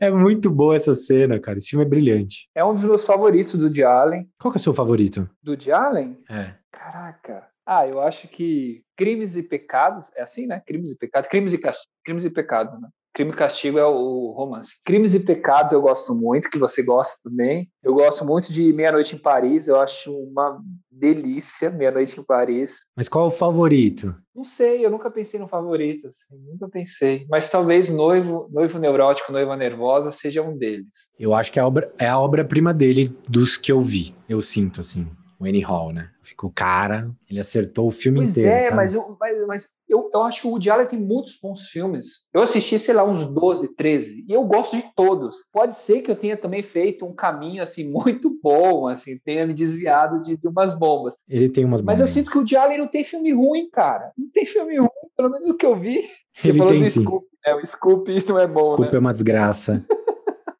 É 0.00 0.08
muito 0.08 0.48
boa 0.50 0.76
essa 0.76 0.94
cena, 0.94 1.40
cara. 1.40 1.58
Esse 1.58 1.70
filme 1.70 1.84
é 1.84 1.88
brilhante. 1.88 2.48
É 2.54 2.64
um 2.64 2.72
dos 2.72 2.84
meus 2.84 3.04
favoritos 3.04 3.54
do 3.54 3.64
Woody 3.64 3.82
Allen. 3.82 4.28
Qual 4.38 4.52
que 4.52 4.58
é 4.58 4.60
o 4.60 4.62
seu 4.62 4.72
favorito? 4.72 5.28
Do 5.42 5.50
Woody 5.50 5.72
Allen? 5.72 6.16
É. 6.30 6.52
Caraca. 6.70 7.48
Ah, 7.66 7.86
eu 7.88 8.00
acho 8.00 8.28
que 8.28 8.82
Crimes 8.96 9.36
e 9.36 9.42
Pecados, 9.42 10.06
é 10.16 10.22
assim, 10.22 10.46
né? 10.46 10.62
Crimes 10.64 10.92
e 10.92 10.96
Pecados, 10.96 11.28
Crimes 11.28 11.52
e, 11.52 11.60
Crimes 12.04 12.24
e 12.24 12.30
Pecados, 12.30 12.80
né? 12.80 12.88
Crime 13.18 13.32
e 13.32 13.34
Castigo 13.34 13.78
é 13.80 13.84
o 13.84 14.30
romance. 14.30 14.80
Crimes 14.84 15.12
e 15.12 15.18
Pecados 15.18 15.72
eu 15.72 15.82
gosto 15.82 16.14
muito, 16.14 16.48
que 16.48 16.56
você 16.56 16.84
gosta 16.84 17.16
também. 17.24 17.68
Eu 17.82 17.94
gosto 17.94 18.24
muito 18.24 18.52
de 18.52 18.72
Meia 18.72 18.92
Noite 18.92 19.16
em 19.16 19.18
Paris, 19.18 19.66
eu 19.66 19.80
acho 19.80 20.16
uma 20.16 20.62
delícia, 20.88 21.68
Meia 21.68 21.90
Noite 21.90 22.20
em 22.20 22.22
Paris. 22.22 22.76
Mas 22.96 23.08
qual 23.08 23.24
é 23.24 23.26
o 23.26 23.32
favorito? 23.32 24.14
Não 24.32 24.44
sei, 24.44 24.86
eu 24.86 24.90
nunca 24.90 25.10
pensei 25.10 25.40
no 25.40 25.48
favorito, 25.48 26.06
assim, 26.06 26.38
nunca 26.46 26.68
pensei. 26.68 27.26
Mas 27.28 27.50
talvez 27.50 27.90
Noivo, 27.90 28.48
Noivo 28.52 28.78
Neurótico, 28.78 29.32
Noiva 29.32 29.56
Nervosa 29.56 30.12
seja 30.12 30.40
um 30.40 30.56
deles. 30.56 30.86
Eu 31.18 31.34
acho 31.34 31.50
que 31.50 31.58
é 31.58 31.62
a 31.62 31.66
obra, 31.66 31.92
é 31.98 32.06
a 32.06 32.20
obra-prima 32.20 32.72
dele 32.72 33.12
dos 33.28 33.56
que 33.56 33.72
eu 33.72 33.80
vi, 33.80 34.14
eu 34.28 34.40
sinto, 34.40 34.80
assim 34.80 35.08
o 35.38 35.44
Annie 35.44 35.62
Hall, 35.62 35.92
né? 35.92 36.10
Ficou 36.20 36.50
cara, 36.50 37.10
ele 37.30 37.38
acertou 37.38 37.86
o 37.86 37.90
filme 37.90 38.18
pois 38.18 38.30
inteiro. 38.30 38.50
É, 38.50 38.60
sabe? 38.60 38.76
mas, 38.76 38.94
eu, 38.94 39.16
mas, 39.18 39.46
mas 39.46 39.68
eu, 39.88 40.10
eu 40.12 40.22
acho 40.22 40.42
que 40.42 40.46
o 40.46 40.50
Woody 40.50 40.68
Allen 40.68 40.86
tem 40.86 40.98
muitos 40.98 41.38
bons 41.40 41.68
filmes. 41.68 42.26
Eu 42.34 42.42
assisti, 42.42 42.78
sei 42.78 42.94
lá, 42.94 43.04
uns 43.04 43.24
12, 43.26 43.76
13, 43.76 44.26
e 44.28 44.32
eu 44.32 44.44
gosto 44.44 44.76
de 44.76 44.84
todos. 44.94 45.36
Pode 45.52 45.76
ser 45.76 46.02
que 46.02 46.10
eu 46.10 46.16
tenha 46.16 46.36
também 46.36 46.62
feito 46.62 47.06
um 47.06 47.14
caminho, 47.14 47.62
assim, 47.62 47.88
muito 47.90 48.38
bom, 48.42 48.88
assim, 48.88 49.18
tenha 49.24 49.46
me 49.46 49.54
desviado 49.54 50.22
de, 50.22 50.36
de 50.36 50.48
umas 50.48 50.76
bombas. 50.76 51.14
Ele 51.28 51.48
tem 51.48 51.64
umas 51.64 51.80
bombas. 51.80 52.00
Mas 52.00 52.08
eu 52.08 52.12
sinto 52.12 52.30
que 52.30 52.36
o 52.36 52.40
Woody 52.40 52.56
Allen 52.56 52.78
não 52.78 52.88
tem 52.88 53.04
filme 53.04 53.32
ruim, 53.32 53.70
cara. 53.70 54.12
Não 54.18 54.28
tem 54.30 54.44
filme 54.44 54.76
ruim, 54.76 54.88
pelo 55.16 55.30
menos 55.30 55.46
o 55.46 55.56
que 55.56 55.66
eu 55.66 55.76
vi. 55.76 56.08
Ele 56.44 56.66
tem 56.66 56.84
sim. 56.84 57.02
Scoop, 57.02 57.26
é, 57.44 57.54
o 57.54 57.64
Scoop 57.64 58.28
não 58.28 58.38
é 58.38 58.46
bom, 58.46 58.74
Scoop 58.74 58.90
né? 58.90 58.96
é 58.96 58.98
uma 58.98 59.12
desgraça. 59.12 59.84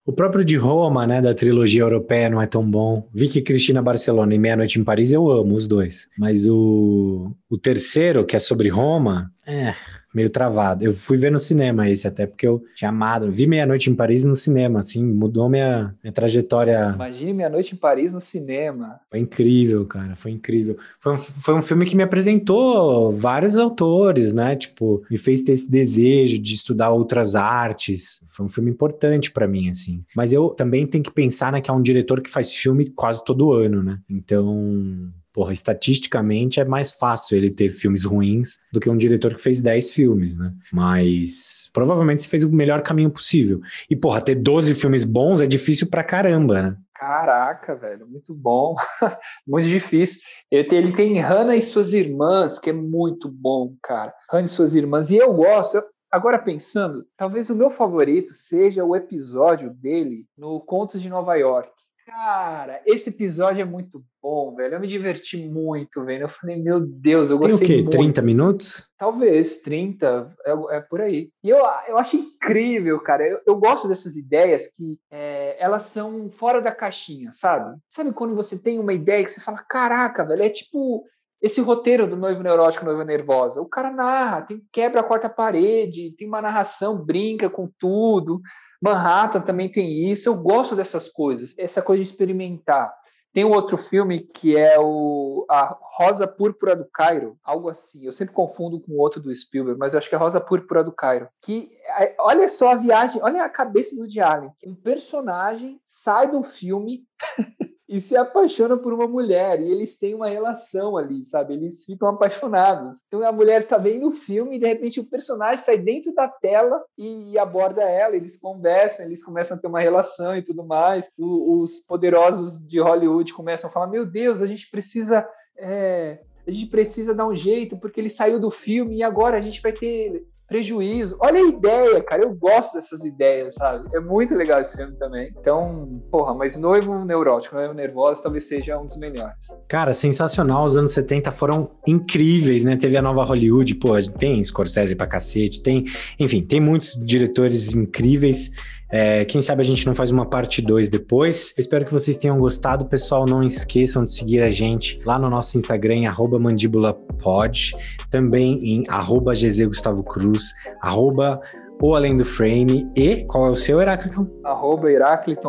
O 0.08 0.12
próprio 0.12 0.42
de 0.42 0.56
Roma, 0.56 1.06
né, 1.06 1.20
da 1.20 1.34
trilogia 1.34 1.82
europeia, 1.82 2.30
não 2.30 2.40
é 2.40 2.46
tão 2.46 2.64
bom. 2.64 3.06
Vicky 3.12 3.42
Cristina 3.42 3.82
Barcelona 3.82 4.34
e 4.34 4.38
Meia 4.38 4.56
Noite 4.56 4.80
em 4.80 4.82
Paris, 4.82 5.12
eu 5.12 5.30
amo 5.30 5.54
os 5.54 5.68
dois. 5.68 6.08
Mas 6.16 6.46
o, 6.46 7.30
o 7.46 7.58
terceiro, 7.58 8.24
que 8.24 8.34
é 8.34 8.38
sobre 8.38 8.70
Roma, 8.70 9.30
é, 9.46 9.74
meio 10.14 10.30
travado. 10.30 10.84
Eu 10.84 10.92
fui 10.92 11.16
ver 11.16 11.30
no 11.30 11.38
cinema 11.38 11.88
esse 11.88 12.06
até, 12.06 12.26
porque 12.26 12.46
eu 12.46 12.62
tinha 12.74 12.90
amado. 12.90 13.30
Vi 13.30 13.46
Meia-Noite 13.46 13.90
em 13.90 13.94
Paris 13.94 14.24
no 14.24 14.34
cinema, 14.34 14.80
assim, 14.80 15.04
mudou 15.04 15.48
minha, 15.48 15.94
minha 16.02 16.12
trajetória. 16.12 16.92
Imagine 16.94 17.34
Meia-Noite 17.34 17.74
em 17.74 17.78
Paris 17.78 18.14
no 18.14 18.20
cinema. 18.20 19.00
Foi 19.10 19.20
incrível, 19.20 19.84
cara, 19.86 20.16
foi 20.16 20.32
incrível. 20.32 20.76
Foi 21.00 21.14
um, 21.14 21.18
foi 21.18 21.54
um 21.54 21.62
filme 21.62 21.84
que 21.84 21.96
me 21.96 22.02
apresentou 22.02 23.10
vários 23.12 23.58
autores, 23.58 24.32
né? 24.32 24.56
Tipo, 24.56 25.02
me 25.10 25.18
fez 25.18 25.42
ter 25.42 25.52
esse 25.52 25.70
desejo 25.70 26.38
de 26.38 26.54
estudar 26.54 26.90
outras 26.90 27.34
artes. 27.34 28.26
Foi 28.30 28.46
um 28.46 28.48
filme 28.48 28.70
importante 28.70 29.30
para 29.30 29.46
mim, 29.46 29.68
assim. 29.68 30.04
Mas 30.14 30.32
eu 30.32 30.50
também 30.50 30.86
tenho 30.86 31.04
que 31.04 31.12
pensar, 31.12 31.52
né, 31.52 31.60
que 31.60 31.70
é 31.70 31.74
um 31.74 31.82
diretor 31.82 32.20
que 32.20 32.30
faz 32.30 32.52
filme 32.52 32.88
quase 32.90 33.24
todo 33.24 33.52
ano, 33.52 33.82
né? 33.82 33.98
Então, 34.08 35.12
porra, 35.32 35.52
estatisticamente 35.52 36.60
é 36.60 36.64
mais 36.64 36.94
fácil 36.94 37.36
ele 37.36 37.50
ter 37.50 37.70
filmes 37.70 38.04
ruins 38.04 38.58
do 38.72 38.80
que 38.80 38.90
um 38.90 38.96
diretor 38.96 39.34
que 39.34 39.40
fez 39.40 39.62
10 39.62 39.90
filmes, 39.90 40.36
né? 40.36 40.52
Mas 40.72 41.70
provavelmente 41.72 42.22
você 42.22 42.28
fez 42.28 42.44
o 42.44 42.50
melhor 42.50 42.82
caminho 42.82 43.10
possível. 43.10 43.60
E, 43.88 43.96
porra, 43.96 44.20
ter 44.20 44.34
12 44.34 44.74
filmes 44.74 45.04
bons 45.04 45.40
é 45.40 45.46
difícil 45.46 45.88
pra 45.88 46.04
caramba, 46.04 46.62
né? 46.62 46.76
Caraca, 46.94 47.76
velho, 47.76 48.08
muito 48.08 48.34
bom. 48.34 48.74
muito 49.46 49.68
difícil. 49.68 50.20
Ele 50.50 50.92
tem, 50.92 51.20
Hannah 51.20 51.56
e 51.56 51.62
suas 51.62 51.92
irmãs, 51.92 52.58
que 52.58 52.70
é 52.70 52.72
muito 52.72 53.28
bom, 53.28 53.74
cara. 53.82 54.12
Hannah 54.30 54.46
e 54.46 54.48
suas 54.48 54.74
irmãs. 54.74 55.10
E 55.10 55.16
eu 55.16 55.32
gosto, 55.32 55.82
Agora 56.10 56.38
pensando, 56.38 57.06
talvez 57.18 57.50
o 57.50 57.54
meu 57.54 57.68
favorito 57.68 58.32
seja 58.32 58.82
o 58.82 58.96
episódio 58.96 59.68
dele 59.74 60.24
no 60.38 60.58
Contos 60.58 61.02
de 61.02 61.08
Nova 61.10 61.34
York. 61.34 61.70
Cara, 62.08 62.80
esse 62.86 63.10
episódio 63.10 63.60
é 63.60 63.66
muito 63.66 64.02
bom, 64.22 64.54
velho. 64.54 64.76
Eu 64.76 64.80
me 64.80 64.88
diverti 64.88 65.36
muito, 65.36 66.02
velho. 66.06 66.22
Eu 66.22 66.28
falei, 66.28 66.56
meu 66.56 66.80
Deus, 66.80 67.28
eu 67.28 67.36
gostei 67.38 67.58
Tem 67.58 67.66
o 67.66 67.68
quê? 67.68 67.82
muito. 67.82 67.98
30 67.98 68.22
minutos? 68.22 68.88
Talvez, 68.96 69.58
30, 69.58 70.34
é, 70.46 70.76
é, 70.76 70.80
por 70.80 71.02
aí. 71.02 71.30
E 71.44 71.50
eu, 71.50 71.58
eu 71.86 71.98
acho 71.98 72.16
incrível, 72.16 72.98
cara. 73.00 73.28
Eu, 73.28 73.40
eu 73.46 73.56
gosto 73.56 73.86
dessas 73.86 74.16
ideias 74.16 74.68
que 74.68 74.98
é, 75.10 75.62
elas 75.62 75.82
são 75.88 76.30
fora 76.30 76.62
da 76.62 76.74
caixinha, 76.74 77.30
sabe? 77.30 77.78
Sabe 77.90 78.12
quando 78.14 78.34
você 78.34 78.58
tem 78.58 78.78
uma 78.78 78.94
ideia 78.94 79.22
que 79.22 79.30
você 79.30 79.42
fala, 79.42 79.58
caraca, 79.58 80.24
velho, 80.24 80.42
é 80.42 80.48
tipo 80.48 81.04
esse 81.40 81.60
roteiro 81.60 82.08
do 82.08 82.16
noivo 82.16 82.42
neurótico, 82.42 82.84
noiva 82.84 83.04
nervosa. 83.04 83.60
O 83.60 83.68
cara 83.68 83.90
narra, 83.90 84.42
tem 84.42 84.62
quebra 84.72 85.00
a 85.00 85.04
quarta 85.04 85.28
parede, 85.28 86.14
tem 86.16 86.26
uma 86.26 86.42
narração, 86.42 87.04
brinca 87.04 87.48
com 87.48 87.70
tudo. 87.78 88.40
Manhattan 88.82 89.40
também 89.40 89.70
tem 89.70 90.10
isso. 90.10 90.28
Eu 90.28 90.36
gosto 90.36 90.74
dessas 90.74 91.08
coisas, 91.08 91.54
essa 91.58 91.82
coisa 91.82 92.02
de 92.02 92.10
experimentar. 92.10 92.92
Tem 93.32 93.44
um 93.44 93.52
outro 93.52 93.76
filme 93.76 94.20
que 94.20 94.56
é 94.56 94.78
o 94.80 95.44
a 95.48 95.76
Rosa 95.96 96.26
Púrpura 96.26 96.74
do 96.74 96.88
Cairo, 96.92 97.38
algo 97.44 97.68
assim. 97.68 98.04
Eu 98.04 98.12
sempre 98.12 98.34
confundo 98.34 98.80
com 98.80 98.92
o 98.92 98.98
outro 98.98 99.20
do 99.20 99.34
Spielberg, 99.34 99.78
mas 99.78 99.92
eu 99.92 99.98
acho 99.98 100.08
que 100.08 100.14
é 100.14 100.18
Rosa 100.18 100.40
Púrpura 100.40 100.82
do 100.82 100.92
Cairo. 100.92 101.28
Que 101.42 101.70
olha 102.18 102.48
só 102.48 102.72
a 102.72 102.76
viagem, 102.76 103.22
olha 103.22 103.44
a 103.44 103.48
cabeça 103.48 103.94
do 103.94 104.02
Woody 104.02 104.20
Allen. 104.20 104.50
Um 104.66 104.74
personagem 104.74 105.80
sai 105.86 106.30
do 106.30 106.42
filme 106.42 107.04
e 107.88 108.00
se 108.00 108.14
apaixona 108.14 108.76
por 108.76 108.92
uma 108.92 109.08
mulher 109.08 109.60
e 109.60 109.70
eles 109.70 109.98
têm 109.98 110.14
uma 110.14 110.28
relação 110.28 110.96
ali, 110.96 111.24
sabe? 111.24 111.54
Eles 111.54 111.86
ficam 111.86 112.08
apaixonados. 112.08 113.02
Então 113.06 113.26
a 113.26 113.32
mulher 113.32 113.66
tá 113.66 113.78
vendo 113.78 114.08
o 114.08 114.12
filme 114.12 114.56
e 114.56 114.58
de 114.58 114.66
repente 114.66 115.00
o 115.00 115.04
personagem 115.04 115.64
sai 115.64 115.78
dentro 115.78 116.12
da 116.14 116.28
tela 116.28 116.84
e 116.98 117.38
aborda 117.38 117.82
ela, 117.82 118.14
eles 118.14 118.36
conversam, 118.36 119.06
eles 119.06 119.24
começam 119.24 119.56
a 119.56 119.60
ter 119.60 119.68
uma 119.68 119.80
relação 119.80 120.36
e 120.36 120.42
tudo 120.42 120.62
mais. 120.62 121.08
O, 121.18 121.60
os 121.60 121.80
poderosos 121.80 122.58
de 122.66 122.78
Hollywood 122.78 123.32
começam 123.32 123.70
a 123.70 123.72
falar: 123.72 123.86
Meu 123.86 124.04
Deus, 124.04 124.42
a 124.42 124.46
gente 124.46 124.70
precisa. 124.70 125.26
É, 125.56 126.20
a 126.46 126.50
gente 126.50 126.66
precisa 126.66 127.14
dar 127.14 127.26
um 127.26 127.36
jeito 127.36 127.76
porque 127.76 128.00
ele 128.00 128.08
saiu 128.08 128.40
do 128.40 128.50
filme 128.50 128.96
e 128.96 129.02
agora 129.02 129.36
a 129.36 129.40
gente 129.40 129.60
vai 129.60 129.72
ter 129.72 130.26
prejuízo. 130.48 131.16
Olha 131.20 131.38
a 131.38 131.46
ideia, 131.46 132.02
cara. 132.02 132.22
Eu 132.22 132.34
gosto 132.34 132.74
dessas 132.74 133.04
ideias, 133.04 133.54
sabe? 133.54 133.86
É 133.94 134.00
muito 134.00 134.34
legal 134.34 134.60
esse 134.60 134.76
filme 134.76 134.96
também. 134.96 135.30
Então, 135.38 136.02
porra, 136.10 136.34
mas 136.34 136.56
Noivo 136.56 137.04
Neurótico, 137.04 137.54
Noivo 137.54 137.74
Nervosa 137.74 138.22
talvez 138.22 138.48
seja 138.48 138.78
um 138.78 138.86
dos 138.86 138.96
melhores. 138.96 139.46
Cara, 139.68 139.92
sensacional. 139.92 140.64
Os 140.64 140.76
anos 140.76 140.92
70 140.92 141.30
foram 141.30 141.70
incríveis, 141.86 142.64
né? 142.64 142.76
Teve 142.76 142.96
a 142.96 143.02
nova 143.02 143.22
Hollywood, 143.24 143.74
pô, 143.74 143.90
tem 144.18 144.42
Scorsese 144.42 144.96
pra 144.96 145.06
cacete, 145.06 145.62
tem. 145.62 145.84
Enfim, 146.18 146.42
tem 146.42 146.60
muitos 146.60 146.94
diretores 147.04 147.74
incríveis. 147.74 148.50
É, 148.90 149.24
quem 149.24 149.42
sabe 149.42 149.60
a 149.60 149.64
gente 149.64 149.86
não 149.86 149.94
faz 149.94 150.10
uma 150.10 150.26
parte 150.26 150.62
2 150.62 150.88
depois. 150.88 151.54
Eu 151.56 151.62
espero 151.62 151.84
que 151.84 151.92
vocês 151.92 152.16
tenham 152.16 152.38
gostado. 152.38 152.86
Pessoal, 152.86 153.26
não 153.28 153.42
esqueçam 153.42 154.04
de 154.04 154.12
seguir 154.12 154.42
a 154.42 154.50
gente 154.50 155.00
lá 155.04 155.18
no 155.18 155.28
nosso 155.28 155.58
Instagram, 155.58 155.94
em 155.96 156.06
mandíbulapod, 156.38 157.76
também 158.10 158.58
em 158.62 158.84
arroba 158.88 159.34
Gustavo 159.66 160.02
Cruz, 160.02 160.52
arroba 160.80 161.40
o 161.80 161.94
Além 161.94 162.16
do 162.16 162.24
Frame 162.24 162.90
e 162.96 163.24
qual 163.24 163.46
é 163.46 163.50
o 163.50 163.54
seu, 163.54 163.80
Heráclito? 163.80 164.28
Arroba 164.44 164.90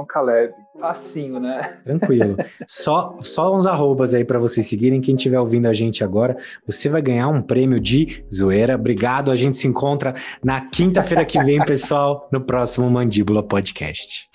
Caleb. 0.06 0.54
Facinho, 0.80 1.40
né? 1.40 1.78
Tranquilo. 1.84 2.38
só, 2.68 3.18
só 3.22 3.56
uns 3.56 3.66
arrobas 3.66 4.14
aí 4.14 4.24
para 4.24 4.40
vocês 4.40 4.68
seguirem. 4.68 5.02
Quem 5.02 5.16
estiver 5.16 5.40
ouvindo 5.40 5.68
a 5.68 5.74
gente 5.74 6.04
agora, 6.04 6.38
você 6.66 6.90
vai 6.90 7.02
ganhar 7.02 7.28
um 7.28 7.42
prêmio 7.42 7.80
de 7.80 8.24
zoeira. 8.34 8.76
Obrigado. 8.76 9.32
A 9.32 9.36
gente 9.36 9.58
se 9.58 9.68
encontra 9.68 10.14
na 10.44 10.62
quinta-feira 10.62 11.26
que 11.26 11.42
vem, 11.44 11.64
pessoal, 11.66 12.30
no 12.32 12.42
próximo 12.42 12.90
Mandíbula 12.90 13.44
Podcast. 13.44 14.30